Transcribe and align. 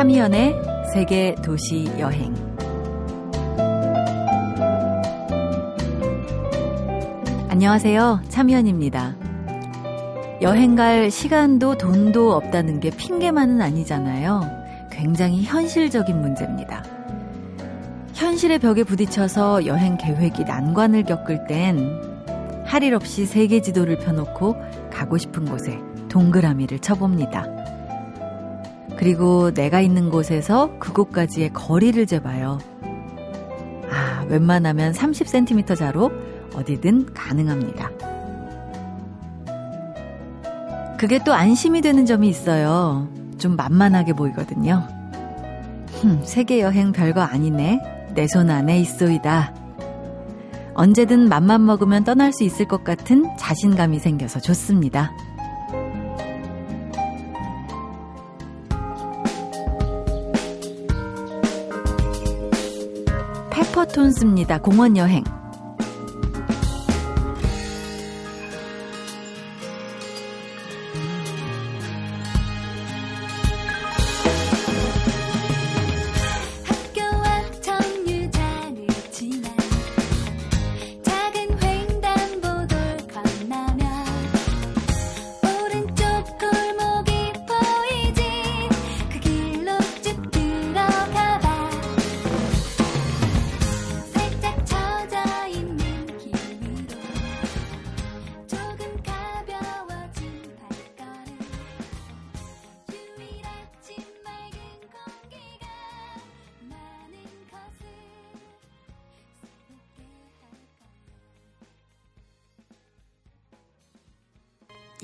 참이연의 0.00 0.56
세계 0.94 1.34
도시 1.44 1.84
여행. 1.98 2.34
안녕하세요. 7.50 8.22
참이연입니다. 8.30 9.14
여행 10.40 10.74
갈 10.74 11.10
시간도 11.10 11.76
돈도 11.76 12.32
없다는 12.32 12.80
게 12.80 12.88
핑계만은 12.88 13.60
아니잖아요. 13.60 14.40
굉장히 14.90 15.42
현실적인 15.42 16.18
문제입니다. 16.18 16.82
현실의 18.14 18.58
벽에 18.58 18.84
부딪혀서 18.84 19.66
여행 19.66 19.98
계획이 19.98 20.44
난관을 20.44 21.04
겪을 21.04 21.46
땐 21.46 22.00
할일 22.64 22.94
없이 22.94 23.26
세계 23.26 23.60
지도를 23.60 23.98
펴놓고 23.98 24.56
가고 24.90 25.18
싶은 25.18 25.44
곳에 25.44 25.78
동그라미를 26.08 26.78
쳐봅니다. 26.78 27.59
그리고 29.00 29.50
내가 29.54 29.80
있는 29.80 30.10
곳에서 30.10 30.78
그곳까지의 30.78 31.54
거리를 31.54 32.04
재봐요. 32.04 32.58
아, 33.90 34.26
웬만하면 34.28 34.92
30cm 34.92 35.74
자로 35.74 36.12
어디든 36.54 37.14
가능합니다. 37.14 37.90
그게 40.98 41.18
또 41.24 41.32
안심이 41.32 41.80
되는 41.80 42.04
점이 42.04 42.28
있어요. 42.28 43.08
좀 43.38 43.56
만만하게 43.56 44.12
보이거든요. 44.12 44.86
흠, 46.02 46.20
세계 46.22 46.60
여행 46.60 46.92
별거 46.92 47.22
아니네. 47.22 47.80
내 48.14 48.26
손 48.26 48.50
안에 48.50 48.80
있소이다. 48.80 49.54
언제든 50.74 51.30
맘만 51.30 51.64
먹으면 51.64 52.04
떠날 52.04 52.34
수 52.34 52.44
있을 52.44 52.68
것 52.68 52.84
같은 52.84 53.34
자신감이 53.38 53.98
생겨서 53.98 54.40
좋습니다. 54.40 55.10
톤스입니다. 63.92 64.58
공원 64.58 64.96
여행. 64.96 65.24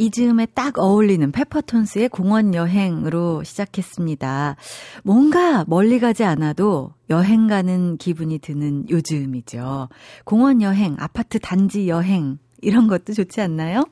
이 0.06 0.10
즈음에 0.12 0.46
딱 0.46 0.78
어울리는 0.78 1.32
페퍼톤스의 1.32 2.10
공원 2.10 2.54
여행으로 2.54 3.42
시작했습니다. 3.42 4.54
뭔가 5.02 5.64
멀리 5.66 5.98
가지 5.98 6.22
않아도 6.22 6.92
여행 7.10 7.48
가는 7.48 7.96
기분이 7.96 8.38
드는 8.38 8.88
요즘이죠. 8.88 9.88
공원 10.24 10.62
여행, 10.62 10.94
아파트 11.00 11.40
단지 11.40 11.88
여행, 11.88 12.38
이런 12.62 12.86
것도 12.86 13.14
좋지 13.14 13.40
않나요? 13.40 13.82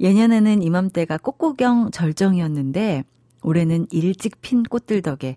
예년에는 0.00 0.60
이맘때가 0.60 1.18
꽃구경 1.18 1.92
절정이었는데, 1.92 3.04
올해는 3.42 3.86
일찍 3.92 4.40
핀 4.40 4.64
꽃들 4.64 5.02
덕에 5.02 5.36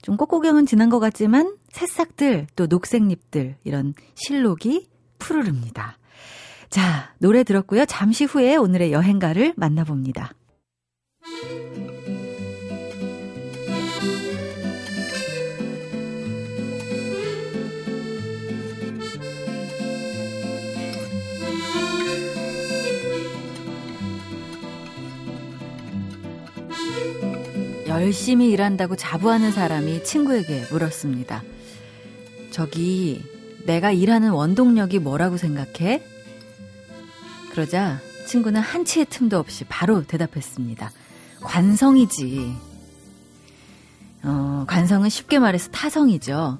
좀 0.00 0.16
꽃구경은 0.16 0.66
지난 0.66 0.90
것 0.90 1.00
같지만 1.00 1.56
새싹들 1.70 2.46
또 2.54 2.66
녹색잎들 2.68 3.56
이런 3.64 3.94
실록이 4.14 4.86
푸르릅니다. 5.18 5.98
자, 6.68 7.14
노래 7.18 7.44
들었고요. 7.44 7.86
잠시 7.86 8.24
후에 8.24 8.56
오늘의 8.56 8.92
여행가를 8.92 9.54
만나봅니다. 9.56 10.32
열심히 27.88 28.50
일한다고 28.50 28.94
자부하는 28.94 29.52
사람이 29.52 30.04
친구에게 30.04 30.64
물었습니다. 30.70 31.42
저기, 32.50 33.22
내가 33.64 33.90
일하는 33.90 34.30
원동력이 34.30 34.98
뭐라고 34.98 35.36
생각해? 35.38 36.15
그러자 37.56 38.00
친구는 38.26 38.60
한치의 38.60 39.06
틈도 39.06 39.38
없이 39.38 39.64
바로 39.66 40.02
대답했습니다. 40.04 40.90
관성이지. 41.40 42.54
어, 44.24 44.64
관성은 44.66 45.08
쉽게 45.08 45.38
말해서 45.38 45.70
타성이죠. 45.70 46.58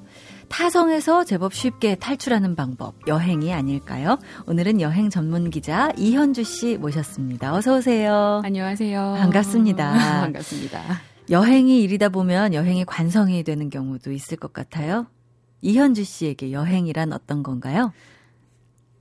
타성에서 0.49 1.25
제법 1.25 1.53
쉽게 1.53 1.97
탈출하는 1.97 2.57
방법, 2.57 2.95
여행이 3.07 3.53
아닐까요? 3.53 4.19
오늘은 4.47 4.81
여행 4.81 5.11
전문 5.11 5.51
기자 5.51 5.93
이현주 5.99 6.45
씨 6.45 6.79
모셨습니다. 6.79 7.53
어서 7.55 7.77
오세요. 7.77 8.41
안녕하세요. 8.43 9.17
반갑습니다. 9.21 9.93
반갑습니다. 10.23 10.83
여행이 11.29 11.83
일이다 11.83 12.09
보면 12.09 12.55
여행이 12.55 12.87
관성이 12.87 13.43
되는 13.43 13.69
경우도 13.69 14.13
있을 14.13 14.39
것 14.39 14.55
같아요. 14.55 15.07
이현주 15.61 16.05
씨에게 16.05 16.53
여행이란 16.53 17.13
어떤 17.13 17.43
건가요? 17.43 17.93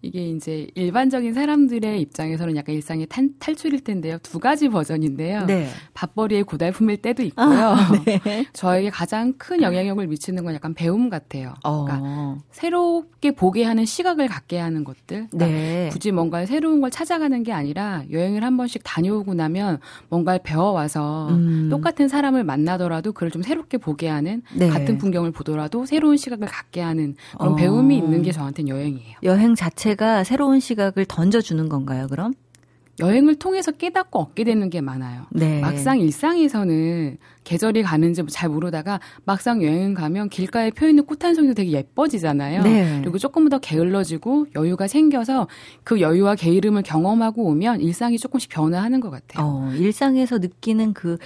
이게 0.05 0.29
이제 0.29 0.67
일반적인 0.75 1.33
사람들의 1.33 1.99
입장에서는 2.01 2.55
약간 2.55 2.75
일상의 2.75 3.07
탈, 3.07 3.29
탈출일 3.39 3.83
텐데요. 3.83 4.17
두 4.21 4.39
가지 4.39 4.69
버전인데요. 4.69 5.45
네. 5.45 5.67
밥벌이의 5.93 6.43
고달픔일 6.43 6.97
때도 6.97 7.23
있고요. 7.23 7.45
아, 7.45 7.91
네. 8.05 8.19
저에게 8.53 8.89
가장 8.91 9.33
큰 9.37 9.61
영향력을 9.61 10.05
미치는 10.05 10.43
건 10.43 10.53
약간 10.53 10.73
배움 10.73 11.09
같아요. 11.09 11.55
어. 11.63 11.85
그러니까 11.85 12.37
새롭게 12.51 13.31
보게 13.31 13.63
하는 13.63 13.85
시각을 13.85 14.27
갖게 14.27 14.59
하는 14.59 14.83
것들. 14.83 15.27
그러니까 15.31 15.45
네. 15.47 15.89
굳이 15.91 16.11
뭔가 16.11 16.45
새로운 16.45 16.81
걸 16.81 16.91
찾아가는 16.91 17.41
게 17.43 17.51
아니라 17.51 18.03
여행을 18.11 18.43
한 18.43 18.57
번씩 18.57 18.81
다녀오고 18.83 19.33
나면 19.33 19.79
뭔가를 20.09 20.41
배워와서 20.43 21.29
음. 21.29 21.69
똑같은 21.69 22.07
사람을 22.07 22.43
만나더라도 22.43 23.11
그걸 23.13 23.31
좀 23.31 23.41
새롭게 23.41 23.77
보게 23.77 24.07
하는 24.07 24.43
네. 24.53 24.69
같은 24.69 24.97
풍경을 24.97 25.31
보더라도 25.31 25.85
새로운 25.85 26.17
시각을 26.17 26.47
갖게 26.47 26.81
하는 26.81 27.15
그런 27.37 27.53
어. 27.53 27.55
배움이 27.55 27.97
있는 27.97 28.21
게 28.21 28.31
저한테는 28.31 28.69
여행이에요. 28.69 29.17
여행 29.23 29.55
자체 29.55 29.94
자체가 29.95 30.23
새로운 30.23 30.59
시각을 30.59 31.05
던져주는 31.05 31.67
건가요, 31.69 32.07
그럼? 32.07 32.33
여행을 32.99 33.35
통해서 33.35 33.71
깨닫고 33.71 34.19
얻게 34.19 34.43
되는 34.43 34.69
게 34.69 34.79
많아요. 34.79 35.25
네. 35.31 35.59
막상 35.59 35.99
일상에서는 35.99 37.17
계절이 37.45 37.83
가는지 37.83 38.21
잘 38.29 38.49
모르다가 38.49 38.99
막상 39.23 39.63
여행 39.63 39.93
가면 39.93 40.29
길가에 40.29 40.71
펴 40.71 40.87
있는 40.89 41.05
꽃 41.05 41.23
한 41.23 41.33
송이도 41.33 41.53
되게 41.53 41.71
예뻐지잖아요. 41.71 42.63
네. 42.63 42.99
그리고 43.01 43.17
조금 43.17 43.47
더 43.47 43.57
게을러지고 43.59 44.47
여유가 44.55 44.87
생겨서 44.87 45.47
그 45.83 46.01
여유와 46.01 46.35
게으름을 46.35 46.83
경험하고 46.83 47.45
오면 47.45 47.81
일상이 47.81 48.17
조금씩 48.17 48.49
변화하는 48.49 48.99
것 48.99 49.09
같아요. 49.11 49.45
어, 49.45 49.71
일상에서 49.75 50.39
느끼는 50.39 50.93
그 50.93 51.17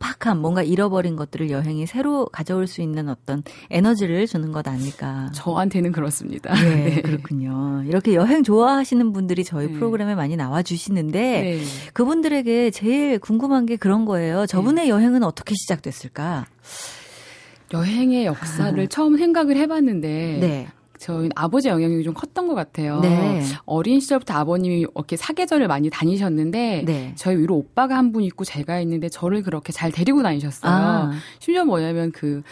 팍팍한 0.00 0.40
뭔가 0.40 0.62
잃어버린 0.62 1.16
것들을 1.16 1.50
여행이 1.50 1.86
새로 1.86 2.26
가져올 2.26 2.66
수 2.66 2.82
있는 2.82 3.08
어떤 3.08 3.42
에너지를 3.70 4.26
주는 4.26 4.50
것 4.52 4.66
아닐까. 4.66 5.30
저한테는 5.34 5.92
그렇습니다. 5.92 6.54
네, 6.54 6.84
네. 6.96 7.02
그렇군요. 7.02 7.82
이렇게 7.86 8.14
여행 8.14 8.42
좋아하시는 8.42 9.12
분들이 9.12 9.44
저희 9.44 9.68
네. 9.68 9.72
프로그램에 9.74 10.14
많이 10.14 10.36
나와 10.36 10.62
주시는데 10.62 11.20
네. 11.20 11.60
그분들에게 11.92 12.70
제일 12.70 13.18
궁금한 13.18 13.66
게 13.66 13.76
그런 13.76 14.04
거예요. 14.04 14.46
저분의 14.46 14.84
네. 14.84 14.90
여행은 14.90 15.22
어떻게 15.22 15.54
시작됐을까? 15.66 16.46
여행의 17.72 18.26
역사를 18.26 18.80
아. 18.80 18.86
처음 18.86 19.16
생각을 19.18 19.56
해봤는데 19.56 20.38
네. 20.40 20.68
저희 20.98 21.28
아버지 21.34 21.68
영향력이 21.68 22.04
좀 22.04 22.14
컸던 22.14 22.46
것 22.48 22.54
같아요. 22.54 23.00
네. 23.00 23.42
어린 23.66 24.00
시절부터 24.00 24.32
아버님이 24.34 24.80
이렇게 24.80 25.16
사계절을 25.16 25.68
많이 25.68 25.90
다니셨는데 25.90 26.84
네. 26.86 27.12
저희 27.16 27.36
위로 27.36 27.56
오빠가 27.56 27.96
한 27.98 28.12
분 28.12 28.22
있고 28.22 28.44
제가 28.44 28.80
있는데 28.80 29.08
저를 29.08 29.42
그렇게 29.42 29.72
잘 29.72 29.90
데리고 29.90 30.22
다니셨어요. 30.22 30.72
아. 30.72 31.10
심지어 31.40 31.64
뭐냐면 31.64 32.12
그 32.12 32.42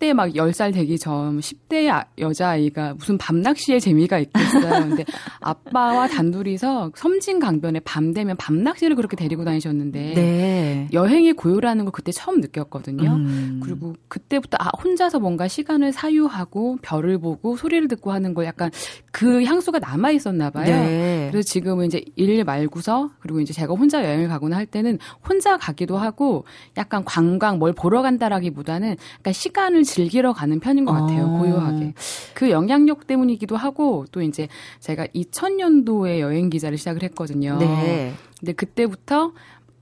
그때 0.00 0.14
막 0.14 0.30
10살 0.30 0.72
되기 0.72 0.98
전 0.98 1.40
10대 1.40 1.90
아, 1.90 2.06
여자아이가 2.18 2.94
무슨 2.94 3.18
밤낚시에 3.18 3.78
재미가 3.78 4.18
있겠어요. 4.20 4.88
근데 4.88 5.04
아빠와 5.40 6.08
단둘이서 6.08 6.92
섬진 6.94 7.38
강변에 7.38 7.80
밤 7.80 8.14
되면 8.14 8.34
밤낚시를 8.38 8.96
그렇게 8.96 9.14
데리고 9.14 9.44
다니셨는데 9.44 10.14
네. 10.14 10.88
여행의 10.94 11.34
고요라는 11.34 11.84
걸 11.84 11.92
그때 11.92 12.12
처음 12.12 12.40
느꼈거든요. 12.40 13.10
음. 13.10 13.60
그리고 13.62 13.94
그때부터 14.08 14.56
아 14.58 14.70
혼자서 14.82 15.18
뭔가 15.18 15.48
시간을 15.48 15.92
사유하고 15.92 16.78
별을 16.80 17.18
보고 17.18 17.58
소리를 17.58 17.86
듣고 17.88 18.10
하는 18.10 18.32
걸 18.32 18.46
약간 18.46 18.70
그 19.12 19.44
향수가 19.44 19.80
남아 19.80 20.12
있었나 20.12 20.48
봐요. 20.48 20.64
네. 20.64 21.28
그래서 21.30 21.46
지금은 21.46 21.84
이제 21.84 22.02
일 22.16 22.42
말고서 22.42 23.10
그리고 23.20 23.42
이제 23.42 23.52
제가 23.52 23.74
혼자 23.74 24.02
여행을 24.02 24.28
가거나 24.28 24.56
할 24.56 24.64
때는 24.64 24.98
혼자 25.28 25.58
가기도 25.58 25.98
하고 25.98 26.46
약간 26.78 27.04
관광 27.04 27.58
뭘 27.58 27.74
보러 27.74 28.00
간다라기보다는 28.00 28.96
약간 29.18 29.32
시간을 29.34 29.84
즐기러 29.90 30.32
가는 30.32 30.60
편인 30.60 30.84
것 30.84 30.92
같아요. 30.92 31.24
어. 31.26 31.38
고요하게. 31.38 31.94
그 32.34 32.50
영향력 32.50 33.06
때문이기도 33.06 33.56
하고 33.56 34.04
또 34.12 34.22
이제 34.22 34.46
제가 34.78 35.06
2000년도에 35.08 36.20
여행 36.20 36.48
기자를 36.50 36.78
시작을 36.78 37.02
했거든요. 37.04 37.56
네. 37.58 38.12
근데 38.38 38.52
그때부터 38.52 39.32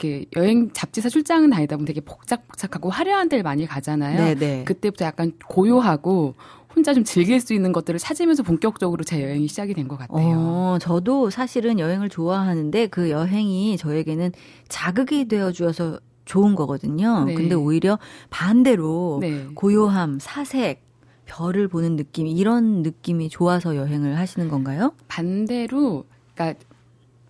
이렇게 0.00 0.26
여행 0.36 0.70
잡지사 0.72 1.08
출장은 1.08 1.50
다니다 1.50 1.76
보면 1.76 1.86
되게 1.86 2.00
복작복작하고 2.00 2.88
화려한 2.90 3.28
데를 3.28 3.42
많이 3.42 3.66
가잖아요. 3.66 4.16
네네. 4.16 4.34
네. 4.34 4.64
그때부터 4.64 5.04
약간 5.04 5.32
고요하고 5.46 6.34
혼자 6.74 6.94
좀 6.94 7.02
즐길 7.02 7.40
수 7.40 7.52
있는 7.54 7.72
것들을 7.72 7.98
찾으면서 7.98 8.42
본격적으로 8.44 9.02
제 9.02 9.22
여행이 9.22 9.48
시작이 9.48 9.74
된 9.74 9.88
것 9.88 9.98
같아요. 9.98 10.36
어, 10.38 10.78
저도 10.80 11.30
사실은 11.30 11.78
여행을 11.80 12.08
좋아하는데 12.08 12.86
그 12.88 13.10
여행이 13.10 13.76
저에게는 13.76 14.32
자극이 14.68 15.26
되어 15.26 15.50
주어서 15.50 15.98
좋은 16.28 16.54
거거든요. 16.54 17.24
네. 17.24 17.34
근데 17.34 17.54
오히려 17.54 17.98
반대로 18.28 19.18
네. 19.20 19.46
고요함, 19.54 20.18
사색, 20.20 20.82
별을 21.24 21.68
보는 21.68 21.96
느낌 21.96 22.26
이런 22.26 22.82
느낌이 22.82 23.30
좋아서 23.30 23.74
여행을 23.76 24.18
하시는 24.18 24.48
건가요? 24.48 24.92
반대로 25.08 26.04
그러니까 26.34 26.60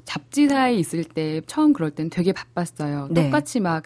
잡지사에 0.04 0.74
있을 0.74 1.04
때 1.04 1.40
처음 1.46 1.72
그럴 1.72 1.90
땐 1.90 2.10
되게 2.10 2.32
바빴어요. 2.32 3.08
네. 3.10 3.24
똑같이 3.24 3.60
막 3.60 3.82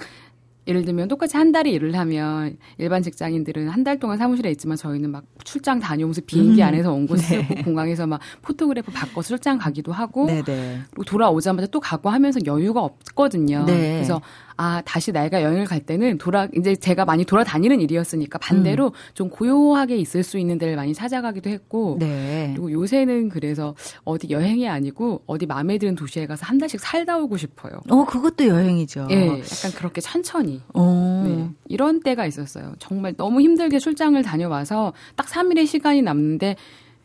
예를 0.69 0.85
들면 0.85 1.09
똑같이 1.09 1.37
한 1.37 1.51
달에 1.51 1.71
일을 1.71 1.97
하면 1.99 2.57
일반 2.79 3.03
직장인들은 3.03 3.69
한 3.69 3.83
달 3.83 3.99
동안 3.99 4.17
사무실에 4.17 4.49
있지만 4.53 4.77
저희는 4.77 5.11
막 5.11 5.25
출장 5.43 5.81
다녀오면서 5.81 6.21
비행기 6.25 6.63
음. 6.63 6.67
안에서 6.69 6.93
원고 6.93 7.17
쓰고 7.17 7.55
네. 7.55 7.63
공항에서 7.65 8.07
막 8.07 8.21
photographer 8.43 8.93
바꿔 8.93 9.23
출장 9.23 9.59
가기도 9.59 9.91
하고 9.91 10.27
네네. 10.27 10.43
네. 10.45 10.81
돌아오자마자 11.05 11.67
또 11.67 11.81
가고 11.81 12.11
하면서 12.11 12.39
여유가 12.47 12.81
없거든요. 12.85 13.65
네. 13.67 13.95
그래서 13.95 14.21
아 14.57 14.83
다시 14.85 15.13
내가 15.13 15.43
여행을 15.43 15.67
갈 15.67 15.81
때는 15.81 16.19
돌아 16.19 16.49
이제 16.57 16.77
제가 16.77 17.05
많이 17.05 17.25
돌아다니는 17.25 17.81
일이었으니까 17.81 18.39
반대로 18.39 18.87
음. 18.87 18.93
좀 19.15 19.29
고요하게 19.29 19.97
있을 19.97 20.23
수 20.23 20.39
있는 20.39 20.59
데를 20.59 20.77
많이 20.77 20.95
찾아가기도 20.95 21.51
했고 21.51 21.97
네. 21.99 22.51
그리고 22.53 22.71
요새는 22.73 23.29
그래서 23.29 23.75
어디 24.05 24.31
여행이 24.31 24.69
아니고 24.69 25.23
어디 25.27 25.47
마음에 25.47 25.79
드는 25.79 25.95
도시에 25.95 26.27
가서 26.27 26.47
한 26.47 26.59
달씩 26.59 26.81
살다 26.81 27.19
오고 27.19 27.37
싶어요. 27.37 27.81
어 27.89 28.05
그것도 28.05 28.47
여행이죠. 28.47 29.09
예, 29.11 29.15
네, 29.15 29.27
약간 29.29 29.73
그렇게 29.77 30.01
천천히. 30.01 30.61
어. 30.75 31.25
네, 31.27 31.51
이런 31.69 32.01
때가 32.01 32.27
있었어요. 32.27 32.75
정말 32.79 33.15
너무 33.17 33.41
힘들게 33.41 33.79
출장을 33.79 34.21
다녀와서 34.23 34.93
딱 35.17 35.27
3일의 35.27 35.67
시간이 35.67 36.03
남는데 36.03 36.57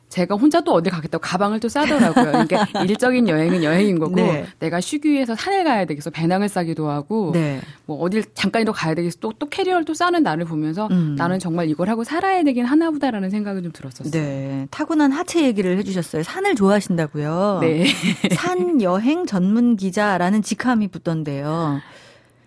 제가 0.10 0.36
혼자 0.36 0.62
또 0.62 0.74
어디 0.74 0.90
가겠다고 0.90 1.22
가방을 1.22 1.60
또 1.60 1.68
싸더라고요. 1.68 2.46
그러니까 2.48 2.68
일적인 2.84 3.28
여행은 3.28 3.64
여행인 3.64 4.00
거고 4.00 4.16
네. 4.16 4.46
내가 4.60 4.80
쉬기 4.80 5.12
위해서 5.12 5.36
산에 5.36 5.64
가야 5.64 5.86
되겠어 5.86 6.10
배낭을 6.12 6.48
싸기도 6.48 6.90
하고 6.90 7.32
네. 7.34 7.60
뭐 7.86 8.00
어딜 8.00 8.24
잠깐이라도 8.34 8.72
가야 8.74 8.96
되겠어 8.96 9.18
또, 9.20 9.34
또 9.38 9.48
캐리어를 9.50 9.84
또 9.86 9.94
싸는 9.94 10.24
나를 10.24 10.46
보면서 10.46 10.88
음. 10.92 11.16
나는 11.18 11.40
정말 11.40 11.70
이걸 11.70 11.90
하고 11.90 12.04
살아야 12.04 12.44
되긴 12.44 12.66
하나보다라는 12.66 13.30
생각이 13.30 13.62
좀 13.62 13.72
들었었어요. 13.72 14.12
네. 14.12 14.68
타고난 14.72 15.12
하체 15.12 15.44
얘기를 15.44 15.78
해주셨어요. 15.78 16.24
산을 16.24 16.56
좋아하신다고요. 16.56 17.60
네. 17.62 17.88
산 18.36 18.82
여행 18.82 19.26
전문 19.26 19.76
기자라는 19.76 20.42
직함이 20.42 20.88
붙던데요. 20.88 21.82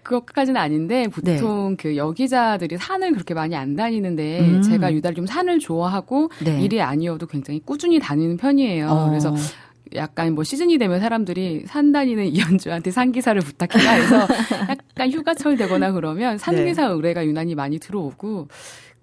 그것까지는 0.02 0.60
아닌데 0.60 1.08
보통 1.08 1.70
네. 1.70 1.76
그 1.78 1.96
여기자들이 1.96 2.78
산을 2.78 3.12
그렇게 3.12 3.34
많이 3.34 3.54
안 3.54 3.76
다니는데 3.76 4.40
음. 4.40 4.62
제가 4.62 4.92
유달리 4.92 5.16
좀 5.16 5.26
산을 5.26 5.58
좋아하고 5.58 6.30
네. 6.44 6.60
일이 6.62 6.80
아니어도 6.80 7.26
굉장히 7.26 7.60
꾸준히 7.64 7.98
다니는 7.98 8.36
편이에요. 8.36 8.88
어. 8.88 9.08
그래서 9.08 9.34
약간 9.94 10.34
뭐 10.34 10.44
시즌이 10.44 10.78
되면 10.78 11.00
사람들이 11.00 11.64
산 11.66 11.92
다니는 11.92 12.26
이현주한테 12.34 12.90
산기사를 12.90 13.40
부탁해라 13.40 13.92
해서 13.92 14.26
약간 14.68 15.10
휴가철 15.10 15.56
되거나 15.56 15.92
그러면 15.92 16.38
산기사 16.38 16.88
네. 16.88 16.92
의뢰가 16.92 17.26
유난히 17.26 17.54
많이 17.54 17.78
들어오고 17.78 18.48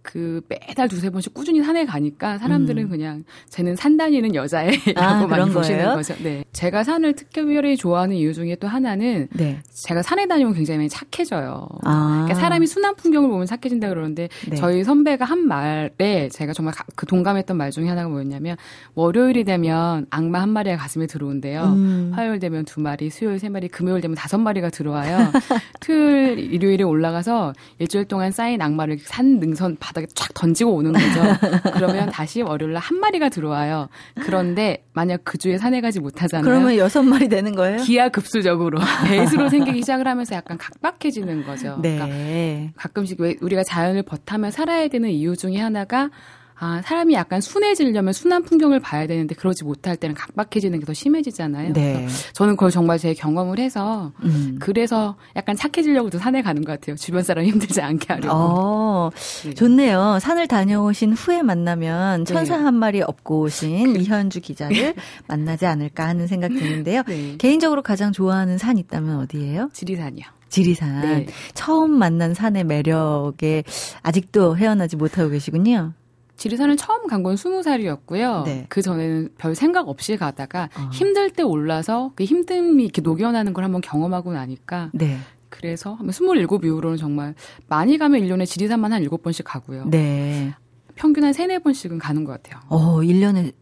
그 0.07 0.39
매달 0.48 0.88
두세 0.88 1.09
번씩 1.09 1.33
꾸준히 1.33 1.62
산에 1.62 1.86
가니까 1.86 2.38
사람들은 2.38 2.83
음. 2.83 2.89
그냥 2.89 3.24
쟤는 3.50 3.75
산 3.75 3.98
다니는 3.98 4.36
여자애라고 4.36 4.95
아, 4.95 5.27
많이 5.27 5.51
보시는 5.51 5.80
거예요? 5.80 5.95
거죠. 5.95 6.15
네. 6.24 6.45
제가 6.54 6.86
산을 6.86 7.13
특별히 7.13 7.75
좋아하는 7.75 8.15
이유 8.15 8.33
중에 8.33 8.56
또 8.56 8.69
하나는 8.69 9.27
네. 9.33 9.59
제가 9.69 10.01
산에 10.01 10.25
다니면 10.25 10.54
굉장히 10.54 10.88
착해져요. 10.88 11.68
아. 11.83 12.24
그러니까 12.24 12.36
사람이 12.36 12.68
순한 12.68 12.95
풍경을 12.95 13.27
보면 13.27 13.48
착해진다 13.48 13.89
그러는데 13.89 14.30
네. 14.50 14.56
저희 14.56 14.86
선배가 14.86 15.25
한 15.25 15.45
말에 15.45 16.30
제가 16.30 16.54
정말 16.54 16.74
그 16.95 17.06
동감했던 17.06 17.57
말 17.57 17.71
중에 17.71 17.89
하나가 17.89 18.07
뭐였냐면 18.07 18.56
월요일이 18.95 19.44
되면 19.44 20.07
악마 20.09 20.42
한 20.42 20.50
마리가 20.50 20.77
가슴에 20.77 21.06
들어온대요. 21.07 21.63
음. 21.63 22.12
화요일 22.13 22.39
되면 22.39 22.63
두 22.63 22.80
마리, 22.80 23.09
수요일 23.09 23.39
세 23.39 23.50
마리, 23.50 23.68
금요일 23.68 24.00
되면 24.00 24.15
다섯 24.15 24.38
마리가 24.38 24.69
들어와요. 24.69 25.33
토요일, 25.86 26.39
일요일에 26.39 26.86
올라가서 26.86 27.51
일주일 27.80 28.06
동안 28.06 28.31
쌓인 28.31 28.62
악마를 28.62 29.00
산 29.00 29.39
능선 29.39 29.75
바다 29.81 29.97
바닥에 29.98 30.08
쫙 30.14 30.34
던지고 30.34 30.76
오는 30.76 30.94
거죠. 30.94 31.22
그러면 31.74 32.10
다시 32.10 32.42
월요일날 32.42 32.82
한 32.82 33.00
마리가 33.00 33.30
들어와요. 33.30 33.90
그런데 34.22 34.86
만약 34.94 35.22
그 35.24 35.38
주에 35.38 35.58
산에 35.58 35.82
가지 35.82 36.00
못하잖아요. 36.00 36.44
그러면 36.44 36.78
여섯 36.78 37.02
마리 37.02 37.28
되는 37.28 37.56
거예요? 37.56 37.84
기하급수적으로 37.84 38.80
배수로 39.08 39.50
생기기 39.50 39.82
시작을 39.82 40.08
하면서 40.08 40.36
약간 40.36 40.58
각박해지는 40.58 41.46
거죠. 41.46 41.80
네. 41.82 41.98
그러니까 41.98 42.74
가끔씩 42.76 43.20
왜 43.20 43.36
우리가 43.42 43.64
자연을 43.64 44.04
버타며 44.04 44.52
살아야 44.52 44.88
되는 44.88 45.10
이유 45.10 45.36
중에 45.36 45.58
하나가 45.58 46.10
아, 46.59 46.81
사람이 46.83 47.13
약간 47.13 47.39
순해지려면 47.39 48.13
순한 48.13 48.42
풍경을 48.44 48.80
봐야 48.80 49.06
되는데 49.06 49.36
그러지 49.36 49.63
못할 49.63 49.95
때는 49.95 50.15
각박해지는 50.15 50.80
게 50.80 50.88
더 50.88 50.94
심해지잖아요. 50.94 51.74
네. 51.74 52.07
저는 52.31 52.56
그걸 52.56 52.71
정말 52.71 52.98
제 52.98 53.13
경험을 53.13 53.59
해서 53.59 54.13
음. 54.24 54.57
그래서 54.62 55.18
약간 55.36 55.56
착해지려고 55.57 56.09
도 56.09 56.18
산에 56.18 56.42
가는 56.42 56.63
것 56.63 56.71
같아요. 56.80 56.95
주변 56.95 57.24
사람 57.24 57.44
힘들지 57.44 57.81
않게 57.81 58.13
하려고. 58.13 58.33
어, 58.33 59.09
네. 59.44 59.54
좋네요. 59.54 60.19
산을 60.21 60.48
다녀오신 60.48 61.12
후에 61.13 61.42
만나면 61.44 62.24
네. 62.24 62.33
천사 62.33 62.56
네. 62.57 62.63
한 62.63 62.74
마리 62.75 63.01
업고 63.01 63.42
오신 63.42 63.94
그 63.94 64.00
이현주 64.00 64.39
기자를 64.39 64.94
만나지 65.27 65.65
않을까 65.65 66.07
하는 66.07 66.25
생각 66.27 66.48
드는데요. 66.50 67.04
네. 67.06 67.35
개인적으로 67.37 67.81
가장 67.81 68.14
좋아하는 68.14 68.57
산 68.57 68.78
있다면 68.78 69.18
어디예요? 69.19 69.69
지리산이요. 69.73 70.26
지리산. 70.47 71.02
네. 71.02 71.26
처음 71.54 71.92
만난 71.92 72.33
산의 72.33 72.64
매력에 72.64 73.64
아직도 74.04 74.56
헤어나지 74.56 74.95
못하고 74.95 75.30
계시군요. 75.31 75.92
지리산을 76.38 76.78
처음 76.78 77.08
간건 77.08 77.36
스무 77.36 77.64
살이었고요. 77.64 78.44
네. 78.46 78.66
그 78.70 78.82
전에는 78.82 79.30
별 79.38 79.56
생각 79.56 79.90
없이 79.90 80.16
가다가 80.18 80.70
어. 80.78 80.90
힘들 80.94 81.32
때 81.32 81.44
올라서 81.44 82.12
그 82.16 82.24
힘듦이 82.24 82.82
이렇게 82.84 83.02
녹여나는 83.02 83.54
걸 83.54 83.64
한번 83.64 83.82
경험하고 83.82 84.32
나니까 84.34 84.92
네. 84.94 85.18
그래서 85.50 85.98
한27 86.02 86.64
이후로는 86.66 86.98
정말 86.98 87.34
많이 87.68 87.98
가면 87.98 88.22
1년에 88.22 88.46
지리산만 88.46 88.94
한 88.94 89.04
7번씩 89.04 89.42
가고요. 89.46 89.86
네. 89.90 90.54
평균 90.96 91.24
한 91.24 91.34
3, 91.34 91.48
4번씩은 91.50 92.00
가는 92.00 92.24
것 92.24 92.32
같아요. 92.42 92.62
어, 92.70 92.98
1년에 93.00 93.54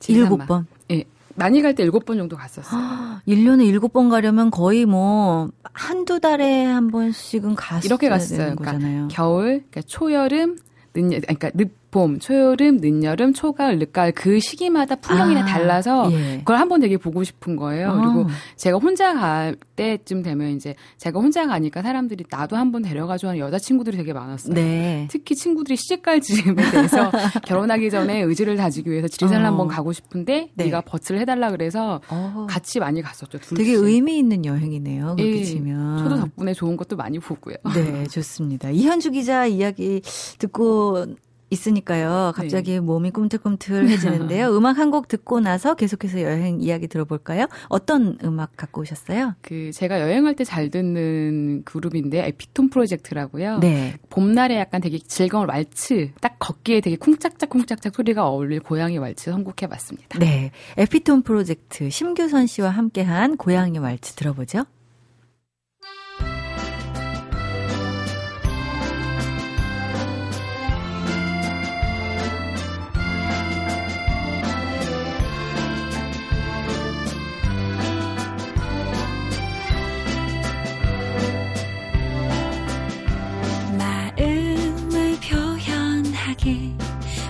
7번? 0.00 0.64
예. 0.90 0.96
네. 0.96 1.04
많이 1.34 1.62
갈 1.62 1.74
때 1.74 1.84
7번 1.86 2.16
정도 2.16 2.36
갔었어요. 2.36 3.20
1년에 3.28 3.72
7번 3.78 4.10
가려면 4.10 4.50
거의 4.50 4.86
뭐 4.86 5.50
한두 5.72 6.18
달에 6.18 6.64
한 6.64 6.88
번씩은 6.90 7.54
갔어야 7.54 7.82
이렇게 7.84 8.08
갔어요. 8.08 8.38
그러니까 8.56 8.64
거잖아요. 8.72 9.08
겨울, 9.08 9.44
그러니까 9.70 9.82
초여름, 9.82 10.56
늦, 10.94 11.20
그러니까 11.20 11.50
늦 11.54 11.70
봄, 11.90 12.18
초여름, 12.18 12.78
늦여름, 12.80 13.32
초가을, 13.32 13.78
늦가을 13.78 14.12
그 14.12 14.40
시기마다 14.40 14.96
풍경이 14.96 15.36
아, 15.36 15.44
달라서 15.44 16.12
예. 16.12 16.38
그걸 16.38 16.58
한번 16.58 16.80
되게 16.80 16.98
보고 16.98 17.24
싶은 17.24 17.56
거예요. 17.56 17.90
아. 17.90 17.94
그리고 17.94 18.26
제가 18.56 18.76
혼자 18.78 19.14
갈 19.14 19.56
때쯤 19.76 20.22
되면 20.22 20.50
이제 20.50 20.74
제가 20.98 21.18
혼자 21.18 21.46
가니까 21.46 21.80
사람들이 21.80 22.24
나도 22.30 22.56
한번 22.56 22.82
데려가줘 22.82 23.28
하는 23.28 23.40
여자친구들이 23.40 23.96
되게 23.96 24.12
많았어요. 24.12 24.54
네. 24.54 25.08
특히 25.10 25.34
친구들이 25.34 25.76
시집갈 25.76 26.20
즈음에 26.20 26.70
대해서 26.70 27.10
결혼하기 27.46 27.90
전에 27.90 28.20
의지를 28.20 28.56
다지기 28.56 28.90
위해서 28.90 29.08
지리산을 29.08 29.44
어. 29.44 29.48
한번 29.48 29.68
가고 29.68 29.92
싶은데 29.92 30.50
네. 30.54 30.64
네가 30.64 30.82
버츠를 30.82 31.20
해달라 31.20 31.50
그래서 31.50 32.02
어. 32.10 32.46
같이 32.50 32.80
많이 32.80 33.00
갔었죠. 33.00 33.38
둘 33.38 33.56
되게 33.56 33.72
의미 33.72 34.18
있는 34.18 34.44
여행이네요. 34.44 35.16
그렇게 35.16 35.38
예. 35.38 35.44
치면. 35.44 35.98
저도 35.98 36.16
덕분에 36.16 36.52
좋은 36.52 36.76
것도 36.76 36.96
많이 36.96 37.18
보고요. 37.18 37.56
네, 37.74 38.06
좋습니다. 38.08 38.70
이현주 38.70 39.12
기자 39.12 39.46
이야기 39.46 40.02
듣고 40.38 41.06
있으니까요. 41.50 42.32
갑자기 42.34 42.72
네. 42.72 42.80
몸이 42.80 43.10
꿈틀꿈틀해지는데요. 43.10 44.48
음악 44.56 44.78
한 44.78 44.88
곡 44.88 45.06
듣고 45.08 45.40
나서 45.40 45.74
계속해서 45.74 46.22
여행 46.22 46.60
이야기 46.62 46.88
들어볼까요? 46.88 47.46
어떤 47.68 48.16
음악 48.24 48.56
갖고 48.56 48.80
오셨어요? 48.80 49.34
그 49.42 49.70
제가 49.72 50.00
여행할 50.00 50.34
때 50.34 50.44
잘 50.44 50.70
듣는 50.70 51.62
그룹인데 51.64 52.26
에피톤 52.28 52.70
프로젝트라고요. 52.70 53.58
네. 53.58 53.96
봄날에 54.08 54.56
약간 54.58 54.80
되게 54.80 54.98
즐거운 54.98 55.46
왈츠, 55.48 56.12
딱 56.22 56.36
걷기에 56.38 56.80
되게 56.80 56.96
쿵짝짝 56.96 57.50
쿵짝짝 57.50 57.94
소리가 57.94 58.26
어울릴 58.26 58.60
고양이 58.60 58.96
왈츠 58.98 59.30
선곡해 59.30 59.68
봤습니다. 59.68 60.18
네, 60.18 60.50
에피톤 60.78 61.22
프로젝트 61.22 61.90
심규선 61.90 62.46
씨와 62.46 62.70
함께한 62.70 63.36
고양이 63.36 63.78
왈츠 63.78 64.14
들어보죠. 64.14 64.64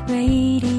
왜 0.08 0.25
이리 0.25 0.77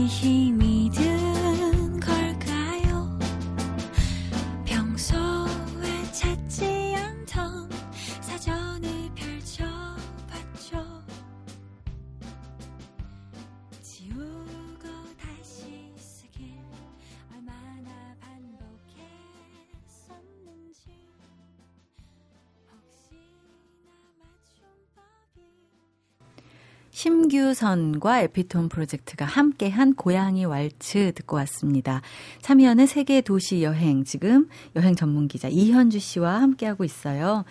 심규선과 27.00 28.24
에피톤 28.24 28.68
프로젝트가 28.68 29.24
함께한 29.24 29.96
고양이 29.96 30.44
왈츠 30.44 31.14
듣고 31.16 31.38
왔습니다. 31.38 32.02
참여하는 32.42 32.88
세계 32.88 33.22
도시 33.22 33.64
여행 33.64 34.04
지금 34.04 34.50
여행 34.76 34.96
전문 34.96 35.30
기자 35.30 35.48
이현주 35.48 35.98
씨와 35.98 36.42
함께하고 36.42 36.84
있어요. 36.84 37.46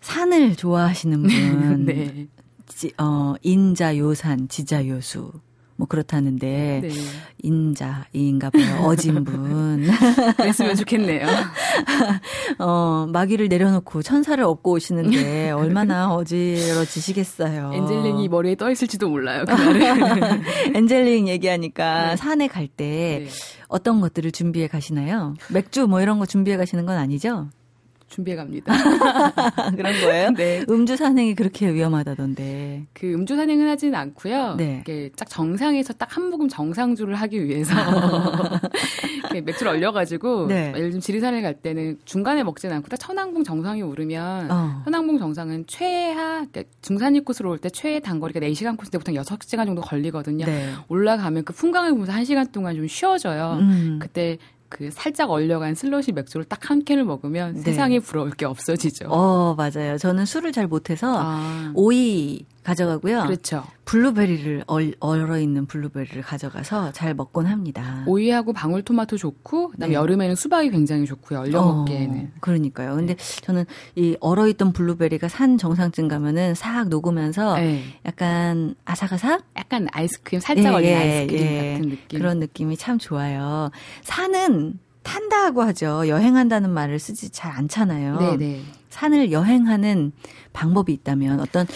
산을 0.00 0.54
좋아하시는 0.54 1.22
분, 1.26 1.86
네. 1.86 2.28
지, 2.68 2.92
어, 2.96 3.34
인자 3.42 3.98
요산 3.98 4.46
지자 4.46 4.86
요수 4.86 5.32
뭐 5.76 5.88
그렇다는데 5.88 6.80
네. 6.82 6.88
인자인가 7.42 8.50
봐요. 8.50 8.84
어진 8.84 9.24
분. 9.24 9.86
그랬으면 10.36 10.76
좋겠네요. 10.76 11.26
어, 12.58 13.06
마귀를 13.12 13.48
내려놓고 13.48 14.02
천사를 14.02 14.42
업고 14.44 14.72
오시는데 14.72 15.50
얼마나 15.50 16.14
어지러지시겠어요. 16.14 17.72
엔젤링이 17.74 18.28
머리에 18.28 18.54
떠 18.54 18.70
있을지도 18.70 19.08
몰라요. 19.08 19.44
엔젤링 20.74 21.28
얘기하니까 21.28 22.10
네. 22.10 22.16
산에 22.16 22.46
갈때 22.46 23.24
네. 23.24 23.28
어떤 23.68 24.00
것들을 24.00 24.30
준비해 24.30 24.68
가시나요? 24.68 25.34
맥주 25.50 25.86
뭐 25.88 26.00
이런 26.00 26.18
거 26.20 26.26
준비해 26.26 26.56
가시는 26.56 26.86
건 26.86 26.96
아니죠? 26.96 27.48
준비해 28.14 28.36
갑니다. 28.36 28.72
그런 29.76 29.92
거예요? 30.00 30.30
네. 30.30 30.64
음주 30.68 30.96
산행이 30.96 31.34
그렇게 31.34 31.72
위험하다던데. 31.74 32.84
그 32.92 33.12
음주 33.12 33.34
산행은 33.34 33.68
하지는 33.68 33.94
않고요. 33.96 34.54
네. 34.56 34.78
이게 34.82 35.10
딱 35.16 35.28
정상에서 35.28 35.92
딱 35.94 36.14
한 36.14 36.30
모금 36.30 36.46
정상주를 36.48 37.16
하기 37.16 37.44
위해서 37.44 37.74
맥주를 39.44 39.72
얼려가지고 39.72 40.46
네. 40.46 40.68
예를 40.68 40.90
들면 40.90 41.00
지리산을 41.00 41.42
갈 41.42 41.54
때는 41.54 41.98
중간에 42.04 42.44
먹지는 42.44 42.76
않고 42.76 42.88
딱 42.88 42.98
천왕봉 42.98 43.42
정상이 43.42 43.82
오르면 43.82 44.48
어. 44.50 44.82
천왕봉 44.84 45.18
정상은 45.18 45.64
최하 45.66 46.46
그러니까 46.46 46.62
중산일 46.82 47.24
코스로 47.24 47.50
올 47.50 47.58
때 47.58 47.68
최애 47.70 47.98
단거리가 48.00 48.38
4시간 48.40 48.76
코스 48.76 48.90
때부터 48.90 49.10
6시간 49.12 49.64
정도 49.66 49.80
걸리거든요. 49.80 50.44
네. 50.46 50.70
올라가면 50.88 51.44
그 51.44 51.52
풍광을 51.52 51.90
보면서 51.90 52.12
1시간 52.12 52.52
동안 52.52 52.76
좀 52.76 52.86
쉬어져요. 52.86 53.58
음. 53.60 53.98
그때 54.00 54.38
그 54.74 54.90
살짝 54.90 55.30
얼려간 55.30 55.74
슬러시 55.76 56.10
맥주를 56.12 56.44
딱 56.44 56.64
한 56.70 56.82
캔을 56.82 57.04
먹으면 57.04 57.54
네. 57.54 57.60
세상에 57.60 57.98
부러울 57.98 58.30
게 58.30 58.46
없어지죠. 58.46 59.06
어, 59.08 59.54
맞아요. 59.54 59.98
저는 59.98 60.24
술을 60.24 60.52
잘 60.52 60.66
못해서 60.66 61.14
아. 61.20 61.72
오이 61.74 62.46
가져가고요. 62.64 63.24
그렇죠. 63.24 63.62
블루베리를 63.84 64.64
얼, 64.66 64.94
얼어 64.98 65.38
있는 65.38 65.66
블루베리를 65.66 66.22
가져가서 66.22 66.92
잘 66.92 67.14
먹곤 67.14 67.46
합니다. 67.46 68.02
오이하고 68.06 68.52
방울토마토 68.54 69.18
좋고 69.18 69.68
그다음에 69.72 69.90
네. 69.90 69.94
여름에는 69.94 70.34
수박이 70.34 70.70
굉장히 70.70 71.04
좋고요. 71.04 71.40
얼려 71.40 71.60
어, 71.60 71.74
먹기에는. 71.74 72.32
그러니까요. 72.40 72.96
근데 72.96 73.14
네. 73.14 73.40
저는 73.42 73.66
이 73.94 74.16
얼어 74.20 74.48
있던 74.48 74.72
블루베리가 74.72 75.28
산 75.28 75.58
정상쯤 75.58 76.08
가면은 76.08 76.54
싹 76.54 76.88
녹으면서 76.88 77.56
네. 77.56 77.82
약간 78.06 78.74
아삭아삭? 78.86 79.42
약간 79.56 79.86
아이스크림 79.92 80.40
살짝 80.40 80.64
예, 80.64 80.76
얼린 80.76 80.88
예, 80.88 80.94
아이스크림 80.94 81.40
예. 81.42 81.72
같은 81.72 81.90
느낌. 81.90 82.18
그런 82.18 82.38
느낌이 82.40 82.76
참 82.78 82.98
좋아요. 82.98 83.70
산은 84.02 84.78
탄다고 85.02 85.62
하죠. 85.62 86.08
여행한다는 86.08 86.70
말을 86.70 86.98
쓰지 86.98 87.30
잘 87.30 87.52
않잖아요. 87.52 88.18
네네. 88.18 88.62
네. 88.94 89.00
산을 89.00 89.32
여행하는 89.32 90.12
방법이 90.52 90.92
있다면 90.92 91.40
어떤 91.40 91.66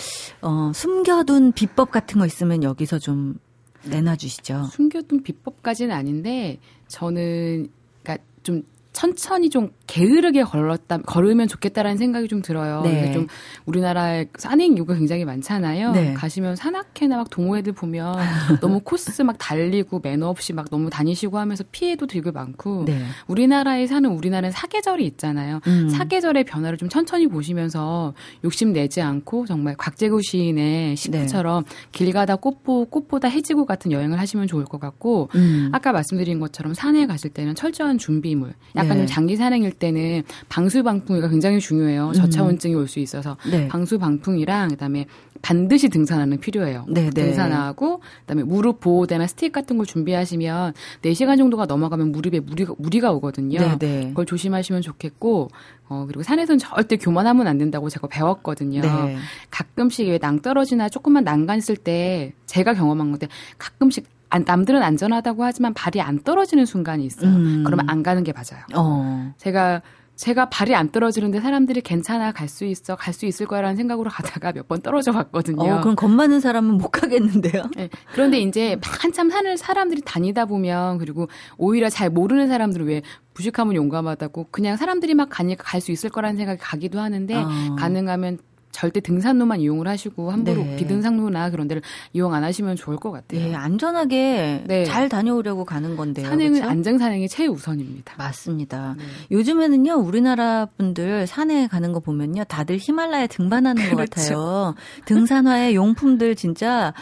어, 0.41 0.71
숨겨둔 0.75 1.53
비법 1.53 1.91
같은 1.91 2.21
거 2.21 2.27
있으면 2.27 2.63
여기서 2.63 2.99
좀 2.99 3.39
내놔주시죠. 3.85 4.65
숨겨둔 4.73 5.23
비법까지는 5.23 5.95
아닌데 5.95 6.59
저는 6.89 7.69
그러니까 8.03 8.25
좀 8.43 8.63
천천히 8.93 9.51
좀 9.51 9.71
게으르게 9.89 10.45
걸었다 10.45 10.99
걸으면 10.99 11.49
좋겠다라는 11.49 11.97
생각이 11.97 12.29
좀 12.29 12.43
들어요. 12.43 12.83
네. 12.83 13.11
좀 13.13 13.27
우리나라에 13.65 14.27
산행 14.39 14.75
이유가 14.75 14.95
굉장히 14.95 15.25
많잖아요. 15.25 15.93
네. 15.93 16.13
가시면 16.13 16.55
산악회나 16.57 17.17
막 17.17 17.31
동호회들 17.31 17.73
보면 17.73 18.15
너무 18.61 18.81
코스 18.81 19.23
막 19.23 19.37
달리고 19.39 20.01
매너 20.03 20.29
없이 20.29 20.53
막 20.53 20.69
너무 20.71 20.91
다니시고 20.91 21.39
하면서 21.39 21.65
피해도 21.73 22.07
되게 22.07 22.31
많고 22.31 22.85
네. 22.85 23.03
우리나라에 23.27 23.87
사는 23.87 24.09
우리나라는 24.09 24.53
사계절이 24.53 25.05
있잖아요. 25.07 25.61
음. 25.67 25.89
사계절의 25.89 26.45
변화를 26.45 26.77
좀 26.77 26.89
천천히 26.89 27.27
보시면서 27.27 28.13
욕심 28.45 28.73
내지 28.73 29.01
않고 29.01 29.47
정말 29.47 29.75
곽재구 29.77 30.21
시인의 30.23 30.97
시프처럼 30.97 31.65
네. 31.65 31.71
길 31.93 32.13
가다 32.13 32.37
꽃보 32.37 32.87
꽃보다 32.87 33.29
해지고 33.29 33.65
같은 33.65 33.91
여행을 33.91 34.21
하시면 34.21 34.47
좋을 34.47 34.67
것 34.67 34.79
같고 34.79 35.31
음. 35.35 35.71
아까 35.73 35.93
말씀드린 35.93 36.39
것처럼 36.41 36.75
산에 36.75 37.07
가실 37.07 37.31
때는 37.31 37.55
철저한 37.55 37.97
준비물 37.97 38.53
약간 38.77 38.89
네. 38.89 38.97
좀 38.99 39.07
장기 39.07 39.37
산행일 39.37 39.78
때는 39.79 40.23
방수 40.49 40.83
방풍이가 40.83 41.29
굉장히 41.29 41.61
중요해요. 41.61 42.09
음. 42.09 42.13
저차원증이 42.13 42.75
올 42.75 42.89
수 42.89 43.01
있어서 43.01 43.37
네. 43.51 43.69
방수 43.69 43.99
방풍이랑 43.99 44.69
그다음에 44.71 45.07
반드시 45.43 45.89
등산화는 45.89 46.41
필요해요. 46.41 46.85
네, 46.89 47.11
네. 47.11 47.27
등산화하고 47.27 48.01
그다음에 48.21 48.43
무릎 48.43 48.81
보호대나 48.81 49.27
스틱 49.27 49.53
같은 49.53 49.77
걸 49.77 49.87
준비하시면 49.87 50.73
4시간 51.03 51.37
정도가 51.39 51.67
넘어가면 51.67 52.11
무릎에 52.13 52.41
무리가, 52.41 52.75
무리가 52.79 53.13
오거든요. 53.13 53.59
네, 53.61 53.79
네. 53.79 54.09
그걸 54.09 54.27
조심하시면 54.27 54.83
좋겠고 54.83 55.51
어 55.89 56.05
그리고 56.07 56.23
산에서는 56.23 56.59
절대 56.59 56.97
교만하면 56.97 57.47
안 57.47 57.59
된다고 57.59 57.89
제가 57.89 58.09
배웠거든요. 58.09 58.81
네. 58.81 59.17
가끔씩 59.51 60.09
왜 60.09 60.19
낭떠러지나 60.21 60.89
조금만 60.89 61.25
난간 61.25 61.59
있을 61.59 61.77
때 61.77 62.33
제가 62.47 62.75
경험한 62.75 63.11
건데 63.11 63.29
가끔씩 63.59 64.07
안, 64.31 64.45
남들은 64.47 64.83
안전하다고 64.83 65.45
하지만 65.45 65.75
발이 65.75 66.01
안 66.01 66.23
떨어지는 66.23 66.67
순간이 66.67 67.05
있어요. 67.07 67.31
음. 67.31 67.63
그러면 67.65 67.89
안 67.89 68.03
가는 68.03 68.23
게 68.25 68.33
맞아요. 68.33 68.65
어. 68.75 69.33
제가 69.39 69.83
제가 70.17 70.49
발이 70.49 70.75
안 70.75 70.91
떨어지는데 70.91 71.41
사람들이 71.41 71.81
괜찮아 71.81 72.33
갈 72.33 72.49
수 72.49 72.65
있어 72.65 72.97
갈 72.97 73.15
수 73.15 73.25
있을 73.25 73.47
거라는 73.47 73.77
생각으로 73.77 74.11
가다가 74.11 74.51
몇 74.53 74.67
번 74.67 74.81
떨어져 74.83 75.13
갔거든요. 75.13 75.63
어, 75.77 75.81
그럼 75.81 75.95
겁 75.95 76.11
많은 76.11 76.41
사람은 76.41 76.75
못 76.77 76.89
가겠는데요. 76.89 77.63
네, 77.77 77.89
그런데 78.13 78.41
이제 78.41 78.77
한참 78.83 79.31
산을 79.31 79.57
사람들이 79.59 80.03
다니다 80.05 80.45
보면 80.45 80.99
그리고 80.99 81.29
오히려 81.57 81.89
잘 81.89 82.11
모르는 82.11 82.49
사람들은 82.49 82.87
왜 82.87 83.03
부식하면 83.35 83.77
용감하다고 83.77 84.49
그냥 84.51 84.77
사람들이 84.77 85.15
막 85.15 85.29
가니까 85.31 85.63
갈 85.65 85.81
수 85.81 85.93
있을 85.93 86.11
거라는 86.11 86.37
생각이 86.37 86.59
가기도 86.61 86.99
하는데 86.99 87.35
어. 87.37 87.77
가능하면 87.79 88.39
절대 88.71 89.01
등산로만 89.01 89.61
이용을 89.61 89.89
하시고 89.89 90.31
함부로 90.31 90.63
네. 90.63 90.77
비등산로나 90.77 91.51
그런 91.51 91.69
데를 91.69 91.83
이용 92.13 92.35
안 92.35 92.45
하시면 92.45 92.77
좋을 92.77 92.97
것 92.97 93.11
같아요. 93.11 93.41
네, 93.41 93.55
안전하게 93.55 94.65
네. 94.67 94.85
잘 94.85 95.09
다녀오려고 95.09 95.65
가는 95.65 95.97
건데요. 95.97 96.27
산행은 96.29 96.53
그렇죠? 96.55 96.71
안전 96.71 96.99
산행이 96.99 97.29
최우선입니다. 97.29 98.15
맞습니다. 98.19 98.95
네. 98.99 99.05
요즘에는요 99.31 99.95
우리나라 99.95 100.67
분들 100.77 101.27
산에 101.27 101.67
가는 101.67 101.93
거 101.93 102.01
보면요 102.01 102.45
다들 102.45 102.77
히말라야 102.79 103.27
등반하는 103.29 103.83
그렇죠. 103.91 103.97
것 103.97 104.11
같아요. 104.11 104.75
등산화의 105.07 105.75
용품들 105.75 106.37
진짜 106.37 106.93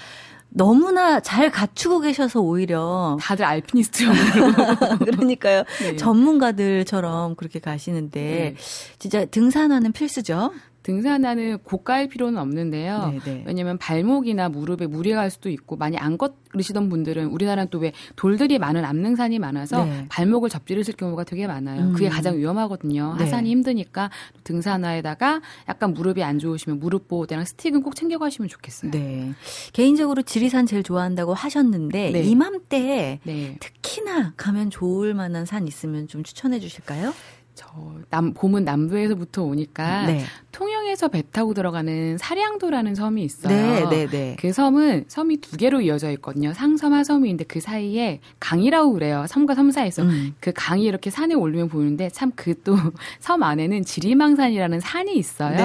너무나 0.49 1.21
잘 1.21 1.51
갖추고 1.51 2.01
계셔서 2.01 2.41
오히려 2.41 3.19
다들 3.21 3.45
알피니스트로 3.45 4.13
그러니까요 5.05 5.65
네. 5.81 5.97
전문가들처럼 5.97 7.35
그렇게 7.35 7.59
가시는데 7.59 8.21
네. 8.21 8.55
진짜 8.99 9.25
등산화는 9.27 9.93
필수죠. 9.93 10.53
등산화는 10.87 11.59
고가일 11.65 12.09
필요는 12.09 12.39
없는데요. 12.39 13.07
네네. 13.07 13.21
네. 13.25 13.45
왜냐하면 13.45 13.77
발목이나 13.77 14.49
무릎에 14.49 14.87
무리가 14.87 15.17
갈 15.17 15.31
수도 15.31 15.49
있고 15.51 15.75
많이 15.77 15.99
안 15.99 16.17
걷으시던 16.17 16.89
분들은 16.89 17.27
우리나라는 17.27 17.71
또 17.71 17.77
왜 17.77 17.93
돌들이 18.15 18.59
많은 18.59 18.85
암릉산이 18.85 19.39
많아서 19.39 19.85
네. 19.85 20.07
발목을 20.09 20.49
접지르실 20.49 20.95
경우가 20.97 21.25
되게 21.25 21.47
많아요. 21.47 21.83
음. 21.83 21.93
그게 21.93 22.09
가장 22.09 22.39
위험하거든요. 22.39 23.17
네. 23.19 23.25
하산이 23.25 23.51
힘드니까 23.51 24.11
등산화에다가 24.45 25.43
약간 25.69 25.93
무릎이 25.93 26.23
안 26.23 26.39
좋으시면 26.39 26.79
무릎 26.79 27.09
보호대랑 27.09 27.45
스틱은 27.45 27.83
꼭 27.83 27.95
챙겨가시면 27.97 28.49
좋겠어요. 28.49 28.93
네. 28.93 29.33
개인적으로 29.73 30.23
지리산 30.23 30.67
제일 30.67 30.83
좋아한다고 30.83 31.35
하셨는데 31.35 32.13
네. 32.13 32.23
이맘때 32.23 33.21
네. 33.25 33.57
특히나 33.61 34.33
가면 34.37 34.71
좋을 34.71 35.13
만한 35.15 35.45
산 35.45 35.67
있으면 35.67 36.09
좀 36.09 36.23
추천해 36.23 36.61
주실까요? 36.61 37.13
저 37.57 37.67
남, 38.11 38.35
봄은 38.35 38.65
남부에서부터 38.65 39.43
오니까 39.43 40.07
네. 40.07 40.23
통영에서 40.53 41.09
배 41.09 41.23
타고 41.33 41.55
들어가는 41.55 42.19
사량도라는 42.19 42.95
섬이 42.95 43.25
있어요. 43.25 43.49
네, 43.57 43.89
네, 43.89 44.07
네. 44.07 44.37
그 44.39 44.53
섬은 44.53 45.07
섬이 45.09 45.39
두 45.39 45.57
개로 45.57 45.81
이어져 45.81 46.11
있거든요. 46.13 46.53
상섬 46.53 46.93
하섬이 46.93 47.29
있는데 47.31 47.45
그 47.45 47.61
사이에 47.61 48.21
강이라고 48.41 48.93
그래요. 48.93 49.25
섬과 49.29 49.55
섬 49.55 49.71
사이에서 49.71 50.03
음. 50.03 50.35
그 50.39 50.53
강이 50.55 50.85
이렇게 50.85 51.09
산에 51.11 51.35
올리면 51.35 51.69
보이는데 51.71 52.11
참 52.11 52.31
그 52.37 52.55
또 52.63 52.77
섬 53.21 53.43
안에는 53.43 53.85
지리망산이라는 53.85 54.81
산이 54.81 55.17
있어요. 55.17 55.57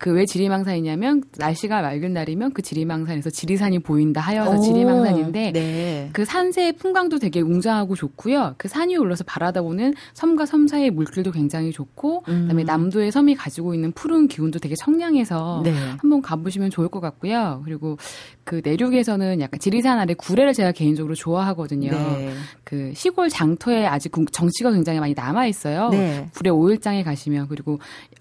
네. 0.00 0.04
그왜 0.04 0.24
지리망산이냐면 0.24 1.22
날씨가 1.36 1.82
맑은 1.82 2.12
날이면 2.14 2.52
그 2.52 2.62
지리망산에서 2.62 3.30
지리산이 3.30 3.80
보인다 3.80 4.20
하여서 4.20 4.56
오, 4.56 4.60
지리망산인데 4.60 5.52
네. 5.52 6.08
그 6.12 6.24
산세의 6.24 6.72
풍광도 6.74 7.18
되게 7.18 7.40
웅장하고 7.40 7.94
좋고요. 7.94 8.54
그산 8.56 8.88
위에 8.88 8.96
올라서 8.96 9.24
바라다보는 9.24 9.94
섬과 10.14 10.46
섬 10.46 10.66
사이의 10.66 10.90
물길도 10.90 11.32
굉장히 11.32 11.70
좋고 11.70 12.24
음. 12.28 12.42
그다음에 12.42 12.64
남도의 12.64 13.12
섬이 13.12 13.34
가지고 13.34 13.74
있는 13.74 13.92
푸른 13.92 14.26
기운도 14.26 14.58
되게 14.58 14.74
청량해서 14.74 15.62
네. 15.64 15.72
한번 15.98 16.22
가보시면 16.22 16.70
좋을 16.70 16.88
것 16.88 17.00
같고요. 17.00 17.62
그리고 17.64 17.98
그 18.44 18.62
내륙에서는 18.64 19.40
약간 19.40 19.60
지리산 19.60 19.98
아래 19.98 20.14
구례를 20.14 20.54
제가 20.54 20.72
개인적으로 20.72 21.14
좋아하거든요. 21.14 21.90
네. 21.90 22.32
그 22.64 22.92
시골 22.94 23.28
장터에 23.28 23.86
아직 23.86 24.12
정치가 24.32 24.72
굉장히 24.72 24.98
많이 24.98 25.14
남아 25.14 25.46
있어요. 25.46 25.90
네. 25.90 26.26
구례 26.34 26.50
오일장에 26.50 27.02
가시면 27.02 27.48
그리고 27.48 27.78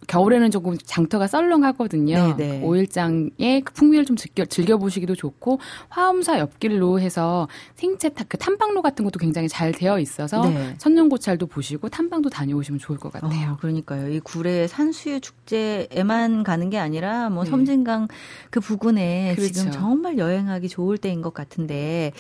겨울에는 0.09 0.49
조금 0.49 0.75
장터가 0.83 1.27
썰렁하거든요. 1.27 2.35
네네. 2.35 2.59
그 2.61 2.65
오일장의 2.65 3.61
그 3.63 3.73
풍미를 3.73 4.05
좀 4.05 4.15
즐겨, 4.15 4.43
즐겨보시기도 4.43 5.13
좋고 5.13 5.59
화엄사 5.89 6.39
옆길로 6.39 6.99
해서 6.99 7.47
생채 7.75 8.09
타, 8.09 8.23
그 8.27 8.37
탐방로 8.37 8.81
같은 8.81 9.05
것도 9.05 9.19
굉장히 9.19 9.47
잘 9.47 9.71
되어 9.71 9.99
있어서 9.99 10.41
네. 10.49 10.73
천년고찰도 10.79 11.45
보시고 11.45 11.89
탐방도 11.89 12.29
다녀오시면 12.29 12.79
좋을 12.79 12.97
것 12.97 13.11
같아요. 13.13 13.51
어, 13.51 13.57
그러니까요. 13.57 14.09
이 14.11 14.19
구례 14.19 14.65
산수유 14.67 15.21
축제에만 15.21 16.43
가는 16.43 16.69
게 16.71 16.79
아니라 16.79 17.29
뭐 17.29 17.43
네. 17.43 17.51
섬진강 17.51 18.07
그 18.49 18.59
부근에 18.59 19.35
그렇죠. 19.35 19.53
지금 19.53 19.71
정말 19.71 20.17
여행하기 20.17 20.69
좋을 20.69 20.97
때인 20.97 21.21
것 21.21 21.35
같은데 21.35 22.13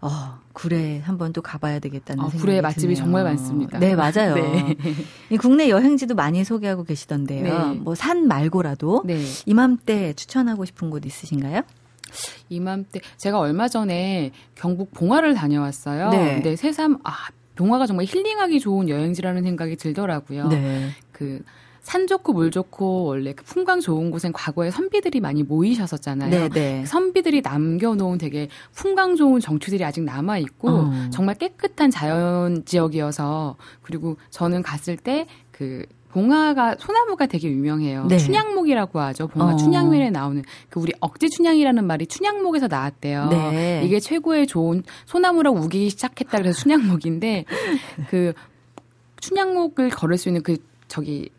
어, 0.00 0.38
구례 0.54 1.00
한번 1.00 1.32
또 1.32 1.42
가봐야 1.42 1.78
되겠다는 1.78 2.24
어, 2.24 2.28
생각이 2.30 2.40
구례 2.40 2.60
맛집이 2.62 2.94
드네요. 2.94 3.04
정말 3.04 3.24
많습니다. 3.24 3.78
네, 3.78 3.94
맞아요. 3.94 4.34
네. 4.36 4.76
이 5.30 5.36
국내 5.36 5.68
여행지도 5.68 6.14
많이 6.14 6.42
소개하고 6.44 6.84
계시던데 6.84 7.33
요. 7.40 7.68
네. 7.72 7.74
뭐산 7.80 8.26
말고라도 8.26 9.02
네. 9.04 9.20
이맘때 9.46 10.12
추천하고 10.14 10.64
싶은 10.64 10.90
곳 10.90 11.04
있으신가요? 11.06 11.62
이맘때 12.48 13.00
제가 13.16 13.38
얼마 13.38 13.68
전에 13.68 14.32
경북 14.54 14.92
봉화를 14.92 15.34
다녀왔어요. 15.34 16.10
네. 16.10 16.34
근데 16.34 16.56
새삼 16.56 16.98
아 17.04 17.28
봉화가 17.56 17.86
정말 17.86 18.06
힐링하기 18.06 18.60
좋은 18.60 18.88
여행지라는 18.88 19.42
생각이 19.42 19.76
들더라고요. 19.76 20.48
네. 20.48 20.90
그산 21.12 22.06
좋고 22.06 22.32
물 22.32 22.50
좋고 22.50 23.04
원래 23.04 23.32
그 23.32 23.44
풍광 23.44 23.80
좋은 23.80 24.10
곳엔 24.10 24.32
과거에 24.32 24.70
선비들이 24.70 25.20
많이 25.20 25.42
모이셨었잖아요. 25.42 26.30
네네. 26.30 26.48
네. 26.50 26.80
그 26.82 26.86
선비들이 26.88 27.42
남겨놓은 27.42 28.18
되게 28.18 28.48
풍광 28.72 29.16
좋은 29.16 29.40
정취들이 29.40 29.84
아직 29.84 30.02
남아 30.02 30.38
있고 30.38 30.70
어. 30.70 30.92
정말 31.10 31.36
깨끗한 31.36 31.90
자연 31.90 32.64
지역이어서 32.64 33.56
그리고 33.82 34.16
저는 34.30 34.62
갔을 34.62 34.96
때 34.96 35.26
그 35.56 35.86
봉화가 36.14 36.76
소나무가 36.78 37.26
되게 37.26 37.50
유명해요. 37.50 38.06
네. 38.06 38.18
춘향목이라고 38.18 39.00
하죠. 39.00 39.26
봉화 39.26 39.54
어. 39.54 39.56
춘향면에 39.56 40.10
나오는 40.10 40.44
그 40.70 40.78
우리 40.78 40.92
억지 41.00 41.28
춘향이라는 41.28 41.84
말이 41.84 42.06
춘향목에서 42.06 42.68
나왔대요. 42.68 43.28
네. 43.30 43.82
이게 43.84 43.98
최고의 43.98 44.46
좋은 44.46 44.84
소나무라고 45.06 45.58
우기기 45.58 45.90
시작했다 45.90 46.38
그래서 46.38 46.60
춘향목인데 46.60 47.46
그 48.10 48.32
춘향목을 49.20 49.90
걸을 49.90 50.16
수 50.16 50.28
있는 50.28 50.44
그 50.44 50.56
저기 50.86 51.30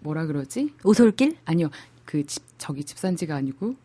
뭐라 0.00 0.26
그러지? 0.26 0.74
오솔길? 0.84 1.38
아니요. 1.46 1.70
그 2.04 2.26
집, 2.26 2.42
저기 2.58 2.84
집산지가 2.84 3.34
아니고 3.34 3.76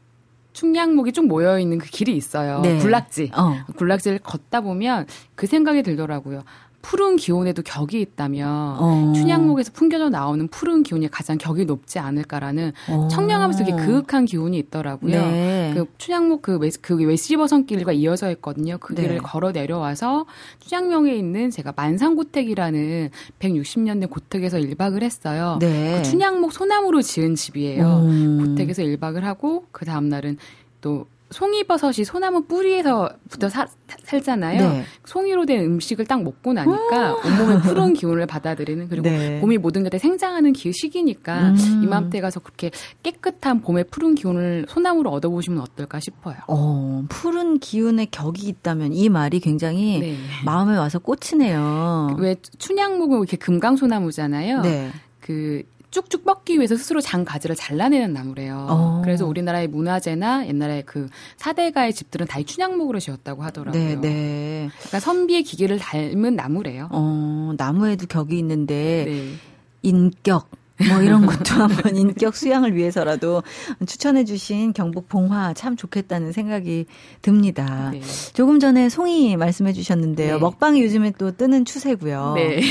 충량목이 0.52 1.14
쭉 1.14 1.26
모여 1.26 1.58
있는 1.58 1.78
그 1.78 1.88
길이 1.88 2.18
있어요. 2.18 2.60
네. 2.60 2.80
군락지. 2.80 3.32
어. 3.34 3.56
군락지를 3.78 4.20
걷다 4.20 4.60
보면 4.60 5.08
그 5.36 5.48
생각이 5.48 5.84
들더라고요. 5.84 6.44
푸른 6.82 7.18
기온에도 7.18 7.62
격이 7.62 8.00
있다면 8.00 8.48
어. 8.80 9.14
춘향목에서 9.16 9.72
풍겨져 9.74 10.10
나오는 10.10 10.48
푸른 10.48 10.84
기온이 10.84 11.10
가장 11.10 11.38
격이 11.38 11.66
높지 11.66 12.00
않을까라는 12.00 12.72
어. 12.90 13.08
청량하면서 13.10 13.66
되게 13.66 13.76
그윽한 13.76 14.26
기운이 14.26 14.58
있더라고요. 14.58 15.12
네. 15.12 15.72
그 15.76 15.86
춘향목 15.98 16.42
그, 16.42 16.58
웨, 16.58 16.70
그 16.82 16.96
웨시버선 16.96 17.66
길과 17.66 17.92
이어져 17.92 18.32
있거든요. 18.32 18.78
그 18.80 18.96
길을 18.96 19.16
네. 19.16 19.18
걸어 19.18 19.52
내려와서 19.52 20.26
춘향명에 20.60 21.14
있는 21.16 21.50
제가 21.50 21.74
만상고택이라는 21.76 23.10
160년 23.40 24.00
된 24.00 24.10
고택에서 24.10 24.58
1박을 24.58 25.04
했어요. 25.04 25.58
네. 25.60 25.98
그 25.98 26.04
춘향목 26.04 26.54
소나무로 26.54 27.02
지은 27.02 27.36
집이에요. 27.36 28.04
음. 28.06 28.56
고택에서 28.56 28.84
1박을 28.84 29.22
하고 29.22 29.66
그 29.72 29.86
다음 29.86 30.10
날은 30.10 30.38
또 30.82 31.08
송이버섯이 31.32 32.06
소나무 32.06 32.44
뿌리에서부터 32.46 33.50
사, 33.50 33.68
살잖아요. 34.04 34.72
네. 34.72 34.84
송이로 35.06 35.46
된 35.46 35.64
음식을 35.64 36.06
딱 36.06 36.24
먹고 36.24 36.54
나니까 36.54 37.16
온몸에 37.16 37.62
푸른 37.62 37.94
기운을 37.94 38.26
받아들이는 38.26 38.90
그리고 38.90 39.10
네. 39.10 39.40
봄이 39.40 39.58
모든 39.60 39.84
것에 39.84 40.00
생장하는 40.00 40.54
기 40.54 40.72
시기니까 40.74 41.50
음. 41.52 41.82
이맘때 41.84 42.20
가서 42.22 42.40
그렇게 42.40 42.72
깨끗한 43.04 43.62
봄의 43.62 43.86
푸른 43.86 44.16
기운을 44.16 44.66
소나무로 44.68 45.12
얻어보시면 45.12 45.62
어떨까 45.62 46.00
싶어요. 46.00 46.38
어, 46.48 47.04
푸른 47.10 47.60
기운의 47.60 48.08
격이 48.08 48.48
있다면 48.48 48.94
이 48.94 49.10
말이 49.10 49.40
굉장히 49.40 50.00
네. 50.00 50.18
마음에 50.46 50.78
와서 50.78 50.98
꽂히네요. 51.00 52.18
왜 52.20 52.36
춘향목은 52.58 53.20
이렇게 53.20 53.38
금강소나무잖아요. 53.38 54.62
네. 54.62 54.90
그 55.20 55.64
쭉쭉 55.92 56.24
뻗기 56.24 56.58
위해서 56.58 56.76
스스로 56.76 57.02
장 57.02 57.26
가지를 57.26 57.56
잘라내는 57.56 58.14
나무래요. 58.14 58.68
어. 58.70 59.02
그래서 59.04 59.26
우리나라의 59.26 59.68
문화재나 59.68 60.48
옛날에 60.48 60.84
그 60.86 61.10
사대가의 61.38 61.94
집들은 61.94 62.28
다 62.28 62.42
춘향목으로 62.42 63.00
지었다고 63.00 63.44
하더라고요. 63.44 63.82
네, 63.82 63.96
네. 63.96 64.70
그러니까 64.78 65.00
선비의 65.00 65.44
기계를 65.44 65.80
닮은 65.80 66.36
나무래요. 66.36 66.90
어, 66.92 67.54
나무에도 67.58 68.06
격이 68.08 68.38
있는데 68.38 69.06
네. 69.08 69.34
인격 69.82 70.50
뭐 70.88 71.02
이런 71.02 71.26
것도 71.26 71.56
한번 71.56 71.96
인격 71.96 72.36
수양을 72.36 72.76
위해서라도 72.76 73.44
추천해 73.86 74.24
주신 74.24 74.74
경북 74.74 75.10
봉화 75.10 75.54
참 75.54 75.76
좋겠다는 75.76 76.32
생각이 76.32 76.86
듭니다. 77.22 77.90
네. 77.92 78.02
조금 78.34 78.60
전에 78.60 78.90
송이 78.90 79.36
말씀해 79.36 79.74
주셨는데요. 79.74 80.36
네. 80.36 80.40
먹방이 80.40 80.82
요즘에 80.84 81.14
또 81.18 81.32
뜨는 81.36 81.66
추세고요. 81.66 82.34
네. 82.36 82.62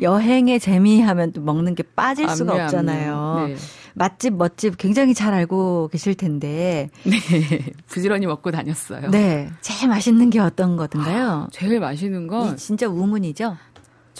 여행의 0.00 0.60
재미 0.60 1.00
하면 1.00 1.32
또 1.32 1.40
먹는 1.40 1.74
게 1.74 1.82
빠질 1.82 2.28
수가 2.28 2.52
압류, 2.52 2.64
없잖아요. 2.64 3.46
네. 3.48 3.56
맛집, 3.94 4.34
멋집 4.34 4.78
굉장히 4.78 5.14
잘 5.14 5.34
알고 5.34 5.88
계실 5.92 6.14
텐데. 6.14 6.88
네. 7.04 7.16
부지런히 7.86 8.26
먹고 8.26 8.50
다녔어요. 8.50 9.10
네. 9.10 9.50
제일 9.60 9.88
맛있는 9.88 10.30
게 10.30 10.38
어떤 10.40 10.76
거든가요? 10.76 11.28
아, 11.28 11.48
제일 11.52 11.80
맛있는 11.80 12.26
건 12.26 12.56
진짜 12.56 12.88
우문이죠. 12.88 13.56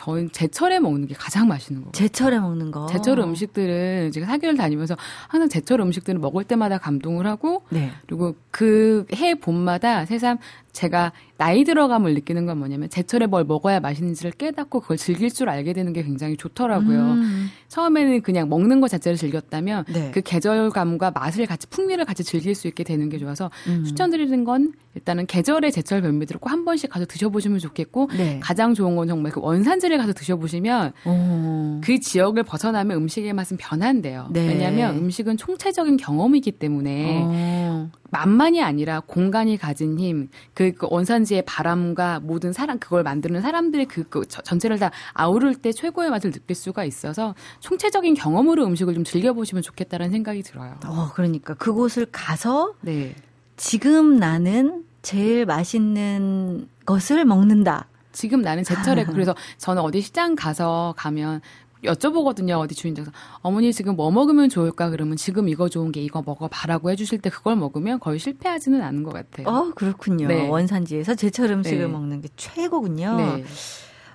저는 0.09 0.31
제철에 0.33 0.81
먹는 0.81 1.07
게 1.07 1.15
가장 1.15 1.49
맛있는 1.49 1.85
거. 1.85 1.93
제철에 1.93 2.39
먹는 2.41 2.71
거. 2.71 2.87
제철 2.87 3.19
음식들은 3.19 4.11
제가 4.13 4.27
사계를 4.27 4.57
다니면서 4.57 4.97
항상 5.29 5.49
제철 5.51 5.81
음식들을 5.81 6.19
먹을 6.19 6.45
때마다 6.45 6.79
감동을 6.79 7.27
하고 7.27 7.63
네. 7.71 7.91
그리고 8.07 8.35
그 8.51 9.05
해 9.15 9.35
봄마다 9.35 10.05
새삼 10.07 10.39
제가 10.79 11.13
나이 11.39 11.65
들어감을 11.65 12.15
느끼는 12.15 12.47
건 12.47 12.59
뭐냐면 12.59 12.89
제철에 12.89 13.27
뭘 13.27 13.45
먹어야 13.45 13.81
맛있는지를 13.81 14.31
깨닫고 14.33 14.81
그걸 14.81 14.97
즐길 14.97 15.29
줄 15.29 15.49
알게 15.49 15.73
되는 15.73 15.93
게 15.93 16.05
굉장히 16.05 16.37
좋더라고요. 16.37 17.01
음. 17.01 17.49
처음에는 17.67 18.23
그냥 18.23 18.49
먹는 18.49 18.81
것 18.81 18.89
자체를 18.89 19.19
즐겼다면 19.19 19.87
네. 19.93 20.13
그 20.15 20.21
계절감과 20.21 21.11
맛을 21.11 21.47
같이 21.47 21.67
풍미를 21.67 22.05
같이 22.05 22.23
즐길 22.23 22.55
수 22.55 22.69
있게 22.69 22.85
되는 22.85 23.09
게 23.09 23.19
좋아서 23.19 23.51
음. 23.67 23.83
추천드리는 23.85 24.45
건 24.45 24.73
일단은 24.95 25.27
계절의 25.27 25.73
제철 25.73 26.01
별미들을 26.03 26.41
꼭 26.41 26.49
한 26.49 26.65
번씩 26.65 26.89
가서 26.91 27.05
드셔보시면 27.07 27.59
좋겠고 27.59 28.09
네. 28.17 28.41
가장 28.41 28.73
좋은 28.73 28.97
건 28.97 29.07
정말 29.07 29.33
그 29.33 29.41
원산지를 29.41 29.99
가서 29.99 30.13
드셔보시면 30.15 30.93
오. 31.05 31.81
그 31.83 32.01
지역을 32.01 32.45
벗어나면 32.45 32.97
음식의 32.97 33.33
맛은 33.35 33.59
변한대요. 33.59 34.29
네. 34.33 34.47
왜냐하면 34.49 34.97
음식은 34.97 35.37
총체적인 35.37 35.99
경험이기 35.99 36.53
때문에 36.53 37.23
오. 37.23 37.89
만만이 38.11 38.63
아니라 38.63 39.01
공간이 39.01 39.57
가진 39.57 39.99
힘, 39.99 40.29
그, 40.55 40.73
그 40.73 40.87
원산지의 40.91 41.43
바람과 41.43 42.21
모든 42.21 42.53
사람, 42.53 42.79
그걸 42.79 43.03
만드는 43.03 43.41
사람들의 43.41 43.87
그, 43.87 44.05
그 44.05 44.27
전체를 44.27 44.79
다 44.79 44.91
아우를 45.13 45.57
때 45.57 45.73
최고의 45.73 46.11
맛을 46.11 46.31
느낄 46.31 46.57
수가 46.57 46.85
있어서 46.85 47.35
총체적인 47.61 48.15
경험으로 48.15 48.65
음식을 48.67 48.95
좀 48.95 49.05
즐겨보시면 49.05 49.63
좋겠다는 49.63 50.11
생각이 50.11 50.43
들어요. 50.43 50.77
어, 50.87 51.11
그러니까 51.15 51.55
그곳을 51.55 52.07
가서 52.11 52.75
네. 52.81 53.15
지금 53.57 54.17
나는 54.17 54.85
제일 55.03 55.47
맛있는 55.47 56.69
것을 56.87 57.25
먹는다. 57.25 57.87
지금 58.13 58.41
나는 58.41 58.65
제철에 58.65 59.05
그래서 59.07 59.35
저는 59.59 59.83
어디 59.83 60.01
시장 60.01 60.35
가서 60.35 60.95
가면 60.97 61.41
여쭤보거든요. 61.85 62.59
어디 62.59 62.75
주인께서 62.75 63.11
어머니 63.41 63.73
지금 63.73 63.97
뭐 63.97 64.11
먹으면 64.11 64.49
좋을까 64.49 64.91
그러면 64.91 65.17
지금 65.17 65.49
이거 65.49 65.69
좋은 65.69 65.93
게 65.93 66.01
이거 66.03 66.23
먹어봐라고 66.25 66.91
해주실 66.91 67.19
때 67.21 67.31
그걸 67.31 67.57
먹으면 67.57 68.01
거의 68.01 68.19
실패하지는 68.19 68.83
않은 68.83 69.03
것 69.03 69.13
같아요. 69.13 69.49
어 69.49 69.73
그렇군요. 69.75 70.27
네. 70.29 70.49
원산지에서 70.49 71.15
제철 71.15 71.51
음식을 71.51 71.79
네. 71.79 71.87
먹는 71.87 72.21
게 72.21 72.29
최고군요. 72.37 73.17
네. 73.17 73.45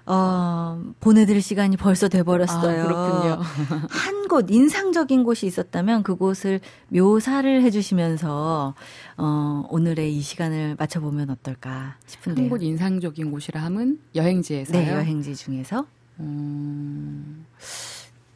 어, 0.05 0.81
보내드릴 0.99 1.41
시간이 1.41 1.77
벌써 1.77 2.09
돼버렸어요. 2.09 2.81
아, 2.81 2.83
그렇군요. 2.83 3.39
한 3.89 4.27
곳, 4.27 4.47
인상적인 4.49 5.23
곳이 5.23 5.45
있었다면 5.45 6.03
그곳을 6.03 6.59
묘사를 6.89 7.61
해주시면서, 7.61 8.73
어, 9.17 9.63
오늘의 9.69 10.13
이 10.13 10.19
시간을 10.21 10.75
맞춰보면 10.77 11.29
어떨까 11.29 11.95
싶은데요. 12.05 12.43
한 12.45 12.49
곳 12.49 12.61
인상적인 12.63 13.31
곳이라 13.31 13.61
함은 13.61 13.99
여행지에서요? 14.13 14.77
네, 14.77 14.91
여행지 14.91 15.35
중에서. 15.37 15.85
음, 16.19 17.45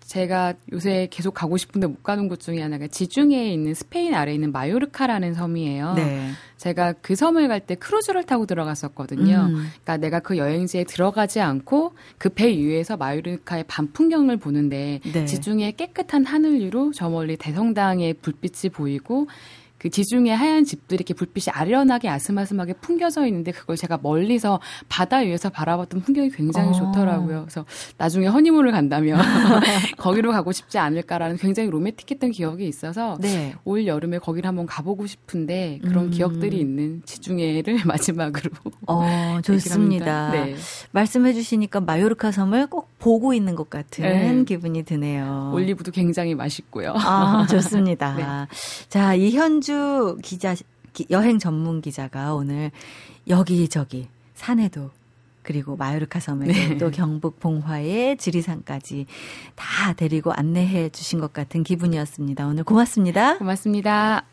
제가 0.01 0.53
요새 0.71 1.07
계속 1.11 1.33
가고 1.33 1.57
싶은데 1.57 1.85
못 1.87 2.01
가는 2.01 2.29
곳 2.29 2.39
중에 2.39 2.61
하나가 2.61 2.87
지중해에 2.87 3.51
있는 3.51 3.73
스페인 3.73 4.13
아래에 4.13 4.35
있는 4.35 4.53
마요르카라는 4.53 5.33
섬이에요. 5.33 5.93
네. 5.95 6.31
제가 6.55 6.93
그 7.01 7.15
섬을 7.15 7.47
갈 7.49 7.59
때 7.59 7.75
크루즈를 7.75 8.23
타고 8.23 8.45
들어갔었거든요. 8.45 9.47
음. 9.49 9.55
그러니까 9.83 9.97
내가 9.97 10.19
그 10.21 10.37
여행지에 10.37 10.85
들어가지 10.85 11.41
않고 11.41 11.93
그 12.17 12.29
배 12.29 12.47
위에서 12.47 12.95
마요르카의 12.95 13.65
밤 13.67 13.91
풍경을 13.91 14.37
보는데 14.37 15.01
네. 15.11 15.25
지중해 15.25 15.73
깨끗한 15.73 16.25
하늘 16.25 16.59
위로 16.61 16.93
저 16.93 17.09
멀리 17.09 17.35
대성당의 17.35 18.15
불빛이 18.15 18.71
보이고 18.71 19.27
그 19.87 19.89
지중해 19.89 20.33
하얀 20.33 20.65
집들이 20.65 20.97
이렇게 20.97 21.13
불빛이 21.13 21.45
아련하게 21.53 22.09
아스마스하게 22.09 22.73
풍겨져 22.73 23.25
있는데 23.27 23.51
그걸 23.51 23.77
제가 23.77 23.99
멀리서 24.01 24.59
바다 24.89 25.19
위에서 25.19 25.49
바라봤던 25.49 26.01
풍경이 26.01 26.29
굉장히 26.31 26.69
어. 26.69 26.73
좋더라고요. 26.73 27.41
그래서 27.43 27.65
나중에 27.97 28.27
허니문을 28.27 28.71
간다면 28.71 29.17
거기로 29.97 30.31
가고 30.31 30.51
싶지 30.51 30.77
않을까라는 30.77 31.37
굉장히 31.37 31.69
로맨틱했던 31.69 32.31
기억이 32.31 32.67
있어서 32.67 33.17
네. 33.21 33.55
올 33.63 33.87
여름에 33.87 34.19
거기를 34.19 34.47
한번 34.47 34.65
가보고 34.65 35.07
싶은데 35.07 35.79
그런 35.83 36.05
음. 36.05 36.11
기억들이 36.11 36.59
있는 36.59 37.01
지중해를 37.05 37.79
마지막으로 37.87 38.51
어, 38.87 39.39
좋습니다. 39.43 40.31
네. 40.31 40.55
말씀해 40.91 41.33
주시니까 41.33 41.79
마요르카 41.79 42.31
섬을 42.31 42.67
꼭 42.67 42.89
보고 42.99 43.33
있는 43.33 43.55
것 43.55 43.69
같은 43.69 44.03
네. 44.03 44.43
기분이 44.43 44.83
드네요. 44.83 45.51
올리브도 45.53 45.91
굉장히 45.91 46.35
맛있고요. 46.35 46.93
아, 46.97 47.47
좋습니다. 47.49 48.15
네. 48.15 48.47
자, 48.89 49.13
이현주 49.13 49.76
이현주 49.77 50.17
기자, 50.23 50.55
여행 51.11 51.37
전문 51.39 51.81
기자가 51.81 52.33
오늘 52.33 52.71
여기저기 53.27 54.07
산에도 54.33 54.89
그리고 55.43 55.77
마요르카 55.77 56.19
섬에도 56.19 56.51
네. 56.51 56.77
또 56.77 56.91
경북 56.91 57.39
봉화에 57.39 58.15
지리산까지 58.17 59.05
다 59.55 59.93
데리고 59.93 60.33
안내해 60.33 60.89
주신 60.89 61.19
것 61.19 61.31
같은 61.31 61.63
기분이었습니다. 61.63 62.47
오늘 62.47 62.63
고맙습니다. 62.63 63.37
고맙습니다. 63.37 64.25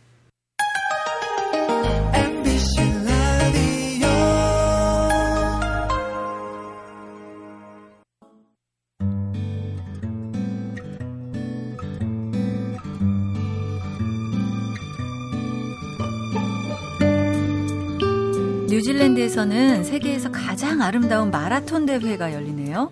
뉴질랜드에서는 18.75 19.85
세계에서 19.85 20.33
가장 20.33 20.83
아름다운 20.83 21.31
마라톤 21.31 21.87
대회가 21.87 22.33
열리네요. 22.33 22.91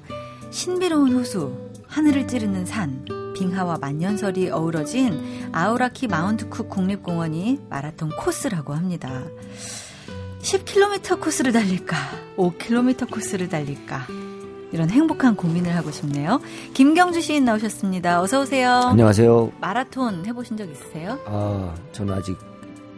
신비로운 0.52 1.12
호수, 1.12 1.58
하늘을 1.88 2.28
찌르는 2.28 2.66
산, 2.66 3.04
빙하와 3.34 3.78
만년설이 3.80 4.50
어우러진 4.50 5.50
아우라키 5.50 6.06
마운트쿡 6.06 6.68
국립공원이 6.68 7.62
마라톤 7.68 8.10
코스라고 8.16 8.74
합니다. 8.74 9.24
10km 10.42 11.20
코스를 11.20 11.50
달릴까? 11.50 11.96
5km 12.36 13.10
코스를 13.10 13.48
달릴까? 13.48 14.06
이런 14.70 14.88
행복한 14.88 15.34
고민을 15.34 15.74
하고 15.74 15.90
싶네요. 15.90 16.40
김경주 16.74 17.20
시인 17.20 17.44
나오셨습니다. 17.44 18.22
어서 18.22 18.42
오세요. 18.42 18.70
안녕하세요. 18.70 19.52
마라톤 19.60 20.26
해보신 20.26 20.56
적 20.56 20.70
있으세요? 20.70 21.18
아, 21.26 21.74
저는 21.90 22.14
아직 22.14 22.38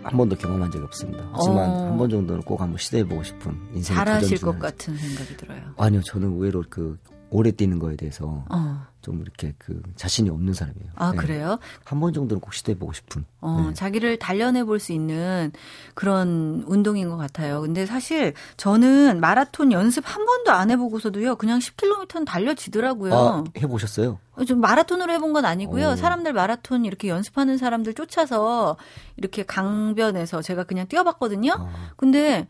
한 0.04 0.16
번도 0.16 0.36
경험한 0.36 0.70
적이 0.70 0.84
없습니다. 0.84 1.28
하지만 1.32 1.70
어. 1.70 1.86
한번 1.86 2.10
정도는 2.10 2.42
꼭 2.42 2.60
한번 2.60 2.78
시도해보고 2.78 3.22
싶은 3.22 3.52
인생의 3.74 4.04
잘하실 4.04 4.40
것 4.40 4.58
같은 4.58 4.96
생각이 4.96 5.36
들어요. 5.36 5.62
아니요, 5.76 6.02
저는 6.02 6.32
의외로 6.32 6.62
그 6.68 6.98
오래 7.34 7.50
뛰는 7.50 7.80
거에 7.80 7.96
대해서 7.96 8.44
어. 8.48 8.86
좀 9.02 9.20
이렇게 9.20 9.52
그 9.58 9.82
자신이 9.96 10.30
없는 10.30 10.54
사람이에요. 10.54 10.92
아 10.94 11.10
네. 11.10 11.16
그래요? 11.16 11.58
한 11.84 11.98
번 12.00 12.12
정도는 12.12 12.40
꼭 12.40 12.54
시도해보고 12.54 12.92
싶은. 12.92 13.24
어, 13.40 13.66
네. 13.68 13.74
자기를 13.74 14.18
단련해 14.18 14.64
볼 14.64 14.78
수 14.78 14.92
있는 14.92 15.50
그런 15.94 16.62
운동인 16.66 17.08
것 17.08 17.16
같아요. 17.16 17.60
근데 17.60 17.86
사실 17.86 18.34
저는 18.56 19.20
마라톤 19.20 19.72
연습 19.72 20.04
한 20.06 20.24
번도 20.24 20.52
안 20.52 20.70
해보고서도요, 20.70 21.36
그냥 21.36 21.58
10km는 21.58 22.24
달려지더라고요. 22.24 23.14
아, 23.14 23.44
해보셨어요? 23.58 24.18
좀 24.46 24.60
마라톤으로 24.60 25.12
해본 25.12 25.32
건 25.32 25.44
아니고요. 25.44 25.88
오. 25.88 25.90
어. 25.90 25.96
사람들 25.96 26.32
마라톤 26.32 26.84
이렇게 26.84 27.08
연습하는 27.08 27.58
사람들 27.58 27.94
쫓아서 27.94 28.76
이렇게 29.16 29.42
강변에서 29.42 30.40
제가 30.40 30.64
그냥 30.64 30.86
뛰어봤거든요. 30.86 31.52
아. 31.58 31.90
근데 31.96 32.46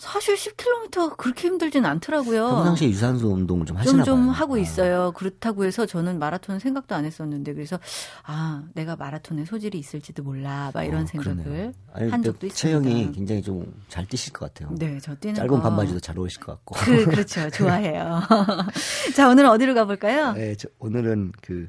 사실 0.00 0.34
10km 0.34 1.16
그렇게 1.16 1.48
힘들진 1.48 1.84
않더라고요. 1.84 2.48
평상시에 2.48 2.88
유산소 2.88 3.28
운동을 3.32 3.66
좀 3.66 3.76
하시나 3.76 4.02
좀, 4.02 4.24
좀. 4.24 4.28
하고 4.30 4.56
아. 4.56 4.58
있어요. 4.58 5.12
그렇다고 5.12 5.64
해서 5.64 5.86
저는 5.86 6.18
마라톤 6.18 6.58
생각도 6.58 6.94
안 6.94 7.04
했었는데 7.04 7.54
그래서 7.54 7.78
아 8.24 8.64
내가 8.74 8.96
마라톤에 8.96 9.44
소질이 9.44 9.78
있을지도 9.78 10.22
몰라 10.22 10.70
막 10.74 10.84
이런 10.84 11.02
어, 11.02 11.06
생각을 11.06 11.72
아니, 11.92 12.10
한 12.10 12.22
적도 12.22 12.46
있습니다. 12.46 12.54
체형이 12.54 13.12
굉장히 13.12 13.42
좀 13.42 13.60
잘 13.88 14.06
뛰실 14.06 14.32
것 14.32 14.52
같아요. 14.52 14.74
네, 14.76 14.98
저 15.02 15.14
뛰는 15.14 15.34
짧은 15.34 15.48
거. 15.48 15.60
반바지도 15.60 16.00
잘 16.00 16.16
어울리실 16.18 16.40
것 16.40 16.52
같고. 16.52 16.74
그, 16.76 17.04
그렇죠, 17.06 17.50
좋아해요. 17.50 18.20
자 19.14 19.28
오늘은 19.28 19.50
어디로 19.50 19.74
가볼까요? 19.74 20.32
네, 20.32 20.54
저, 20.56 20.68
오늘은 20.78 21.32
그 21.42 21.66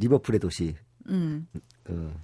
리버풀의 0.00 0.40
도시. 0.40 0.74
음. 1.08 1.46
어, 1.88 2.14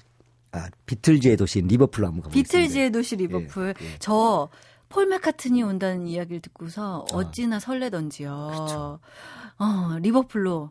아 0.52 0.68
비틀즈의 0.86 1.36
도시 1.36 1.60
리버풀로 1.60 2.06
한번 2.06 2.22
가보겠습니다. 2.22 2.48
비틀즈의 2.48 2.92
도시 2.92 3.16
리버풀. 3.16 3.74
예, 3.80 3.84
예. 3.84 3.96
저 3.98 4.48
폴 4.90 5.06
매카트니 5.06 5.62
온다는 5.62 6.06
이야기를 6.06 6.42
듣고서 6.42 7.06
아. 7.12 7.16
어찌나 7.16 7.58
설레던지요. 7.60 8.50
그렇죠. 8.52 8.98
어, 9.58 9.98
리버풀로. 10.00 10.70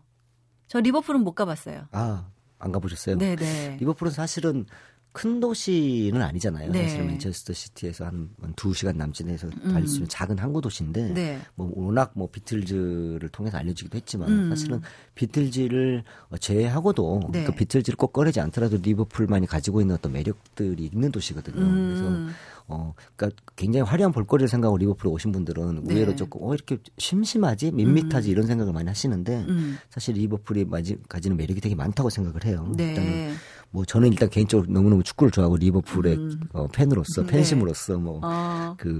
저 0.67 0.79
리버풀은 0.79 1.21
못 1.23 1.33
가봤어요. 1.33 1.87
아, 1.91 2.27
안 2.59 2.71
가보셨어요? 2.71 3.17
네네. 3.17 3.77
리버풀은 3.79 4.11
사실은 4.11 4.65
큰 5.11 5.39
도시는 5.39 6.21
아니잖아요. 6.21 6.71
네. 6.71 6.83
사실 6.87 7.03
맨체스터 7.03 7.53
시티에서 7.53 8.05
한 8.05 8.29
두 8.55 8.73
시간 8.73 8.97
남짓해서 8.97 9.47
음. 9.47 9.71
달릴 9.73 9.87
수 9.87 9.95
있는 9.95 10.09
작은 10.09 10.37
항구 10.37 10.59
도시인데 10.61 11.13
네. 11.13 11.39
뭐 11.55 11.71
워낙 11.75 12.11
뭐 12.13 12.27
비틀즈를 12.29 13.29
통해서 13.29 13.57
알려지기도 13.57 13.95
했지만 13.97 14.29
음. 14.29 14.49
사실은 14.49 14.81
비틀즈를 15.15 16.03
제외하고도 16.39 17.29
네. 17.31 17.45
그 17.45 17.53
비틀즈를 17.53 17.95
꼭 17.95 18.11
꺼내지 18.13 18.39
않더라도 18.41 18.77
리버풀만이 18.77 19.47
가지고 19.47 19.79
있는 19.81 19.95
어떤 19.95 20.11
매력들이 20.11 20.85
있는 20.93 21.11
도시거든요. 21.11 21.61
음. 21.61 21.87
그래서 21.87 22.35
어, 22.69 22.93
그러니까 23.15 23.41
굉장히 23.55 23.83
화려한 23.83 24.11
볼거리를 24.11 24.47
생각하고 24.47 24.77
리버풀에 24.77 25.11
오신 25.11 25.31
분들은 25.31 25.83
네. 25.85 25.93
의외로 25.93 26.15
조금 26.15 26.43
어 26.43 26.53
이렇게 26.53 26.77
심심하지 26.97 27.71
밋밋하지 27.71 28.29
음. 28.29 28.31
이런 28.31 28.45
생각을 28.45 28.71
많이 28.71 28.87
하시는데 28.87 29.45
음. 29.49 29.77
사실 29.89 30.15
리버풀이 30.15 30.67
가지는 31.09 31.35
매력이 31.35 31.61
되게 31.61 31.75
많다고 31.75 32.09
생각을 32.09 32.45
해요. 32.45 32.71
네. 32.77 32.89
일단은 32.89 33.33
뭐 33.71 33.85
저는 33.85 34.09
일단 34.09 34.29
개인적으로 34.29 34.71
너무너무 34.71 35.03
축구를 35.03 35.31
좋아하고 35.31 35.57
리버풀의 35.57 36.15
음. 36.15 36.39
어, 36.53 36.67
팬으로서 36.67 37.23
네. 37.23 37.27
팬심으로서 37.27 37.97
뭐그 37.97 38.27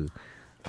어. 0.10 0.20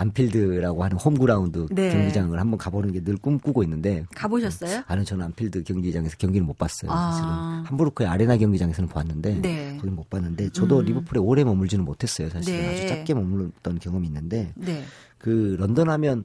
안필드라고 0.00 0.82
하는 0.82 0.96
홈그라운드 0.96 1.66
네. 1.70 1.92
경기장을 1.92 2.38
한번 2.38 2.56
가보는 2.58 2.92
게 2.92 3.00
늘 3.00 3.16
꿈꾸고 3.16 3.62
있는데 3.64 4.04
가보셨어요? 4.14 4.82
아니 4.86 5.04
저는 5.04 5.24
안필드 5.26 5.62
경기장에서 5.64 6.16
경기를 6.18 6.46
못 6.46 6.56
봤어요. 6.58 6.90
아. 6.90 7.12
사실은 7.12 7.30
함부르크의 7.66 8.08
아레나 8.08 8.36
경기장에서는 8.36 8.88
봤는데 8.88 9.40
네. 9.40 9.76
거긴 9.76 9.94
못 9.94 10.08
봤는데 10.10 10.50
저도 10.50 10.80
음. 10.80 10.84
리버풀에 10.84 11.18
오래 11.18 11.44
머물지는 11.44 11.84
못했어요. 11.84 12.28
사실 12.28 12.56
네. 12.56 12.68
아주 12.68 12.88
짧게 12.88 13.14
머물렀던 13.14 13.78
경험이 13.78 14.06
있는데 14.08 14.52
네. 14.54 14.84
그 15.18 15.56
런던 15.58 15.88
하면 15.90 16.24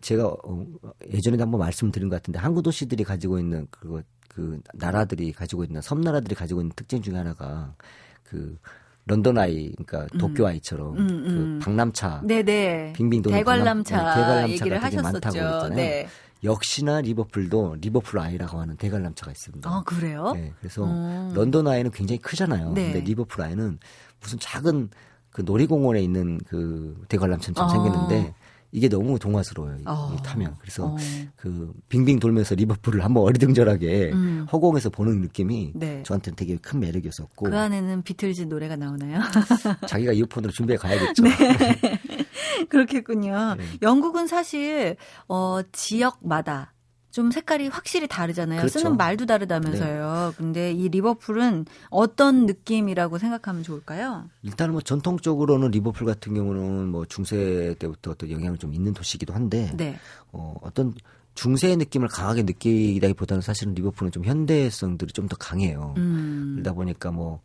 제가 0.00 0.26
어, 0.26 0.66
예전에도 1.12 1.42
한번 1.42 1.60
말씀드린 1.60 2.08
것 2.08 2.16
같은데 2.16 2.38
항구 2.38 2.62
도시들이 2.62 3.04
가지고 3.04 3.38
있는 3.38 3.66
그거 3.70 4.02
그 4.28 4.60
나라들이 4.74 5.32
가지고 5.32 5.64
있는 5.64 5.80
섬나라들이 5.82 6.34
가지고 6.34 6.60
있는 6.62 6.72
특징 6.74 7.02
중에 7.02 7.16
하나가 7.16 7.74
그 8.22 8.58
런던 9.06 9.38
아이, 9.38 9.72
그러니까 9.72 10.06
음. 10.14 10.18
도쿄 10.18 10.46
아이처럼 10.46 10.96
음, 10.96 11.06
그 11.06 11.12
음. 11.12 11.58
그 11.58 11.64
박람차, 11.64 12.22
네네, 12.24 12.94
빙빙 12.94 13.22
도는 13.22 13.36
대관람차, 13.38 13.96
네, 13.96 14.20
대관람차가 14.20 14.64
되게 14.64 14.76
하셨었죠. 14.76 15.02
많다고 15.02 15.32
그랬잖아요. 15.34 15.74
네. 15.74 16.08
역시나 16.42 17.00
리버풀도 17.00 17.76
리버풀 17.80 18.18
아이라고 18.18 18.60
하는 18.60 18.76
대관람차가 18.76 19.32
있습니다. 19.32 19.70
아 19.70 19.82
그래요? 19.84 20.32
네, 20.34 20.52
그래서 20.58 20.84
음. 20.84 21.32
런던 21.34 21.66
아이는 21.66 21.90
굉장히 21.90 22.18
크잖아요. 22.18 22.72
네. 22.72 22.92
근데 22.92 23.00
리버풀 23.00 23.42
아이는 23.42 23.78
무슨 24.20 24.38
작은 24.38 24.90
그 25.30 25.42
놀이공원에 25.42 26.00
있는 26.02 26.38
그 26.46 27.02
대관람차처럼 27.08 27.68
아. 27.68 27.72
생겼는데 27.72 28.34
이게 28.74 28.88
너무 28.88 29.20
동화스러워요. 29.20 29.78
어. 29.86 30.16
타면. 30.24 30.56
그래서 30.58 30.86
어. 30.86 30.96
그 31.36 31.72
빙빙 31.88 32.18
돌면서 32.18 32.56
리버풀을 32.56 33.04
한번 33.04 33.22
어리둥절하게 33.22 34.10
음. 34.12 34.46
허공에서 34.52 34.90
보는 34.90 35.20
느낌이 35.20 35.72
네. 35.76 36.02
저한테는 36.02 36.34
되게 36.34 36.56
큰 36.56 36.80
매력이었었고. 36.80 37.50
그 37.50 37.56
안에는 37.56 38.02
비틀즈 38.02 38.42
노래가 38.42 38.74
나오나요? 38.74 39.20
자기가 39.86 40.12
이어폰으로 40.12 40.52
준비해 40.52 40.76
가야겠죠. 40.76 41.22
네. 41.22 41.30
그렇겠군요. 42.68 43.54
네. 43.56 43.64
영국은 43.80 44.26
사실 44.26 44.96
어 45.28 45.60
지역마다 45.70 46.73
좀 47.14 47.30
색깔이 47.30 47.68
확실히 47.68 48.08
다르잖아요. 48.08 48.58
그렇죠. 48.58 48.80
쓰는 48.80 48.96
말도 48.96 49.26
다르다면서요. 49.26 50.30
네. 50.30 50.36
근데 50.36 50.72
이 50.72 50.88
리버풀은 50.88 51.64
어떤 51.90 52.44
느낌이라고 52.46 53.18
생각하면 53.18 53.62
좋을까요? 53.62 54.28
일단 54.42 54.72
뭐 54.72 54.80
전통적으로는 54.80 55.70
리버풀 55.70 56.08
같은 56.08 56.34
경우는 56.34 56.88
뭐 56.88 57.04
중세 57.06 57.76
때부터 57.78 58.10
어떤 58.10 58.32
영향을 58.32 58.58
좀 58.58 58.74
있는 58.74 58.92
도시이기도 58.94 59.32
한데 59.32 59.70
네. 59.76 59.96
어, 60.32 60.56
어떤 60.60 60.92
중세의 61.36 61.76
느낌을 61.76 62.08
강하게 62.08 62.42
느끼기보다는 62.42 63.42
사실은 63.42 63.74
리버풀은 63.74 64.10
좀 64.10 64.24
현대성들이 64.24 65.12
좀 65.12 65.28
더 65.28 65.36
강해요. 65.36 65.94
음. 65.96 66.54
그러다 66.56 66.72
보니까 66.72 67.12
뭐 67.12 67.42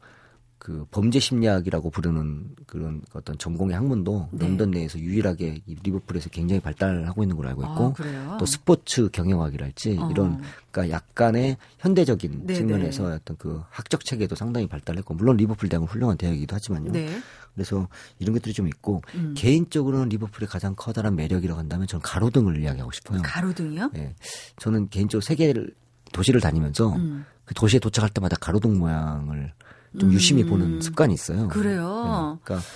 그 0.59 0.85
범죄 0.91 1.19
심리학이라고 1.19 1.89
부르는 1.89 2.49
그런 2.67 3.01
어떤 3.13 3.37
전공의 3.37 3.75
학문도 3.77 4.27
네. 4.31 4.45
런던 4.45 4.71
내에서 4.71 4.99
유일하게 4.99 5.61
리버풀에서 5.65 6.29
굉장히 6.29 6.59
발달하고 6.59 7.23
있는 7.23 7.37
걸로 7.37 7.47
알고 7.49 7.63
있고 7.63 7.95
아, 8.27 8.37
또 8.37 8.45
스포츠 8.45 9.09
경영학이랄지 9.09 9.97
어. 9.99 10.09
이런 10.11 10.41
그러니까 10.69 10.97
약간의 10.97 11.55
현대적인 11.79 12.45
네네. 12.45 12.53
측면에서 12.53 13.05
어떤 13.05 13.37
그 13.37 13.61
학적 13.69 14.03
체계도 14.03 14.35
상당히 14.35 14.67
발달했고 14.67 15.13
물론 15.13 15.37
리버풀 15.37 15.69
대학은 15.69 15.87
훌륭한 15.87 16.17
대학이기도 16.17 16.53
하지만요. 16.55 16.91
네. 16.91 17.07
그래서 17.53 17.87
이런 18.19 18.33
것들이 18.33 18.53
좀 18.53 18.67
있고 18.67 19.01
음. 19.15 19.33
개인적으로는 19.37 20.09
리버풀의 20.09 20.49
가장 20.49 20.75
커다란 20.75 21.15
매력이라고 21.15 21.57
한다면 21.57 21.87
저는 21.87 22.01
가로등을 22.01 22.61
이야기하고 22.61 22.91
싶어요. 22.91 23.21
가로등이요? 23.23 23.91
네. 23.93 24.13
저는 24.57 24.89
개인적으로 24.89 25.21
세계를 25.21 25.73
도시를 26.11 26.41
다니면서 26.41 26.95
음. 26.95 27.25
그 27.45 27.53
도시에 27.53 27.79
도착할 27.79 28.09
때마다 28.09 28.35
가로등 28.35 28.77
모양을 28.77 29.53
좀 29.97 30.12
유심히 30.13 30.43
음. 30.43 30.49
보는 30.49 30.82
습관이 30.82 31.13
있어요. 31.13 31.47
그래요. 31.47 32.38
네. 32.38 32.43
그러니까 32.43 32.67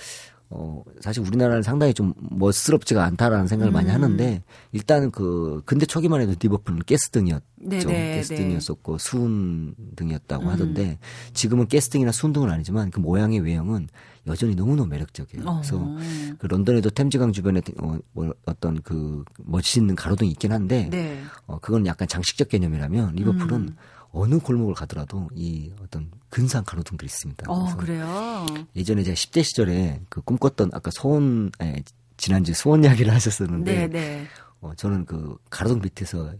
어 0.50 0.82
사실 1.00 1.22
우리나라는 1.22 1.62
상당히 1.62 1.94
좀 1.94 2.12
멋스럽지가 2.18 3.02
않다라는 3.04 3.46
생각을 3.46 3.72
음. 3.72 3.74
많이 3.74 3.90
하는데 3.90 4.42
일단은 4.72 5.10
그 5.10 5.62
근대 5.64 5.86
초기만 5.86 6.20
해도 6.20 6.34
리버풀은 6.38 6.80
가스등이었죠. 6.86 7.44
네네, 7.56 8.16
가스등이었었고 8.16 8.98
네. 8.98 9.08
수은 9.08 9.74
등이었다고 9.96 10.44
음. 10.44 10.48
하던데 10.48 10.98
지금은 11.32 11.68
가스등이나 11.68 12.12
수은 12.12 12.32
등은 12.32 12.50
아니지만 12.50 12.90
그 12.90 13.00
모양의 13.00 13.40
외형은 13.40 13.88
여전히 14.26 14.54
너무너무 14.54 14.88
매력적이에요. 14.88 15.46
어. 15.46 15.60
그래서 15.60 15.96
그 16.38 16.46
런던에도 16.46 16.90
템즈강 16.90 17.32
주변에 17.32 17.60
어, 17.82 17.98
뭐 18.12 18.32
어떤 18.46 18.80
그 18.82 19.24
멋있는 19.38 19.94
가로등이 19.94 20.30
있긴 20.32 20.52
한데 20.52 20.88
네. 20.90 21.20
어 21.46 21.58
그건 21.58 21.86
약간 21.86 22.06
장식적 22.06 22.48
개념이라면 22.48 23.14
리버풀은 23.16 23.56
음. 23.56 23.76
어느 24.14 24.38
골목을 24.38 24.74
가더라도 24.74 25.28
이 25.34 25.72
어떤 25.82 26.10
근사한 26.30 26.64
가로등들이 26.64 27.06
있습니다. 27.06 27.50
어, 27.50 27.76
그래요? 27.76 28.46
예전에 28.76 29.02
제가 29.02 29.14
10대 29.14 29.42
시절에 29.42 30.00
그 30.08 30.20
꿈꿨던 30.22 30.70
아까 30.72 30.90
소원, 30.92 31.50
에, 31.60 31.82
지난주 32.16 32.54
소원 32.54 32.84
이야기를 32.84 33.12
하셨었는데, 33.14 33.74
네, 33.74 33.88
네. 33.88 34.26
어, 34.60 34.72
저는 34.76 35.04
그 35.04 35.36
가로등 35.50 35.80
밑에서 35.82 36.32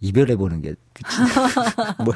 이별해 0.00 0.36
보는 0.36 0.62
게, 0.62 0.74
그 0.94 1.02
뭐, 2.02 2.14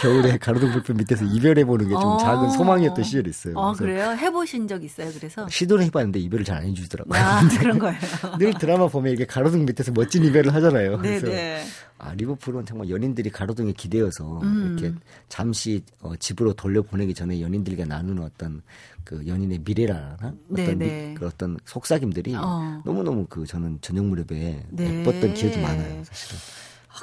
겨울에 0.00 0.38
가로등 0.38 0.72
불빛 0.72 0.96
밑에서 0.96 1.24
이별해 1.24 1.64
보는 1.64 1.86
게좀 1.88 2.18
작은 2.18 2.46
어. 2.46 2.50
소망이었던 2.50 3.04
시절이 3.04 3.28
있어요. 3.28 3.54
어, 3.56 3.72
그래요? 3.72 4.10
해보신 4.12 4.66
적 4.68 4.82
있어요, 4.82 5.10
그래서? 5.12 5.46
시도를 5.48 5.84
해봤는데 5.84 6.18
이별을 6.20 6.44
잘 6.44 6.60
안 6.60 6.64
해주더라고요. 6.64 7.18
아, 7.18 7.40
그런 7.58 7.78
거예요. 7.78 7.98
늘 8.38 8.52
드라마 8.54 8.86
보면 8.88 9.12
이게 9.12 9.24
가로등 9.24 9.64
밑에서 9.66 9.92
멋진 9.92 10.24
이별을 10.24 10.54
하잖아요. 10.54 11.00
네네. 11.00 11.20
그래서 11.20 11.26
네. 11.28 11.64
아, 11.98 12.12
리버풀은 12.14 12.64
정말 12.66 12.88
연인들이 12.88 13.30
가로등에 13.30 13.72
기대어서 13.72 14.40
음. 14.42 14.76
이렇게 14.78 14.94
잠시 15.28 15.82
어, 16.00 16.16
집으로 16.16 16.54
돌려 16.54 16.82
보내기 16.82 17.12
전에 17.14 17.40
연인들과 17.40 17.84
나누는 17.84 18.22
어떤 18.22 18.62
그 19.04 19.26
연인의 19.26 19.60
미래라나 19.64 20.34
어떤 20.52 20.78
미, 20.78 21.14
그 21.14 21.26
어떤 21.26 21.58
속삭임들이 21.64 22.34
어. 22.36 22.82
너무 22.84 23.02
너무 23.02 23.26
그 23.28 23.46
저는 23.46 23.78
저녁 23.82 24.06
무렵에 24.06 24.64
네. 24.70 25.00
예뻤던 25.00 25.34
기억이 25.34 25.58
많아요, 25.60 26.02
사실은. 26.04 26.38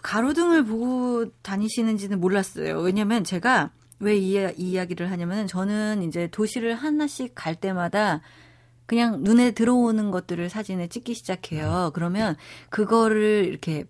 가로등을 0.03 0.65
보고 0.65 1.31
다니시는지는 1.41 2.19
몰랐어요. 2.19 2.79
왜냐면 2.79 3.23
제가 3.23 3.71
왜이 3.99 4.35
이 4.57 4.71
이야기를 4.71 5.09
하냐면 5.09 5.47
저는 5.47 6.03
이제 6.03 6.27
도시를 6.27 6.75
하나씩 6.75 7.33
갈 7.33 7.55
때마다 7.55 8.21
그냥 8.85 9.23
눈에 9.23 9.51
들어오는 9.51 10.11
것들을 10.11 10.49
사진에 10.49 10.87
찍기 10.87 11.13
시작해요. 11.13 11.91
그러면 11.93 12.35
그거를 12.69 13.45
이렇게 13.47 13.85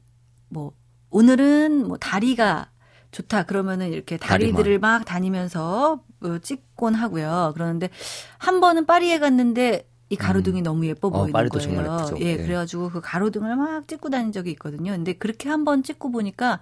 뭐 0.50 0.72
오늘은 1.10 1.88
뭐 1.88 1.98
다리가 1.98 2.72
좋다 3.12 3.44
그러면은 3.44 3.92
이렇게 3.92 4.18
다리들을 4.18 4.80
막 4.80 5.06
다니면서 5.06 6.04
뭐 6.20 6.40
찍곤 6.40 6.96
하고요. 6.96 7.52
그러는데 7.54 7.90
한 8.38 8.60
번은 8.60 8.86
파리에 8.86 9.20
갔는데 9.20 9.88
이 10.10 10.15
가로등이 10.15 10.62
음. 10.62 10.63
너무 10.63 10.86
예뻐 10.86 11.10
어, 11.10 11.12
보이는 11.12 11.36
어, 11.36 11.50
거예요. 11.50 12.10
예, 12.20 12.38
네. 12.38 12.43
그래가지고 12.43 12.89
그 12.89 13.02
가로등을 13.02 13.56
막 13.56 13.88
찍고 13.88 14.10
다닌 14.10 14.32
적이 14.32 14.52
있거든요. 14.52 14.91
근데 14.91 15.13
그렇게 15.13 15.50
한번 15.50 15.84
찍고 15.84 16.12
보니까 16.12 16.60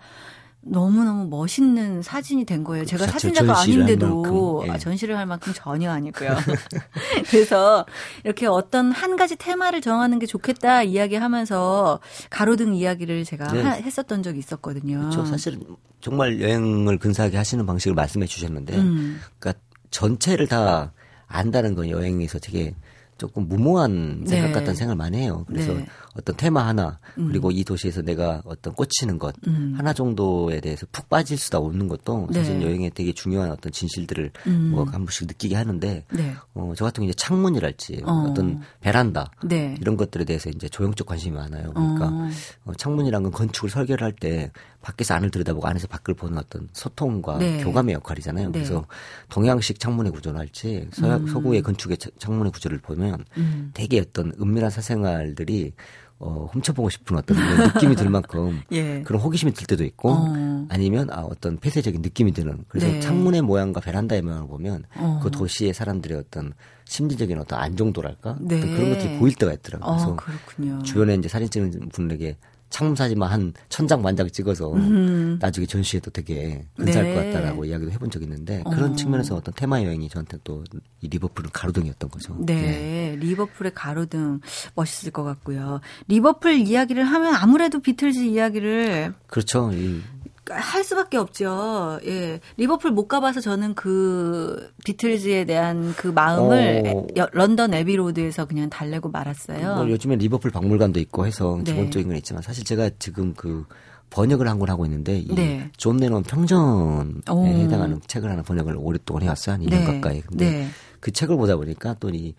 너무너무 0.67 1.27
멋있는 1.27 2.01
사진이 2.01 2.45
된 2.45 2.63
거예요. 2.63 2.85
제가 2.85 3.05
사진작가 3.05 3.59
아닌데도 3.59 4.63
예. 4.65 4.71
아, 4.71 4.77
전시를 4.79 5.15
할 5.15 5.27
만큼 5.27 5.53
전혀 5.55 5.91
아니고요. 5.91 6.35
그래서 7.29 7.85
이렇게 8.23 8.47
어떤 8.47 8.91
한 8.91 9.15
가지 9.15 9.35
테마를 9.35 9.81
정하는 9.81 10.17
게 10.17 10.25
좋겠다 10.25 10.81
이야기하면서 10.81 11.99
가로등 12.31 12.73
이야기를 12.73 13.25
제가 13.25 13.47
네. 13.53 13.61
하, 13.61 13.71
했었던 13.73 14.23
적이 14.23 14.39
있었거든요. 14.39 14.97
그렇죠. 15.01 15.25
사실 15.25 15.59
정말 16.01 16.41
여행을 16.41 16.97
근사하게 16.97 17.37
하시는 17.37 17.63
방식을 17.65 17.93
말씀해 17.93 18.25
주셨는데, 18.25 18.75
음. 18.75 19.21
그러니까 19.37 19.61
전체를 19.91 20.47
다 20.47 20.93
안다는 21.27 21.75
건 21.75 21.89
여행에서 21.89 22.39
되게 22.39 22.73
조금 23.17 23.47
무모한 23.47 24.23
생각 24.27 24.47
네. 24.47 24.53
같다는 24.53 24.75
생각을 24.75 24.95
많이 24.97 25.17
해요. 25.19 25.45
그래서 25.47 25.73
네. 25.73 25.85
어떤 26.15 26.35
테마 26.35 26.65
하나 26.65 26.99
음. 27.17 27.27
그리고 27.27 27.51
이 27.51 27.63
도시에서 27.63 28.01
내가 28.01 28.41
어떤 28.45 28.73
꽂히는 28.73 29.19
것 29.19 29.35
음. 29.47 29.73
하나 29.77 29.93
정도에 29.93 30.59
대해서 30.61 30.85
푹 30.91 31.09
빠질 31.09 31.37
수다 31.37 31.59
없는 31.59 31.87
것도 31.87 32.29
사실 32.33 32.59
네. 32.59 32.65
여행에 32.65 32.89
되게 32.89 33.13
중요한 33.13 33.51
어떤 33.51 33.71
진실들을 33.71 34.31
음. 34.47 34.71
뭐한 34.71 34.91
번씩 34.91 35.27
느끼게 35.27 35.55
하는데 35.55 36.05
네. 36.11 36.33
어, 36.53 36.73
저 36.75 36.85
같은 36.85 37.01
경우 37.01 37.09
이제 37.09 37.15
창문이랄지 37.17 38.01
어. 38.05 38.33
떤 38.33 38.61
베란다 38.81 39.31
네. 39.43 39.75
이런 39.79 39.97
것들에 39.97 40.25
대해서 40.25 40.49
이제 40.49 40.67
조형적 40.67 41.07
관심이 41.07 41.35
많아요. 41.35 41.71
그러니까 41.73 42.07
어. 42.07 42.29
어, 42.65 42.73
창문이란 42.73 43.23
건 43.23 43.31
건축을 43.31 43.69
설계를 43.69 44.03
할 44.03 44.15
때 44.15 44.49
밖에서 44.85 45.15
안을 45.15 45.31
들여다보고 45.31 45.67
안에서 45.67 45.87
밖을 45.87 46.13
보는 46.13 46.37
어떤 46.37 46.69
소통과 46.71 47.39
네. 47.39 47.63
교감의 47.63 47.95
역할이잖아요. 47.95 48.47
네. 48.47 48.51
그래서 48.51 48.85
동양식 49.29 49.79
창문의 49.79 50.11
구조랄지 50.11 50.89
서양, 50.93 51.21
음. 51.21 51.27
서구의 51.27 51.63
건축의 51.63 51.97
창문의 52.19 52.51
구조를 52.51 52.77
보면 52.79 53.04
음. 53.37 53.71
되게 53.73 53.99
어떤 53.99 54.33
은밀한 54.39 54.69
사생활들이 54.69 55.73
어, 56.17 56.47
훔쳐보고 56.51 56.89
싶은 56.89 57.17
어떤 57.17 57.37
느낌이 57.37 57.95
들 57.95 58.09
만큼 58.09 58.61
예. 58.71 59.01
그런 59.03 59.21
호기심이 59.21 59.51
들 59.51 59.67
때도 59.67 59.83
있고 59.83 60.11
어. 60.11 60.65
아니면 60.69 61.09
아, 61.11 61.21
어떤 61.21 61.57
폐쇄적인 61.57 62.01
느낌이 62.01 62.31
드는 62.31 62.63
그래서 62.69 62.87
네. 62.87 62.99
창문의 63.01 63.41
모양과 63.41 63.81
베란다의 63.81 64.21
모양을 64.21 64.47
보면 64.47 64.85
어. 64.95 65.19
그 65.21 65.29
도시의 65.29 65.73
사람들의 65.73 66.17
어떤 66.17 66.53
심리적인 66.85 67.37
어떤 67.37 67.59
안정도랄까 67.59 68.37
네. 68.39 68.61
그런 68.61 68.89
것들이 68.91 69.19
보일 69.19 69.35
때가 69.35 69.51
있더라고요. 69.53 70.15
그래서 70.17 70.77
어. 70.77 70.83
주변에 70.83 71.15
이제 71.15 71.27
사진 71.27 71.49
찍는 71.49 71.89
분에게 71.89 72.37
창문 72.75 72.93
사진만 72.93 73.31
한 73.31 73.53
천장 73.69 74.01
만장 74.01 74.29
찍어서 74.29 74.73
음. 74.73 75.37
나중에 75.39 75.65
전시해도 75.65 76.11
되게 76.11 76.65
근사할 76.75 77.03
네. 77.07 77.15
것 77.15 77.23
같다라고 77.23 77.63
이야기도 77.63 77.89
해본 77.89 78.09
적이 78.11 78.25
있는데 78.25 78.63
그런 78.69 78.91
어. 78.91 78.95
측면에서 78.97 79.37
어떤 79.37 79.53
테마 79.55 79.81
여행이 79.81 80.09
저한테 80.09 80.39
또 80.43 80.61
이 81.05 81.07
리버풀은 81.07 81.51
가로등이었던 81.53 82.09
거죠. 82.09 82.35
네. 82.39 82.55
네. 82.55 83.15
리버풀의 83.17 83.73
가로등 83.73 84.41
멋있을 84.73 85.11
것 85.11 85.23
같고요. 85.23 85.81
리버풀 86.07 86.55
이야기를 86.67 87.03
하면 87.03 87.35
아무래도 87.35 87.79
비틀즈 87.79 88.19
이야기를 88.19 89.13
그렇죠. 89.27 89.71
이 89.73 90.01
할 90.49 90.83
수밖에 90.83 91.17
없죠. 91.17 91.99
예. 92.05 92.39
리버풀 92.57 92.91
못 92.91 93.07
가봐서 93.07 93.41
저는 93.41 93.73
그 93.73 94.71
비틀즈에 94.85 95.45
대한 95.45 95.93
그 95.95 96.07
마음을 96.07 96.83
어. 96.87 97.07
런던 97.33 97.73
에비로드에서 97.73 98.45
그냥 98.45 98.69
달래고 98.69 99.09
말았어요. 99.09 99.75
뭐 99.75 99.89
요즘에 99.89 100.15
리버풀 100.17 100.51
박물관도 100.51 100.99
있고 100.99 101.25
해서 101.25 101.59
네. 101.63 101.71
기본적인 101.73 102.07
건 102.07 102.17
있지만 102.17 102.41
사실 102.43 102.63
제가 102.63 102.91
지금 102.99 103.33
그 103.33 103.65
번역을 104.11 104.47
한 104.47 104.59
걸 104.59 104.69
하고 104.69 104.85
있는데 104.85 105.23
네. 105.35 105.69
이존 105.73 105.97
레논 105.97 106.23
평전에 106.23 107.11
오. 107.31 107.45
해당하는 107.45 107.99
책을 108.07 108.29
하나 108.29 108.43
번역을 108.43 108.75
오랫동안 108.77 109.23
해왔어요. 109.23 109.55
한 109.55 109.61
2년 109.61 109.69
네. 109.71 109.83
가까이. 109.83 110.21
근데 110.21 110.51
네. 110.51 110.67
그 110.99 111.11
책을 111.11 111.35
보다 111.37 111.55
보니까 111.55 111.95
또이 111.95 112.35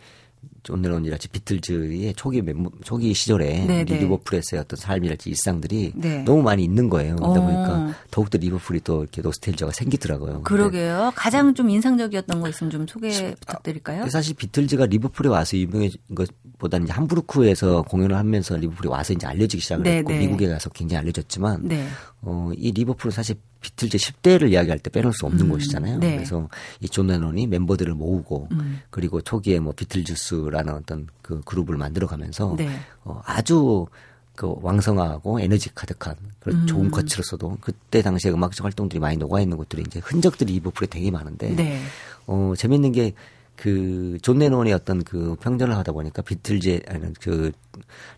존 0.63 0.83
레논이랄지 0.83 1.29
비틀즈의 1.29 2.15
초기 2.15 2.43
멤버, 2.43 2.71
초기 2.83 3.15
시절에 3.15 3.67
네네. 3.67 3.85
네. 3.85 3.99
리버풀에서의 3.99 4.61
어떤 4.61 4.77
삶이랄지 4.77 5.31
일상들이 5.31 5.93
네. 5.95 6.23
너무 6.25 6.43
많이 6.43 6.65
있는 6.65 6.89
거예요. 6.89 7.17
그러다 7.17 7.41
어. 7.41 7.45
보니까 7.45 7.95
더욱더 8.11 8.39
리버풀이 8.39 8.81
또 8.81 9.03
이렇게 9.03 9.23
노스탤지어가 9.23 9.71
생기더라고요. 9.73 10.43
그러게요. 10.43 11.13
가장 11.15 11.55
좀 11.55 11.71
인상적이었던 11.71 12.41
거 12.41 12.49
있으면 12.49 12.71
좀 12.71 12.87
소개 12.87 13.09
부탁드릴까요? 13.41 14.09
사실 14.09 14.35
비틀즈가 14.35 14.87
리버풀에 14.87 15.29
와서 15.29 15.57
유명해진 15.57 16.01
것 16.15 16.29
보다는 16.59 16.89
함부르크에서 16.89 17.83
공연을 17.83 18.17
하면서 18.17 18.57
리버풀에 18.57 18.89
와서 18.89 19.13
이제 19.13 19.27
알려지기 19.27 19.63
시작을 19.63 19.85
네네. 19.85 19.97
했고 19.99 20.13
네. 20.13 20.19
미국에 20.21 20.49
가서 20.49 20.71
굉장히 20.71 21.01
알려졌지만 21.03 21.69
네. 21.69 21.87
어, 22.23 22.51
이 22.57 22.73
리버풀은 22.73 23.11
사실 23.13 23.37
비틀즈 23.61 23.99
10대를 23.99 24.53
이야기할 24.53 24.79
때 24.79 24.91
빼놓을 24.91 25.13
수 25.13 25.27
없는 25.27 25.47
음, 25.47 25.51
곳이잖아요. 25.51 25.99
네. 25.99 26.17
그래서 26.17 26.49
이 26.81 26.89
존 26.89 27.09
레논이 27.09 27.47
멤버들을 27.49 27.93
모으고 27.95 28.49
음. 28.53 28.81
그리고 28.91 29.21
초기에 29.21 29.59
뭐 29.59 29.73
비틀즈스라는 29.77 30.73
어떤 30.75 31.09
그 31.21 31.41
그룹을 31.45 31.77
만들어가면서 31.77 32.55
네. 32.57 32.69
어, 33.05 33.21
아주 33.25 33.87
그 34.35 34.55
왕성하고 34.61 35.41
에너지 35.41 35.75
가득한 35.75 36.15
그런 36.41 36.61
음. 36.61 36.67
좋은 36.67 36.91
거치로서도 36.91 37.59
그때 37.61 38.03
당시에 38.03 38.31
음악적 38.31 38.65
활동들이 38.65 39.01
많이 39.01 39.17
녹아 39.17 39.41
있는 39.41 39.57
것들이 39.57 39.83
이제 39.87 39.99
흔적들이 40.03 40.53
리버풀에 40.55 40.87
되게 40.89 41.11
많은데 41.11 41.57
네. 41.57 41.81
어 42.27 42.53
재밌는 42.57 42.93
게 42.93 43.15
그존 43.57 44.39
레논의 44.39 44.73
어떤 44.73 45.03
그 45.03 45.37
평전을 45.41 45.77
하다 45.77 45.93
보니까 45.93 46.23
비틀즈의 46.23 46.83
아니 46.89 47.13
그 47.15 47.53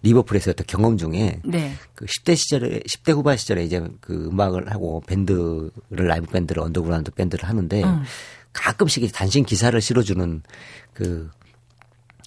리버풀에서 0.03 0.51
어떤 0.51 0.67
경험 0.67 0.97
중에 0.97 1.41
네. 1.45 1.73
그 1.95 2.07
10대 2.07 2.37
시절에 2.37 2.81
10대 2.81 3.15
후반 3.15 3.37
시절에 3.37 3.65
이제 3.65 3.83
그 4.01 4.27
음악을 4.27 4.71
하고 4.71 5.03
밴드를 5.07 5.71
라이브 5.91 6.27
밴드를 6.27 6.63
언더그라운드 6.63 7.11
밴드를 7.13 7.49
하는데 7.49 7.85
음. 7.85 8.03
가끔씩 8.53 9.11
단신 9.13 9.45
기사를 9.45 9.81
실어주는 9.81 10.43
그 10.93 11.31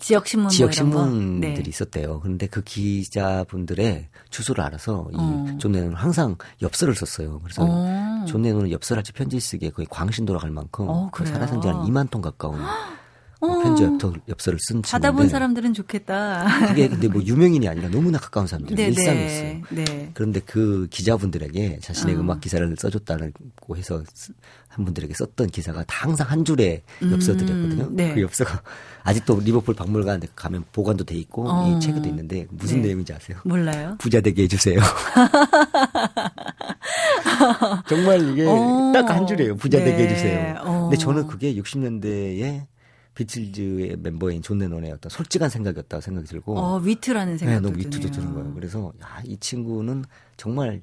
지역 0.02 0.26
신문 0.28 0.50
지역 0.50 0.67
뭐 0.67 0.71
신문들이 0.71 1.54
네. 1.56 1.63
있었대요. 1.67 2.19
그런데 2.21 2.47
그 2.47 2.63
기자분들의 2.63 4.10
주소를 4.32 4.63
알아서 4.63 5.08
이존 5.12 5.71
어. 5.71 5.78
레논은 5.78 5.95
항상 5.95 6.36
엽서를 6.62 6.95
썼어요. 6.95 7.39
그래서 7.43 7.63
어. 7.63 8.26
존 8.28 8.41
레논은 8.41 8.71
엽서를 8.71 9.04
지 9.04 9.13
편지 9.13 9.39
쓰기에 9.39 9.69
거의 9.69 9.86
광신도라 9.89 10.26
할 10.26 10.50
만큼 10.50 10.88
어, 10.89 11.10
그 11.12 11.24
지한 11.24 11.47
2만 11.62 12.10
톤 12.10 12.21
가까운 12.21 12.60
어. 13.41 13.60
편지 13.60 13.84
엽서, 14.30 14.51
를쓴 14.51 14.82
받아본 14.84 15.30
사람들은 15.30 15.73
좋겠다. 15.73 16.67
그게 16.67 16.88
근데 16.88 17.08
뭐 17.08 17.21
유명인이 17.23 17.67
아니라 17.67 17.89
너무나 17.89 18.19
가까운 18.19 18.47
사람들이 18.47 18.75
네, 18.75 18.88
일상이었어요. 18.89 19.62
네. 19.71 20.12
그런데 20.13 20.39
그 20.45 20.88
기자분들에게 20.91 21.80
자신의 21.82 22.15
어. 22.15 22.19
음악 22.19 22.41
기사를 22.41 22.75
써줬다고 22.77 23.77
해서 23.77 24.04
한 24.67 24.86
분들에게 24.86 25.13
썼던 25.13 25.47
기사가 25.47 25.84
다 25.86 26.08
항상 26.08 26.30
한 26.30 26.45
줄의 26.45 26.84
엽서들이었거든요. 27.01 27.84
음, 27.86 27.95
네. 27.95 28.13
그 28.13 28.21
엽서가 28.21 28.62
아직도 29.04 29.39
리버풀 29.39 29.73
박물관 29.73 30.21
가면 30.36 30.65
보관도 30.71 31.04
돼 31.04 31.15
있고 31.15 31.49
어. 31.49 31.67
이 31.67 31.80
책에도 31.80 32.08
있는데 32.08 32.45
무슨 32.51 32.77
네. 32.82 32.89
내용인지 32.89 33.12
아세요? 33.13 33.39
몰라요. 33.43 33.95
부자 33.99 34.21
되게 34.21 34.43
해주세요. 34.43 34.80
정말 37.88 38.21
이게 38.30 38.45
어. 38.47 38.91
딱한 38.93 39.27
줄이에요. 39.27 39.56
부자 39.56 39.80
되게 39.80 39.97
네. 39.97 40.04
해주세요. 40.04 40.56
어. 40.62 40.82
근데 40.84 40.97
저는 40.97 41.27
그게 41.27 41.56
60년대에 41.56 42.65
비틀즈의 43.15 43.97
멤버인 43.97 44.41
존 44.41 44.60
레논의 44.60 44.91
어떤 44.91 45.10
솔직한 45.10 45.50
생각이었다고 45.50 46.02
생각이 46.02 46.28
들고 46.28 46.58
어, 46.58 46.78
위트라는 46.78 47.38
생각이 47.38 47.62
네, 47.62 47.62
너무 47.62 47.78
위트도 47.80 48.10
드는 48.10 48.34
거예요. 48.34 48.54
그래서 48.54 48.93
야, 49.02 49.21
이 49.26 49.38
친구는 49.38 50.06
정말 50.38 50.82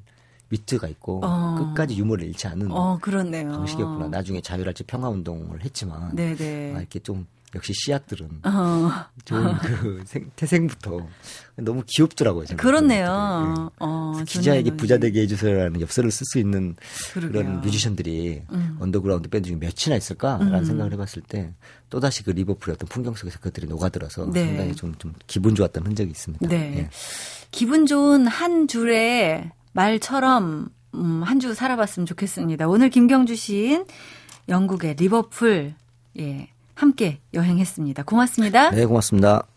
위트가 0.50 0.88
있고 0.88 1.20
어. 1.24 1.56
끝까지 1.58 1.96
유머를 1.98 2.26
잃지 2.26 2.46
않는 2.48 2.70
어, 2.70 2.98
방식이었구나. 3.00 4.08
나중에 4.08 4.40
자유랄지 4.40 4.84
평화 4.84 5.08
운동을 5.08 5.64
했지만 5.64 6.14
네네. 6.14 6.74
아, 6.74 6.78
이렇게 6.80 6.98
좀 6.98 7.26
역시 7.54 7.72
씨앗들은 7.74 8.40
어. 8.44 8.90
좋은 9.24 9.56
그 9.58 10.02
생, 10.06 10.30
태생부터 10.36 11.06
너무 11.56 11.82
귀엽더라고요. 11.86 12.44
그렇네요. 12.56 13.54
네. 13.56 13.74
어, 13.78 14.12
기자에게 14.26 14.76
부자 14.76 14.98
되게 14.98 15.22
해주세요라는 15.22 15.80
엽서를 15.80 16.10
쓸 16.10 16.26
수 16.26 16.38
있는 16.38 16.76
그러게요. 17.14 17.32
그런 17.32 17.60
뮤지션들이 17.62 18.42
음. 18.50 18.76
언더그라운드 18.80 19.28
밴드 19.30 19.48
중에 19.48 19.56
몇이나 19.56 19.96
있을까라는 19.96 20.54
음. 20.54 20.64
생각을 20.64 20.92
해봤을 20.92 21.22
때 21.26 21.52
또다시 21.90 22.22
그 22.22 22.30
리버풀의 22.30 22.74
어떤 22.74 22.86
풍경 22.88 23.14
속에서 23.14 23.38
그들이 23.38 23.66
녹아들어서 23.66 24.30
네. 24.30 24.44
상당히 24.46 24.74
좀, 24.74 24.94
좀 24.96 25.14
기분 25.26 25.54
좋았던 25.54 25.86
흔적이 25.86 26.10
있습니다. 26.10 26.46
네. 26.48 26.56
예. 26.78 26.90
기분 27.50 27.86
좋은 27.86 28.26
한 28.26 28.68
줄의 28.68 29.50
말처럼 29.72 30.68
음, 30.94 31.22
한 31.22 31.38
주 31.38 31.54
살아봤으면 31.54 32.06
좋겠습니다. 32.06 32.68
오늘 32.68 32.90
김경주 32.90 33.36
시인 33.36 33.86
영국의 34.48 34.94
리버풀 34.96 35.74
예. 36.18 36.48
함께 36.78 37.20
여행했습니다. 37.34 38.04
고맙습니다. 38.04 38.70
네, 38.70 38.86
고맙습니다. 38.86 39.48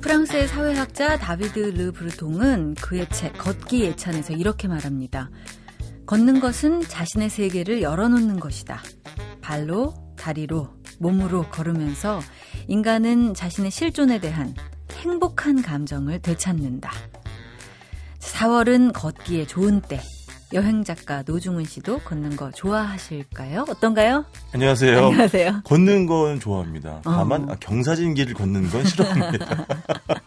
프랑스의 0.00 0.48
사회학자 0.48 1.16
다비드 1.18 1.58
르 1.60 1.92
브르통은 1.92 2.74
그의 2.74 3.08
책 3.10 3.38
걷기 3.38 3.82
예찬에서 3.82 4.32
이렇게 4.32 4.66
말합니다. 4.66 5.30
걷는 6.06 6.40
것은 6.40 6.80
자신의 6.80 7.30
세계를 7.30 7.82
열어놓는 7.82 8.40
것이다. 8.40 8.82
발로, 9.40 9.94
다리로, 10.16 10.70
몸으로 10.98 11.48
걸으면서 11.50 12.20
인간은 12.68 13.34
자신의 13.34 13.70
실존에 13.70 14.18
대한 14.18 14.54
행복한 14.92 15.62
감정을 15.62 16.20
되찾는다. 16.20 16.90
4월은 18.20 18.92
걷기에 18.94 19.46
좋은 19.46 19.80
때. 19.80 20.00
여행 20.52 20.84
작가 20.84 21.24
노중훈 21.26 21.64
씨도 21.64 21.98
걷는 22.00 22.36
거 22.36 22.52
좋아하실까요? 22.52 23.64
어떤가요? 23.68 24.24
안녕하세요. 24.52 24.98
안녕하세요. 25.06 25.62
걷는 25.64 26.06
건 26.06 26.38
좋아합니다. 26.38 27.00
다만 27.02 27.50
어. 27.50 27.56
경사진 27.58 28.14
길을 28.14 28.34
걷는 28.34 28.68
건 28.70 28.84
싫어합니다. 28.84 29.66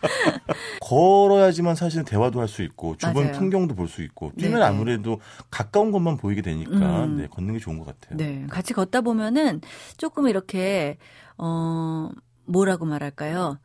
걸어야지만 0.82 1.76
사실은 1.76 2.04
대화도 2.04 2.41
할 2.41 2.47
수 2.50 2.62
있고 2.63 2.97
주변 2.97 3.26
맞아요. 3.28 3.32
풍경도 3.39 3.76
볼 3.76 3.88
수 3.88 4.02
있고 4.02 4.34
뛰면 4.38 4.56
네네. 4.56 4.65
아무래도 4.65 5.21
가까운 5.50 5.91
것만 5.91 6.17
보이게 6.17 6.41
되니까 6.41 7.06
음. 7.06 7.17
네, 7.17 7.28
걷는 7.28 7.54
게 7.54 7.60
좋은 7.60 7.78
것 7.80 7.86
같아요. 7.86 8.17
네, 8.17 8.45
같이 8.50 8.73
걷다 8.73 9.02
보면은 9.02 9.62
조금 9.95 10.28
이렇게 10.28 10.97
어 11.38 12.10
뭐라고 12.48 12.86
말할까요? 12.86 13.60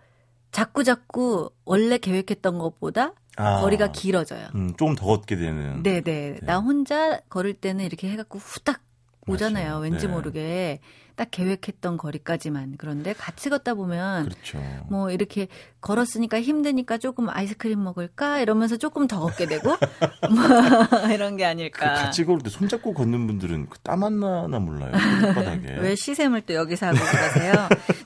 자꾸 0.51 0.85
자꾸 0.85 1.51
원래 1.64 1.99
계획했던 1.99 2.59
것보다 2.59 3.14
아, 3.37 3.61
거리가 3.61 3.92
길어져요. 3.92 4.49
음, 4.55 4.75
조금 4.77 4.95
더 4.95 5.07
걷게 5.07 5.37
되는. 5.37 5.83
네네. 5.83 6.03
네. 6.03 6.38
나 6.42 6.59
혼자 6.59 7.21
걸을 7.31 7.55
때는 7.55 7.85
이렇게 7.85 8.11
해갖고 8.11 8.38
후딱 8.38 8.83
오잖아요. 9.26 9.78
왠지 9.78 10.06
네. 10.06 10.12
모르게. 10.12 10.80
딱 11.14 11.28
계획했던 11.30 11.98
거리까지만. 11.98 12.76
그런데 12.78 13.12
같이 13.12 13.50
걷다 13.50 13.74
보면 13.74 14.24
그렇죠. 14.30 14.58
뭐 14.88 15.11
이렇게 15.11 15.46
걸었으니까 15.82 16.40
힘드니까 16.40 16.96
조금 16.96 17.28
아이스크림 17.28 17.85
먹을까 17.85 18.40
이러면서 18.40 18.78
조금 18.78 19.06
더 19.06 19.20
걷게 19.20 19.44
되고 19.44 19.68
뭐 20.32 21.11
이런 21.12 21.37
게 21.37 21.44
아닐까. 21.44 21.92
그 21.94 22.00
같이 22.00 22.24
걸을 22.24 22.40
때 22.40 22.48
손잡고 22.48 22.94
걷는 22.94 23.26
분들은 23.26 23.68
그 23.68 23.78
땀 23.82 24.02
안 24.04 24.20
나나 24.20 24.58
몰라요. 24.58 24.90
바닥에. 25.35 25.74
왜 25.80 25.94
시샘을 25.94 26.40
또 26.42 26.54
여기서 26.54 26.87
하고 26.87 26.96
그러세요? 26.98 27.52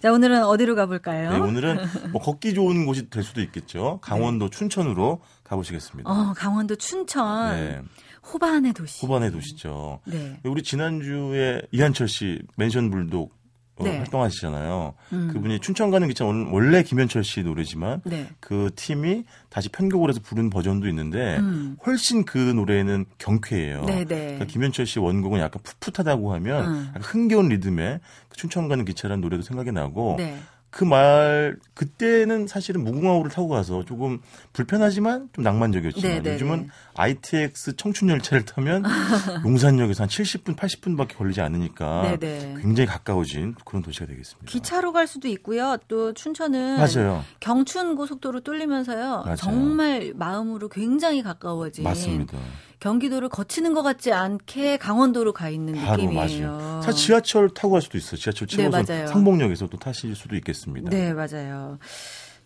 자 0.03 0.13
오늘은 0.13 0.43
어디로 0.45 0.75
가볼까요? 0.75 1.31
네, 1.33 1.39
오늘은 1.39 1.79
뭐 2.11 2.21
걷기 2.21 2.55
좋은 2.55 2.87
곳이 2.87 3.09
될 3.09 3.23
수도 3.23 3.41
있겠죠. 3.41 4.01
강원도 4.03 4.49
네. 4.51 4.59
춘천으로 4.59 5.21
가보시겠습니다. 5.45 6.11
어, 6.11 6.35
강원도 6.37 6.75
춘천. 6.75 7.87
네. 8.27 8.33
호반의 8.33 8.73
도시. 8.73 9.07
호반의 9.07 9.31
도시죠. 9.31 10.01
네. 10.05 10.41
우리 10.45 10.63
지난주에 10.63 11.63
이한철 11.71 12.09
씨 12.09 12.41
멘션 12.57 12.91
불독 12.91 13.37
어, 13.79 13.85
네. 13.85 13.99
활동하시잖아요. 13.99 14.95
음. 15.13 15.31
그분이 15.33 15.61
춘천 15.61 15.91
가는 15.91 16.09
기차 16.09 16.25
원래 16.25 16.83
김현철 16.83 17.23
씨 17.25 17.43
노래지만 17.43 18.01
네. 18.05 18.27
그 18.41 18.71
팀이 18.75 19.25
다시 19.51 19.69
편곡을 19.69 20.09
해서 20.09 20.21
부른 20.23 20.49
버전도 20.49 20.89
있는데 20.89 21.37
음. 21.39 21.77
훨씬 21.85 22.25
그 22.25 22.39
노래는 22.39 23.05
경쾌해요. 23.19 23.85
네, 23.85 24.05
네. 24.05 24.17
그러니까 24.17 24.47
김현철 24.47 24.87
씨 24.87 24.99
원곡은 24.99 25.41
약간 25.41 25.61
풋풋하다고 25.63 26.33
하면 26.35 26.65
음. 26.65 26.85
약간 26.89 27.03
흥겨운 27.03 27.51
리듬의 27.51 28.01
그 28.31 28.37
춘천 28.39 28.69
가는 28.69 28.85
기차라는 28.85 29.21
노래도 29.21 29.43
생각이 29.43 29.73
나고 29.73 30.15
네. 30.17 30.39
그 30.71 30.85
말 30.85 31.57
그때는 31.75 32.47
사실은 32.47 32.85
무궁화호를 32.85 33.31
타고 33.31 33.49
가서 33.49 33.85
조금 33.85 34.21
불편하지만 34.53 35.29
좀 35.33 35.43
낭만적이었지만 35.45 36.09
네네네. 36.09 36.23
네, 36.29 36.35
요즘은 36.35 36.61
네. 36.63 36.69
ITX 36.95 37.77
청춘 37.77 38.09
열차를 38.11 38.45
타면 38.45 38.85
용산역에서 39.45 40.05
한 40.05 40.09
70분 40.09 40.57
80분밖에 40.57 41.17
걸리지 41.17 41.41
않으니까 41.41 42.03
네네. 42.03 42.19
네. 42.19 42.55
굉장히 42.61 42.87
가까워진 42.87 43.55
그런 43.65 43.83
도시가 43.83 44.07
되겠습니다. 44.07 44.51
기차로 44.51 44.93
갈 44.93 45.07
수도 45.07 45.29
있고요. 45.29 45.77
또 45.89 46.13
춘천은 46.13 46.77
맞아요. 46.79 47.25
경춘 47.41 47.97
고속도로 47.97 48.41
뚫리면서요. 48.41 49.23
맞아요. 49.25 49.37
정말 49.37 50.13
마음으로 50.15 50.69
굉장히 50.69 51.23
가까워진 51.23 51.85
맞습니다. 51.85 52.39
경기도를 52.81 53.29
거치는 53.29 53.75
것 53.75 53.83
같지 53.83 54.13
않게 54.13 54.77
강원도로 54.77 55.33
가 55.33 55.49
있는 55.49 55.75
느낌이에요. 55.75 56.51
맞아요. 56.51 56.81
사실 56.83 57.07
지하철 57.07 57.49
타고 57.51 57.73
갈 57.73 57.83
수도 57.83 57.97
있어요. 57.99 58.17
지하철 58.19 58.49
7호선 58.49 58.87
네, 58.87 59.07
상봉역에서 59.07 59.69
또 59.69 59.79
타실 59.79 60.15
수도 60.15 60.37
있겠습니다. 60.37 60.91
네, 60.91 61.13
맞아요. 61.15 61.79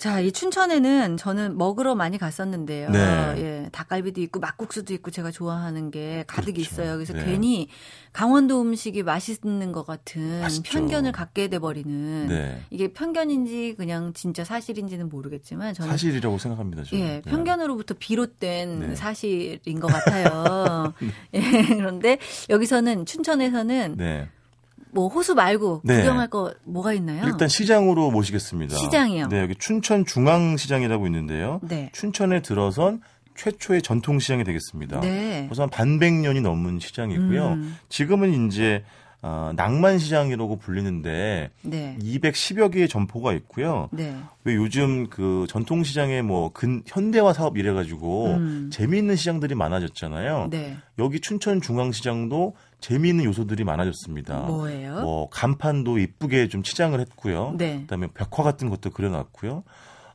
자, 0.01 0.19
이 0.19 0.33
춘천에는 0.33 1.19
저는 1.19 1.59
먹으러 1.59 1.95
많이 1.95 2.17
갔었는데요. 2.17 2.89
네. 2.89 3.35
예, 3.37 3.69
닭갈비도 3.71 4.23
있고 4.23 4.41
막국수도 4.41 4.95
있고 4.95 5.11
제가 5.11 5.31
좋아하는 5.31 5.91
게 5.91 6.25
가득 6.27 6.55
그렇죠. 6.55 6.61
있어요. 6.63 6.95
그래서 6.95 7.13
네. 7.13 7.23
괜히 7.27 7.69
강원도 8.15 8.63
음식이 8.63 9.03
맛있는 9.03 9.73
것 9.73 9.87
같은 9.87 10.41
맛있죠. 10.41 10.73
편견을 10.73 11.13
갖게 11.13 11.49
돼 11.49 11.59
버리는 11.59 12.29
네. 12.29 12.63
이게 12.71 12.95
편견인지 12.95 13.75
그냥 13.77 14.15
진짜 14.15 14.43
사실인지는 14.43 15.11
모르겠지만 15.11 15.75
저는 15.75 15.91
사실이라고 15.91 16.39
생각합니다. 16.39 16.85
저는. 16.85 17.05
예, 17.05 17.09
네. 17.17 17.21
편견으로부터 17.21 17.95
비롯된 17.99 18.81
네. 18.81 18.95
사실인 18.95 19.81
것 19.81 19.89
같아요. 19.89 20.95
예, 21.35 21.41
그런데 21.77 22.17
여기서는 22.49 23.05
춘천에서는 23.05 23.97
네. 23.99 24.31
뭐 24.93 25.09
호수 25.09 25.35
말고 25.35 25.83
네. 25.85 25.99
구경할 25.99 26.29
거 26.29 26.53
뭐가 26.65 26.93
있나요? 26.93 27.25
일단 27.27 27.49
시장으로 27.49 28.11
모시겠습니다. 28.11 28.77
시장이요. 28.77 29.29
네, 29.29 29.41
여기 29.41 29.55
춘천 29.57 30.05
중앙시장이라고 30.05 31.07
있는데요. 31.07 31.61
네. 31.63 31.91
춘천에 31.93 32.43
들어선 32.43 33.01
최초의 33.37 33.83
전통 33.83 34.19
시장이 34.19 34.45
되겠습니다. 34.45 35.01
네. 35.01 35.49
우선 35.51 35.71
반백년이 35.71 36.41
넘은 36.41 36.79
시장이고요. 36.79 37.49
음. 37.53 37.77
지금은 37.89 38.47
이제 38.47 38.85
어, 39.23 39.53
낭만 39.55 39.99
시장이라고 39.99 40.57
불리는데 40.57 41.51
네. 41.63 41.97
210여 42.01 42.73
개의 42.73 42.89
점포가 42.89 43.35
있고요. 43.35 43.89
네. 43.93 44.17
왜 44.45 44.55
요즘 44.55 45.09
그 45.09 45.47
전통 45.49 45.85
시장에 45.85 46.23
뭐 46.23 46.51
근, 46.53 46.83
현대화 46.87 47.35
사업 47.35 47.59
이래 47.59 47.73
가지고 47.73 48.29
음. 48.29 48.71
재미있는 48.73 49.17
시장들이 49.17 49.55
많아졌잖아요. 49.55 50.49
네. 50.51 50.77
여기 50.99 51.21
춘천 51.21 51.61
중앙시장도 51.61 52.55
재미있는 52.81 53.25
요소들이 53.25 53.65
많아졌습니다. 53.65 54.41
뭐예요? 54.41 55.01
뭐 55.03 55.29
간판도 55.31 55.99
이쁘게 55.99 56.49
좀 56.49 56.63
치장을 56.63 56.99
했고요. 56.99 57.55
네. 57.57 57.81
그다음에 57.83 58.09
벽화 58.15 58.43
같은 58.43 58.69
것도 58.71 58.91
그려놨고요. 58.91 59.63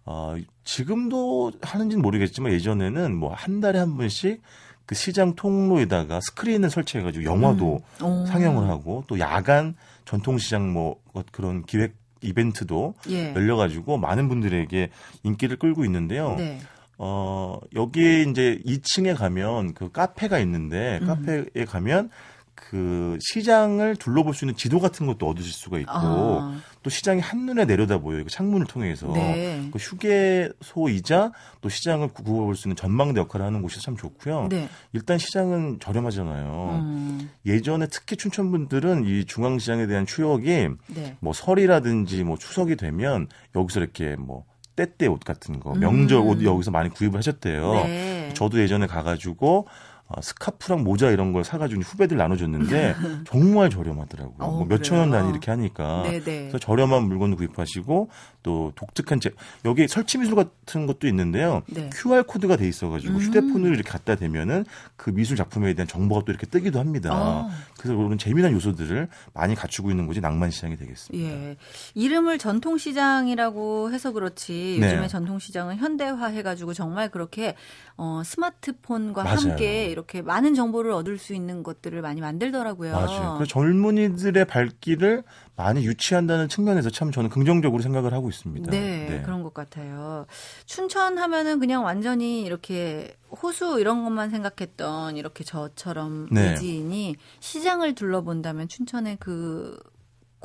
어, 0.06 0.36
지금도 0.64 1.52
하는지는 1.62 2.02
모르겠지만 2.02 2.52
예전에는 2.52 3.16
뭐 3.16 3.34
한 3.34 3.60
달에 3.60 3.80
한 3.80 3.98
번씩 3.98 4.42
그 4.86 4.94
시장 4.94 5.36
통로에다가 5.36 6.20
스크린을 6.22 6.70
설치해가지고 6.70 7.26
영화도 7.26 7.80
음. 8.04 8.26
상영을 8.28 8.70
하고 8.70 9.04
또 9.08 9.20
야간 9.20 9.76
전통시장 10.06 10.72
뭐 10.72 10.98
그런 11.32 11.64
기획 11.64 11.96
이벤트도 12.22 12.94
예. 13.10 13.34
열려가지고 13.34 13.98
많은 13.98 14.28
분들에게 14.30 14.90
인기를 15.24 15.58
끌고 15.58 15.86
있는데요. 15.86 16.36
네. 16.38 16.60
어, 16.98 17.60
여기에 17.76 18.24
이제 18.24 18.60
2층에 18.66 19.16
가면 19.16 19.74
그 19.74 19.92
카페가 19.92 20.40
있는데 20.40 21.00
음. 21.02 21.08
카페에 21.08 21.66
가면 21.68 22.10
그 22.56 23.18
시장을 23.22 23.98
둘러볼 23.98 24.34
수 24.34 24.46
있는 24.46 24.56
지도 24.56 24.80
같은 24.80 25.06
것도 25.06 25.28
얻으실 25.28 25.52
수가 25.52 25.78
있고 25.80 25.92
아. 25.92 26.58
또 26.82 26.90
시장이 26.90 27.20
한눈에 27.20 27.66
내려다 27.66 28.00
보여요. 28.00 28.24
그 28.24 28.30
창문을 28.30 28.66
통해서 28.66 29.12
네. 29.14 29.70
그 29.72 29.78
휴게소이자 29.78 31.32
또 31.62 31.70
시장을 31.70 32.08
구워볼 32.10 32.56
수 32.56 32.68
있는 32.68 32.76
전망대 32.76 33.20
역할을 33.20 33.46
하는 33.46 33.62
곳이 33.62 33.82
참 33.82 33.98
좋고요. 33.98 34.48
네. 34.50 34.70
일단 34.94 35.18
시장은 35.18 35.80
저렴하잖아요. 35.82 36.80
음. 36.82 37.30
예전에 37.46 37.88
특히 37.92 38.16
춘천 38.16 38.52
분들은 38.52 39.06
이 39.06 39.26
중앙시장에 39.26 39.86
대한 39.88 40.06
추억이 40.06 40.46
네. 40.88 41.18
뭐 41.20 41.34
설이라든지 41.34 42.24
뭐 42.24 42.38
추석이 42.38 42.78
되면 42.78 43.28
여기서 43.56 43.82
이렇게 43.82 44.16
뭐 44.16 44.46
때때 44.76 45.08
옷 45.08 45.20
같은 45.22 45.60
거 45.60 45.74
명절 45.74 46.20
음. 46.20 46.28
옷 46.28 46.44
여기서 46.44 46.72
많이 46.72 46.90
구입을 46.90 47.18
하셨대요. 47.18 47.74
네. 47.86 48.32
저도 48.34 48.60
예전에 48.60 48.88
가가지고 48.88 49.68
어, 50.08 50.22
스카프랑 50.22 50.84
모자 50.84 51.10
이런 51.10 51.34
걸 51.34 51.44
사가지고 51.44 51.82
후배들 51.82 52.16
나눠줬는데 52.18 52.96
정말 53.26 53.72
저렴하더라고요. 53.72 54.36
어, 54.38 54.52
뭐 54.52 54.66
몇천 54.66 55.00
원 55.00 55.10
단위 55.10 55.30
이렇게 55.32 55.50
하니까. 55.50 56.04
네네. 56.04 56.22
그래서 56.24 56.60
저렴한 56.60 57.08
물건도 57.08 57.38
구입하시고 57.38 58.10
또 58.44 58.72
독특한 58.76 59.20
제 59.20 59.32
여기 59.66 59.88
설치 59.88 60.20
미술 60.20 60.36
같은 60.36 60.86
것도 60.86 61.08
있는데요. 61.08 61.64
네. 61.68 61.90
QR 61.92 62.24
코드가 62.24 62.56
돼 62.56 62.68
있어가지고 62.68 63.14
음. 63.16 63.20
휴대폰을 63.20 63.74
이렇게 63.74 63.90
갖다 63.90 64.16
대면은 64.16 64.66
그 64.96 65.10
미술 65.10 65.38
작품에 65.38 65.74
대한 65.74 65.88
정보가 65.88 66.22
또 66.26 66.32
이렇게 66.32 66.46
뜨기도 66.46 66.80
합니다. 66.80 67.10
어. 67.12 67.50
그래서 67.80 67.96
그런 67.96 68.20
재미난 68.20 68.52
요소들을 68.52 69.08
많이 69.34 69.56
갖추고 69.56 69.90
있는 69.90 70.06
곳이 70.06 70.22
낭만 70.22 70.52
시장이 70.52 70.78
되겠습니다. 70.78 71.28
예. 71.28 71.58
이름을 71.96 72.38
전통 72.38 72.78
시장이라고 72.78 73.92
해서 73.92 74.12
그렇지 74.12 74.78
요즘에 74.78 75.02
네. 75.02 75.08
전통 75.08 75.40
시장은 75.40 75.78
현대화해가지고 75.78 76.74
정말 76.74 77.10
그렇게 77.10 77.56
어, 77.98 78.22
스마트폰과 78.24 79.24
맞아요. 79.24 79.38
함께 79.40 79.95
이렇게 79.96 80.22
많은 80.22 80.56
정보를 80.56 80.92
얻을 80.92 81.18
수 81.18 81.34
있는 81.34 81.64
것들을 81.64 82.02
많이 82.02 82.20
만들더라고요. 82.20 82.92
맞아요. 82.92 83.38
그 83.40 83.48
젊은이들의 83.48 84.44
발길을 84.46 85.24
많이 85.56 85.86
유치한다는 85.86 86.50
측면에서 86.50 86.90
참 86.90 87.12
저는 87.12 87.30
긍정적으로 87.30 87.82
생각을 87.82 88.14
하고 88.14 88.28
있습니다. 88.30 88.70
네, 88.70 89.08
네. 89.10 89.22
그런 89.22 89.42
것 89.42 89.54
같아요. 89.54 90.26
춘천 90.66 91.18
하면은 91.18 91.60
그냥 91.62 91.86
완전히 91.86 92.42
이렇게 92.44 93.16
호수 93.42 93.80
이런 93.80 94.04
것만 94.04 94.30
생각했던 94.32 95.16
이렇게 95.16 95.46
저처럼 95.46 96.28
네. 96.30 96.50
외지인이 96.50 97.16
시장을 97.40 97.96
둘러본다면 97.96 98.68
춘천의 98.68 99.18
그 99.22 99.80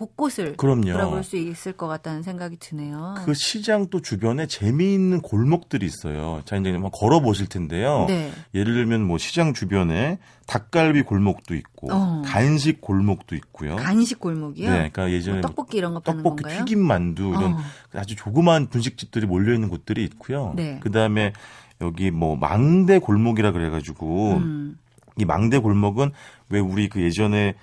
곳곳을 0.01 0.57
그럼요. 0.57 0.93
돌아볼 0.93 1.23
수 1.23 1.37
있을 1.37 1.75
것 1.75 1.87
같다는 1.87 2.23
생각이 2.23 2.57
드네요. 2.59 3.17
그 3.27 3.35
시장 3.35 3.89
또 3.91 4.01
주변에 4.01 4.47
재미있는 4.47 5.21
골목들이 5.21 5.85
있어요. 5.85 6.41
자 6.47 6.57
이제 6.57 6.71
한번 6.73 6.91
걸어 6.91 7.21
보실 7.21 7.49
텐데요. 7.49 8.07
네. 8.09 8.33
예를 8.55 8.73
들면 8.73 9.03
뭐 9.07 9.19
시장 9.19 9.53
주변에 9.53 10.19
닭갈비 10.47 11.03
골목도 11.03 11.55
있고 11.55 11.93
어. 11.93 12.23
간식 12.25 12.81
골목도 12.81 13.35
있고요. 13.37 13.77
간식 13.77 14.21
골목이요? 14.21 14.71
네, 14.71 14.91
그러니까 14.91 15.11
예전에 15.11 15.41
뭐 15.41 15.49
떡볶이 15.51 15.77
이런 15.77 15.93
거 15.93 16.01
파는 16.01 16.23
떡볶이, 16.23 16.45
건가요? 16.45 16.65
튀김 16.65 16.83
만두 16.83 17.29
이런 17.29 17.53
어. 17.53 17.59
아주 17.93 18.17
조그마한 18.17 18.69
분식집들이 18.69 19.27
몰려 19.27 19.53
있는 19.53 19.69
곳들이 19.69 20.03
있고요. 20.05 20.55
네. 20.57 20.81
그다음에 20.81 21.35
여기 21.83 22.11
뭐 22.11 22.37
망대 22.37 22.99
골목이라 22.99 23.53
그래가지고 23.53 24.37
음. 24.39 24.79
이 25.19 25.27
망대 25.27 25.59
골목은 25.59 26.13
왜 26.49 26.59
우리 26.59 26.89
그 26.89 27.03
예전에 27.03 27.55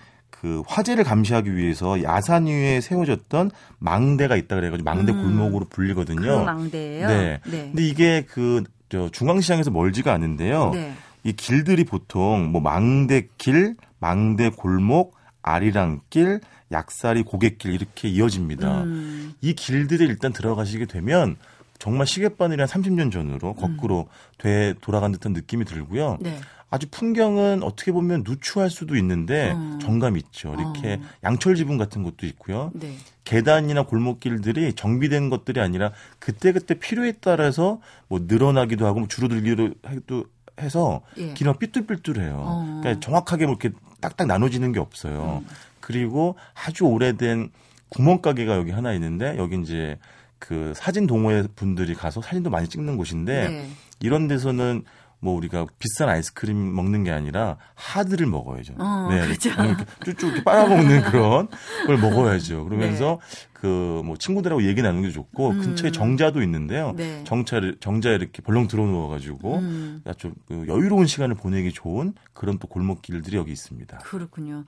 그 0.41 0.61
화재를 0.67 1.03
감시하기 1.03 1.55
위해서 1.55 2.01
야산 2.03 2.45
위에 2.45 2.79
세워졌던 2.81 3.51
망대가 3.79 4.35
있다 4.35 4.55
그래가지고 4.55 4.83
망대 4.89 5.11
음. 5.11 5.23
골목으로 5.23 5.65
불리거든요. 5.69 6.39
그 6.39 6.43
망대예요. 6.45 7.07
네. 7.07 7.39
네. 7.45 7.61
근데 7.71 7.83
이게 7.83 8.23
그 8.23 8.63
저 8.89 9.09
중앙시장에서 9.09 9.71
멀지가 9.71 10.13
않은데요. 10.13 10.71
네. 10.73 10.93
이 11.23 11.33
길들이 11.33 11.83
보통 11.83 12.51
뭐 12.51 12.61
망대길, 12.61 13.75
망대 13.99 14.49
골목, 14.49 15.15
아리랑길, 15.41 16.39
약사리 16.71 17.23
고갯길 17.23 17.73
이렇게 17.73 18.07
이어집니다. 18.07 18.83
음. 18.83 19.33
이 19.41 19.53
길들이 19.53 20.05
일단 20.05 20.31
들어가시게 20.31 20.85
되면 20.85 21.35
정말 21.79 22.07
시계바늘이 22.07 22.61
한 22.61 22.67
30년 22.67 23.11
전으로 23.11 23.53
거꾸로 23.53 24.01
음. 24.01 24.37
돼 24.37 24.73
돌아간 24.81 25.11
듯한 25.11 25.33
느낌이 25.33 25.65
들고요. 25.65 26.17
네. 26.21 26.37
아주 26.69 26.87
풍경은 26.89 27.63
어떻게 27.63 27.91
보면 27.91 28.23
누추할 28.25 28.69
수도 28.69 28.97
있는데 28.97 29.53
어. 29.55 29.77
정감 29.81 30.17
있죠. 30.17 30.53
이렇게 30.53 30.99
어. 31.01 31.07
양철 31.23 31.55
지붕 31.55 31.77
같은 31.77 32.03
것도 32.03 32.25
있고요. 32.25 32.71
네. 32.73 32.95
계단이나 33.23 33.83
골목길들이 33.83 34.73
정비된 34.73 35.29
것들이 35.29 35.61
아니라 35.61 35.91
그때그때 36.19 36.75
필요에 36.75 37.13
따라서 37.19 37.79
뭐 38.07 38.19
늘어나기도 38.23 38.85
하고 38.85 38.99
뭐 38.99 39.07
줄어들기도 39.07 39.71
해도 39.87 40.25
해서 40.59 41.01
예. 41.17 41.33
길이 41.33 41.51
삐뚤삐뚤해요. 41.57 42.35
어. 42.37 42.79
그러니까 42.81 42.99
정확하게 42.99 43.45
뭐 43.45 43.57
이렇게 43.59 43.75
딱딱 44.01 44.27
나눠지는 44.27 44.71
게 44.71 44.79
없어요. 44.79 45.43
음. 45.43 45.47
그리고 45.79 46.35
아주 46.53 46.83
오래된 46.85 47.49
구멍가게가 47.89 48.55
여기 48.57 48.71
하나 48.71 48.91
있는데 48.93 49.37
여기 49.37 49.59
이제 49.61 49.97
그 50.39 50.73
사진 50.75 51.07
동호회 51.07 51.43
분들이 51.55 51.93
가서 51.95 52.21
사진도 52.21 52.49
많이 52.49 52.67
찍는 52.67 52.97
곳인데 52.97 53.49
네. 53.49 53.69
이런 53.99 54.27
데서는 54.27 54.83
뭐 55.19 55.35
우리가 55.35 55.65
비싼 55.79 56.09
아이스크림 56.09 56.75
먹는 56.75 57.03
게 57.03 57.11
아니라 57.11 57.57
하드를 57.75 58.27
먹어야죠. 58.27 58.75
어, 58.77 59.07
네, 59.09 59.21
그렇죠. 59.25 59.49
이렇게 59.49 59.85
쭉쭉 60.05 60.23
이렇게 60.29 60.43
빨아먹는 60.43 61.01
그런 61.11 61.47
걸 61.87 61.97
먹어야죠. 61.97 62.65
그러면서 62.65 63.19
네. 63.21 63.47
그뭐 63.53 64.17
친구들하고 64.19 64.63
얘기 64.63 64.83
나누는 64.83 65.09
게 65.09 65.11
좋고 65.11 65.49
음. 65.49 65.59
근처에 65.59 65.91
정자도 65.91 66.43
있는데요. 66.43 66.93
네. 66.95 67.23
정자를 67.23 67.77
정자에 67.79 68.13
이렇게 68.15 68.43
벌렁 68.43 68.67
들어 68.67 68.85
누워가지고 68.85 69.55
음. 69.57 70.03
좀그 70.17 70.65
여유로운 70.67 71.07
시간을 71.07 71.35
보내기 71.35 71.71
좋은 71.73 72.13
그런 72.33 72.59
또 72.59 72.67
골목길들이 72.67 73.35
여기 73.37 73.51
있습니다. 73.51 73.97
그렇군요. 73.97 74.65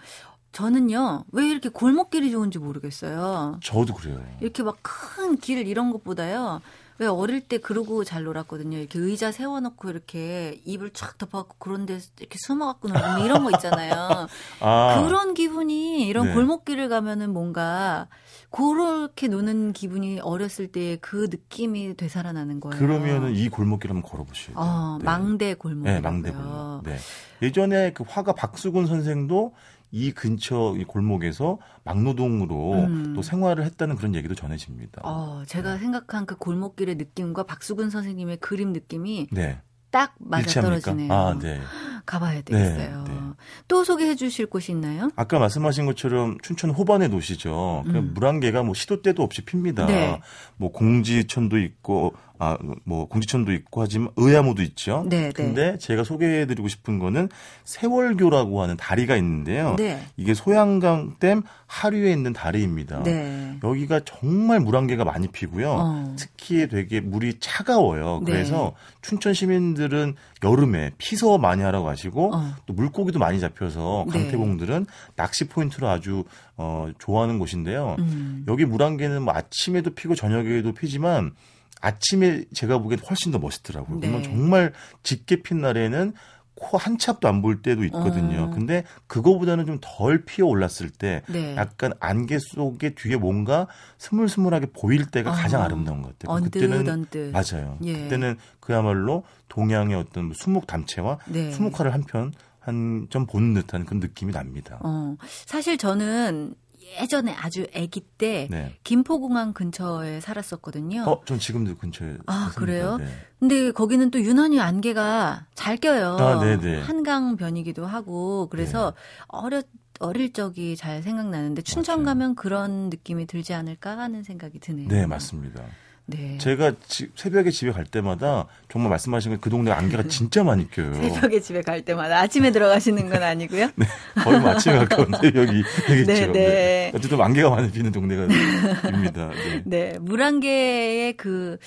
저는요, 0.52 1.26
왜 1.32 1.48
이렇게 1.48 1.70
골목길이 1.70 2.32
좋은지 2.32 2.58
모르겠어요. 2.58 3.60
저도 3.62 3.94
그래요. 3.94 4.20
이렇게 4.42 4.64
막 4.64 4.78
큰 4.82 5.38
길 5.38 5.68
이런 5.68 5.92
것보다요, 5.92 6.60
왜 7.00 7.08
어릴 7.08 7.42
때 7.42 7.58
그러고 7.58 8.04
잘 8.04 8.24
놀았거든요. 8.24 8.78
이렇게 8.78 9.00
의자 9.00 9.32
세워놓고 9.32 9.90
이렇게 9.90 10.62
입을 10.66 10.92
쫙 10.92 11.18
덮어갖고 11.18 11.56
그런 11.58 11.86
데 11.86 12.00
이렇게 12.20 12.38
숨어갖고 12.40 12.90
놀고 12.90 13.08
뭐 13.08 13.26
이런 13.26 13.44
거 13.44 13.52
있잖아요. 13.52 14.28
아. 14.60 15.04
그런 15.04 15.34
기분이 15.34 16.08
이런 16.08 16.28
네. 16.28 16.34
골목길을 16.34 16.90
가면은 16.90 17.32
뭔가 17.32 18.08
그렇게 18.52 19.28
노는 19.28 19.74
기분이 19.74 20.20
어렸을 20.20 20.68
때 20.68 21.00
그 21.02 21.28
느낌이 21.30 21.96
되살아나는 21.96 22.60
거예요. 22.60 22.80
그러면은 22.80 23.36
이 23.36 23.50
골목길 23.50 23.90
한번 23.92 24.10
걸어보시죠. 24.10 24.54
어, 24.56 24.98
네. 25.00 25.06
망대 25.06 25.54
골목. 25.54 25.86
네, 25.86 26.00
망대 26.00 26.32
골목. 26.32 26.84
네. 26.84 26.98
예전에 27.42 27.94
그 27.94 28.04
화가 28.08 28.34
박수근 28.34 28.86
선생도 28.86 29.54
이 29.92 30.12
근처 30.12 30.76
이 30.78 30.84
골목에서 30.84 31.58
막노동으로 31.84 32.74
음. 32.74 33.14
또 33.16 33.22
생활을 33.22 33.64
했다는 33.66 33.96
그런 33.96 34.16
얘기도 34.16 34.36
전해집니다. 34.36 35.02
어, 35.04 35.44
제가 35.48 35.74
네. 35.74 35.80
생각한 35.80 36.26
그 36.26 36.38
골목길의 36.38 36.96
느낌과 36.96 37.44
박수근 37.44 37.90
선생님의 37.90 38.38
그림 38.38 38.74
느낌이 38.74 39.28
네. 39.32 39.62
딱 39.92 40.14
맞아떨어지네요. 40.20 41.12
아, 41.12 41.38
네. 41.40 41.60
가봐야 42.06 42.42
되겠어요. 42.44 43.04
네, 43.08 43.14
네. 43.14 43.20
또 43.68 43.84
소개해 43.84 44.16
주실 44.16 44.46
곳이 44.46 44.72
있나요? 44.72 45.10
아까 45.16 45.40
말씀하신 45.40 45.86
것처럼 45.88 46.38
춘천 46.42 46.70
호반의 46.70 47.10
도시죠. 47.10 47.84
음. 47.88 48.12
물안개가 48.14 48.64
뭐 48.64 48.74
시도 48.74 49.02
때도 49.02 49.24
없이 49.24 49.44
핍니다. 49.44 49.86
네. 49.88 50.22
뭐 50.58 50.72
공지천도 50.72 51.58
있고 51.58 52.14
아, 52.42 52.58
뭐 52.86 53.06
공지천도 53.10 53.52
있고 53.52 53.82
하지만 53.82 54.10
의암호도 54.16 54.62
있죠. 54.64 55.06
네, 55.10 55.24
네. 55.24 55.32
근데 55.34 55.72
네. 55.72 55.78
제가 55.78 56.06
소개해 56.06 56.46
드리고 56.46 56.70
싶은 56.70 56.98
거는 56.98 57.28
세월교라고 57.66 58.62
하는 58.62 58.78
다리가 58.78 59.18
있는데요. 59.18 59.76
네. 59.78 60.02
이게 60.16 60.34
소양강댐 60.34 61.44
하류에 61.68 62.14
있는 62.14 62.32
다리입니다. 62.32 63.04
네. 63.04 63.60
여기가 63.62 64.00
정말 64.06 64.62
물안개가 64.62 65.04
많이 65.04 65.28
피고요. 65.28 65.70
어. 65.70 66.16
특히 66.18 66.70
되게 66.70 67.02
물이 67.02 67.40
차가워요. 67.42 68.22
네. 68.26 68.32
그래서 68.32 68.74
춘천 69.02 69.34
시민들은 69.34 70.16
여름에 70.42 70.92
피서 70.98 71.38
많이 71.38 71.62
하러 71.62 71.84
가시고 71.84 72.34
어. 72.34 72.56
또 72.66 72.74
물고기도 72.74 73.20
많이 73.20 73.42
잡혀서 73.42 74.06
네. 74.08 74.18
강태공들은 74.18 74.86
낚시 75.18 75.50
포인트로 75.50 75.90
아주 75.90 76.24
어 76.56 76.90
좋아하는 77.00 77.38
곳인데요. 77.38 77.98
음. 78.00 78.46
여기 78.48 78.64
물안개는 78.64 79.24
뭐 79.24 79.34
아침에도 79.34 79.90
피고 79.92 80.16
저녁에도 80.16 80.72
피지만 80.72 81.34
아침에 81.82 82.46
제가 82.54 82.80
보기엔 82.80 83.00
훨씬 83.10 83.32
더 83.32 83.40
멋있더라고요. 83.40 84.00
네. 84.00 84.08
그러면 84.08 84.24
정말 84.24 84.74
짙게 85.04 85.42
핀 85.42 85.62
날에는 85.62 86.14
코 86.56 86.78
한 86.78 86.98
찹도 86.98 87.26
안볼 87.26 87.62
때도 87.62 87.86
있거든요. 87.86 88.44
어. 88.44 88.50
근데 88.50 88.84
그거보다는 89.08 89.66
좀 89.66 89.80
덜 89.82 90.26
피어 90.26 90.46
올랐을 90.46 90.90
때 90.90 91.22
네. 91.30 91.56
약간 91.56 91.94
안개 92.02 92.38
속에 92.38 92.96
뒤에 92.96 93.16
뭔가 93.16 93.68
스물스물하게 93.98 94.68
보일 94.74 95.06
때가 95.06 95.32
어. 95.32 95.34
가장 95.34 95.62
아름다운 95.62 96.02
것 96.02 96.20
같아요. 96.20 96.36
언뜻, 96.36 96.60
그때는 96.60 96.90
언뜻. 96.90 97.32
맞아요. 97.32 97.78
예. 97.84 97.94
그때는 97.94 98.36
그야말로 98.60 99.24
동양의 99.48 99.96
어떤 99.96 100.34
수묵 100.34 100.68
담채와 100.68 101.20
네. 101.28 101.50
수묵화를 101.52 101.94
한편 101.94 102.34
한점본 102.60 103.54
듯한 103.54 103.86
그런 103.86 104.02
느낌이 104.02 104.34
납니다. 104.34 104.80
어. 104.84 105.16
사실 105.46 105.78
저는 105.78 106.56
예전에 107.02 107.34
아주 107.34 107.66
아기 107.76 108.02
때 108.02 108.48
네. 108.50 108.76
김포공항 108.84 109.54
근처에 109.54 110.22
살았었거든요. 110.22 111.04
어, 111.04 111.22
전 111.26 111.40
지금도 111.40 111.76
근처에. 111.76 112.18
아, 112.26 112.52
그래요? 112.56 112.98
네. 112.98 113.08
근데 113.40 113.72
거기는 113.72 114.10
또 114.12 114.20
유난히 114.22 114.60
안개가 114.60 115.48
잘 115.56 115.78
껴요. 115.78 116.18
아, 116.20 116.40
네네. 116.40 116.58
네. 116.62 116.82
한강변이기도 116.82 117.86
하고 117.86 118.48
그래서 118.50 118.92
네. 118.92 119.02
어렸 119.28 119.68
어릴 120.00 120.32
적이 120.32 120.78
잘 120.78 121.04
생각나는데 121.04 121.62
춘천 121.62 122.00
맞아요. 122.00 122.06
가면 122.06 122.36
그런 122.36 122.90
느낌이 122.90 123.26
들지 123.28 123.54
않을까 123.54 123.98
하는 123.98 124.24
생각이 124.24 124.60
드네요. 124.60 124.88
네, 124.88 125.06
맞습니다. 125.06 125.64
네. 126.10 126.38
제가 126.40 126.74
지, 126.88 127.10
새벽에 127.16 127.52
집에 127.52 127.72
갈 127.72 127.86
때마다 127.86 128.48
정말 128.70 128.90
말씀하신 128.92 129.40
그 129.40 129.50
동네 129.50 129.72
안개가 129.72 130.04
진짜 130.04 130.44
많이 130.44 130.70
껴요. 130.70 130.94
새벽에 131.02 131.40
집에 131.40 131.62
갈 131.62 131.84
때마다 131.84 132.20
아침에 132.20 132.52
들어가시는 132.52 133.10
건 133.10 133.24
아니고요? 133.24 133.70
네, 133.76 133.86
거의 134.24 134.40
뭐 134.40 134.50
아침에 134.50 134.78
가까운데 134.80 135.18
여기 135.36 135.64
되겠죠. 135.88 136.12
네, 136.12 136.28
네. 136.28 136.32
네. 136.32 136.92
어쨌든 136.96 137.22
안개가 137.22 137.50
많이 137.50 137.72
피는 137.72 137.92
동네가입니다. 137.92 139.30
네. 139.30 139.62
네, 139.66 140.00
물안개의 140.00 141.14
그 141.14 141.58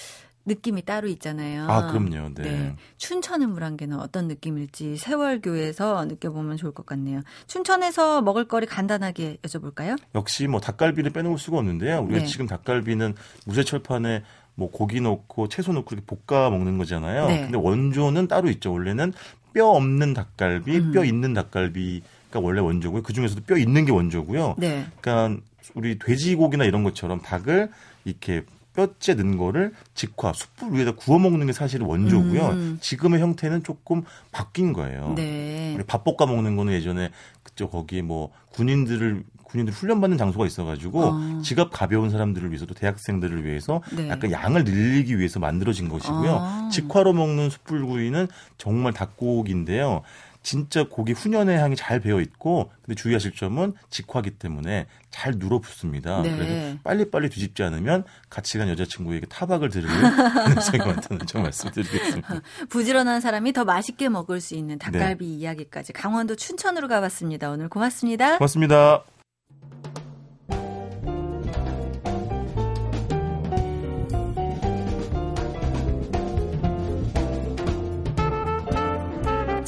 느낌이 0.45 0.83
따로 0.83 1.09
있잖아요. 1.09 1.67
아, 1.69 1.91
그럼요. 1.91 2.35
네. 2.35 2.43
네. 2.43 2.77
춘천의 2.97 3.49
물안개는 3.49 3.99
어떤 4.01 4.29
느낌일지 4.29 4.97
세월교에서 4.97 6.05
느껴보면 6.07 6.57
좋을 6.57 6.73
것 6.73 6.85
같네요. 6.87 7.21
춘천에서 7.47 8.23
먹을거리 8.23 8.67
간단하게 8.67 9.39
여쭤볼까요? 9.43 9.97
역시 10.15 10.47
뭐 10.49 10.61
닭갈비를 10.61 11.13
빼놓을 11.13 11.39
수가 11.39 11.59
없는데요. 11.59 12.01
우리가 12.03 12.21
네. 12.21 12.27
지금 12.27 12.47
닭갈비는 12.47 13.15
무쇠철판에 13.47 14.23
뭐 14.55 14.71
고기 14.71 15.01
넣고 15.01 15.49
채소 15.49 15.73
넣고 15.73 15.95
이렇게 15.95 16.17
볶아 16.27 16.51
먹는 16.51 16.79
거잖아요. 16.79 17.27
네. 17.29 17.41
근데 17.43 17.57
원조는 17.57 18.29
따로 18.29 18.51
있죠. 18.51 18.73
원래는 18.73 19.13
뼈 19.53 19.69
없는 19.69 20.15
닭갈비, 20.15 20.77
음. 20.77 20.93
뼈 20.93 21.05
있는 21.05 21.35
닭갈비 21.35 22.03
가 22.33 22.41
원래 22.41 22.61
원조고요. 22.61 23.03
그 23.03 23.13
중에서도 23.13 23.43
뼈 23.43 23.59
있는 23.59 23.85
게 23.85 23.93
원조고요. 23.93 24.57
네. 24.57 24.87
그러니까 25.01 25.43
우리 25.75 25.99
돼지고기나 25.99 26.65
이런 26.65 26.83
것처럼 26.83 27.21
닭을 27.21 27.71
이렇게 28.07 28.43
뼈째 28.75 29.15
넣은 29.15 29.37
거를 29.37 29.73
직화 29.95 30.33
숯불 30.33 30.73
위에다 30.73 30.93
구워 30.93 31.19
먹는 31.19 31.47
게 31.47 31.53
사실 31.53 31.83
원조고요. 31.83 32.47
음. 32.49 32.79
지금의 32.81 33.21
형태는 33.21 33.65
조금 33.65 34.03
바뀐 34.31 34.73
거예요. 34.73 35.13
네. 35.17 35.79
밥 35.87 36.05
볶아 36.05 36.27
먹는 36.27 36.57
거는 36.57 36.73
예전에 36.73 37.11
그쪽 37.43 37.73
거기에 37.73 38.03
뭐 38.03 38.31
군인들을 38.53 39.25
군인들 39.53 39.75
훈련받는 39.75 40.17
장소가 40.17 40.47
있어가지고 40.47 41.03
어. 41.03 41.41
지갑 41.45 41.71
가벼운 41.73 42.09
사람들을 42.09 42.49
위해서도 42.49 42.73
대학생들을 42.73 43.45
위해서 43.45 43.83
네. 43.95 44.09
약간 44.09 44.33
양을 44.33 44.65
늘리기 44.65 45.19
위해서 45.19 45.39
만들어진 45.41 45.91
것이고요. 45.91 46.31
어. 46.31 46.69
직화로 46.73 47.13
먹는 47.13 47.51
숯불구이는 47.51 48.29
정말 48.57 48.95
닭고기인데요. 48.95 50.03
진짜 50.43 50.85
고기 50.89 51.13
훈연의 51.13 51.59
향이 51.59 51.77
잘 51.77 52.01
배어 52.01 52.21
있고 52.21 52.71
근데 52.83 52.95
주의하실 52.95 53.33
점은 53.33 53.75
직화기 53.91 54.33
때문에 54.33 54.87
잘 55.11 55.35
눌어 55.37 55.61
붙습니다. 55.61 56.23
네. 56.23 56.35
그래서 56.35 56.79
빨리빨리 56.83 57.29
뒤집지 57.29 57.63
않으면 57.63 58.05
같이 58.31 58.59
간 58.59 58.69
여자친구에게 58.69 59.27
타박을 59.27 59.69
들을 59.69 59.89
가능성이 59.89 60.79
많다는 60.79 61.27
점 61.27 61.43
말씀드리겠습니다. 61.43 62.41
부지런한 62.71 63.21
사람이 63.21 63.53
더 63.53 63.65
맛있게 63.65 64.09
먹을 64.09 64.41
수 64.41 64.55
있는 64.55 64.79
닭갈비 64.79 65.25
네. 65.25 65.33
이야기까지 65.33 65.93
강원도 65.93 66.35
춘천으로 66.35 66.89
가봤습니다. 66.89 67.51
오늘 67.51 67.69
고맙습니다. 67.69 68.39
고맙습니다. 68.39 69.12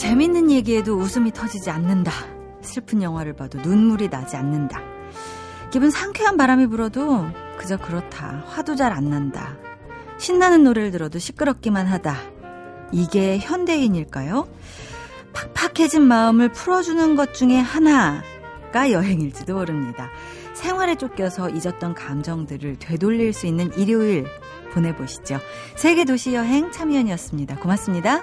재밌는 0.05 0.51
얘기에도 0.51 0.97
웃음이 0.97 1.33
터지지 1.33 1.71
않는다. 1.71 2.13
슬픈 2.61 3.03
영화를 3.03 3.33
봐도 3.33 3.59
눈물이 3.59 4.11
나지 4.11 4.37
않는다. 4.37 4.83
기분 5.71 5.91
상쾌한 5.91 6.37
바람이 6.37 6.67
불어도 6.67 7.27
그저 7.57 7.79
그렇다. 7.79 8.45
화도 8.47 8.77
잘 8.77 8.93
안 8.93 9.09
난다. 9.09 9.57
신나는 10.19 10.63
노래를 10.63 10.91
들어도 10.91 11.19
시끄럽기만 11.19 11.87
하다. 11.87 12.17
이게 12.93 13.39
현대인일까요? 13.39 14.47
팍팍해진 15.33 16.03
마음을 16.03 16.51
풀어주는 16.51 17.17
것 17.17 17.33
중에 17.33 17.57
하나가 17.59 18.91
여행일지도 18.91 19.55
모릅니다. 19.55 20.11
생활에 20.53 20.97
쫓겨서 20.97 21.49
잊었던 21.49 21.95
감정들을 21.95 22.77
되돌릴 22.79 23.33
수 23.33 23.47
있는 23.47 23.73
일요일 23.79 24.27
보내보시죠. 24.75 25.39
세계 25.77 26.05
도시 26.05 26.35
여행 26.35 26.71
참여연이었습니다. 26.73 27.57
고맙습니다. 27.57 28.21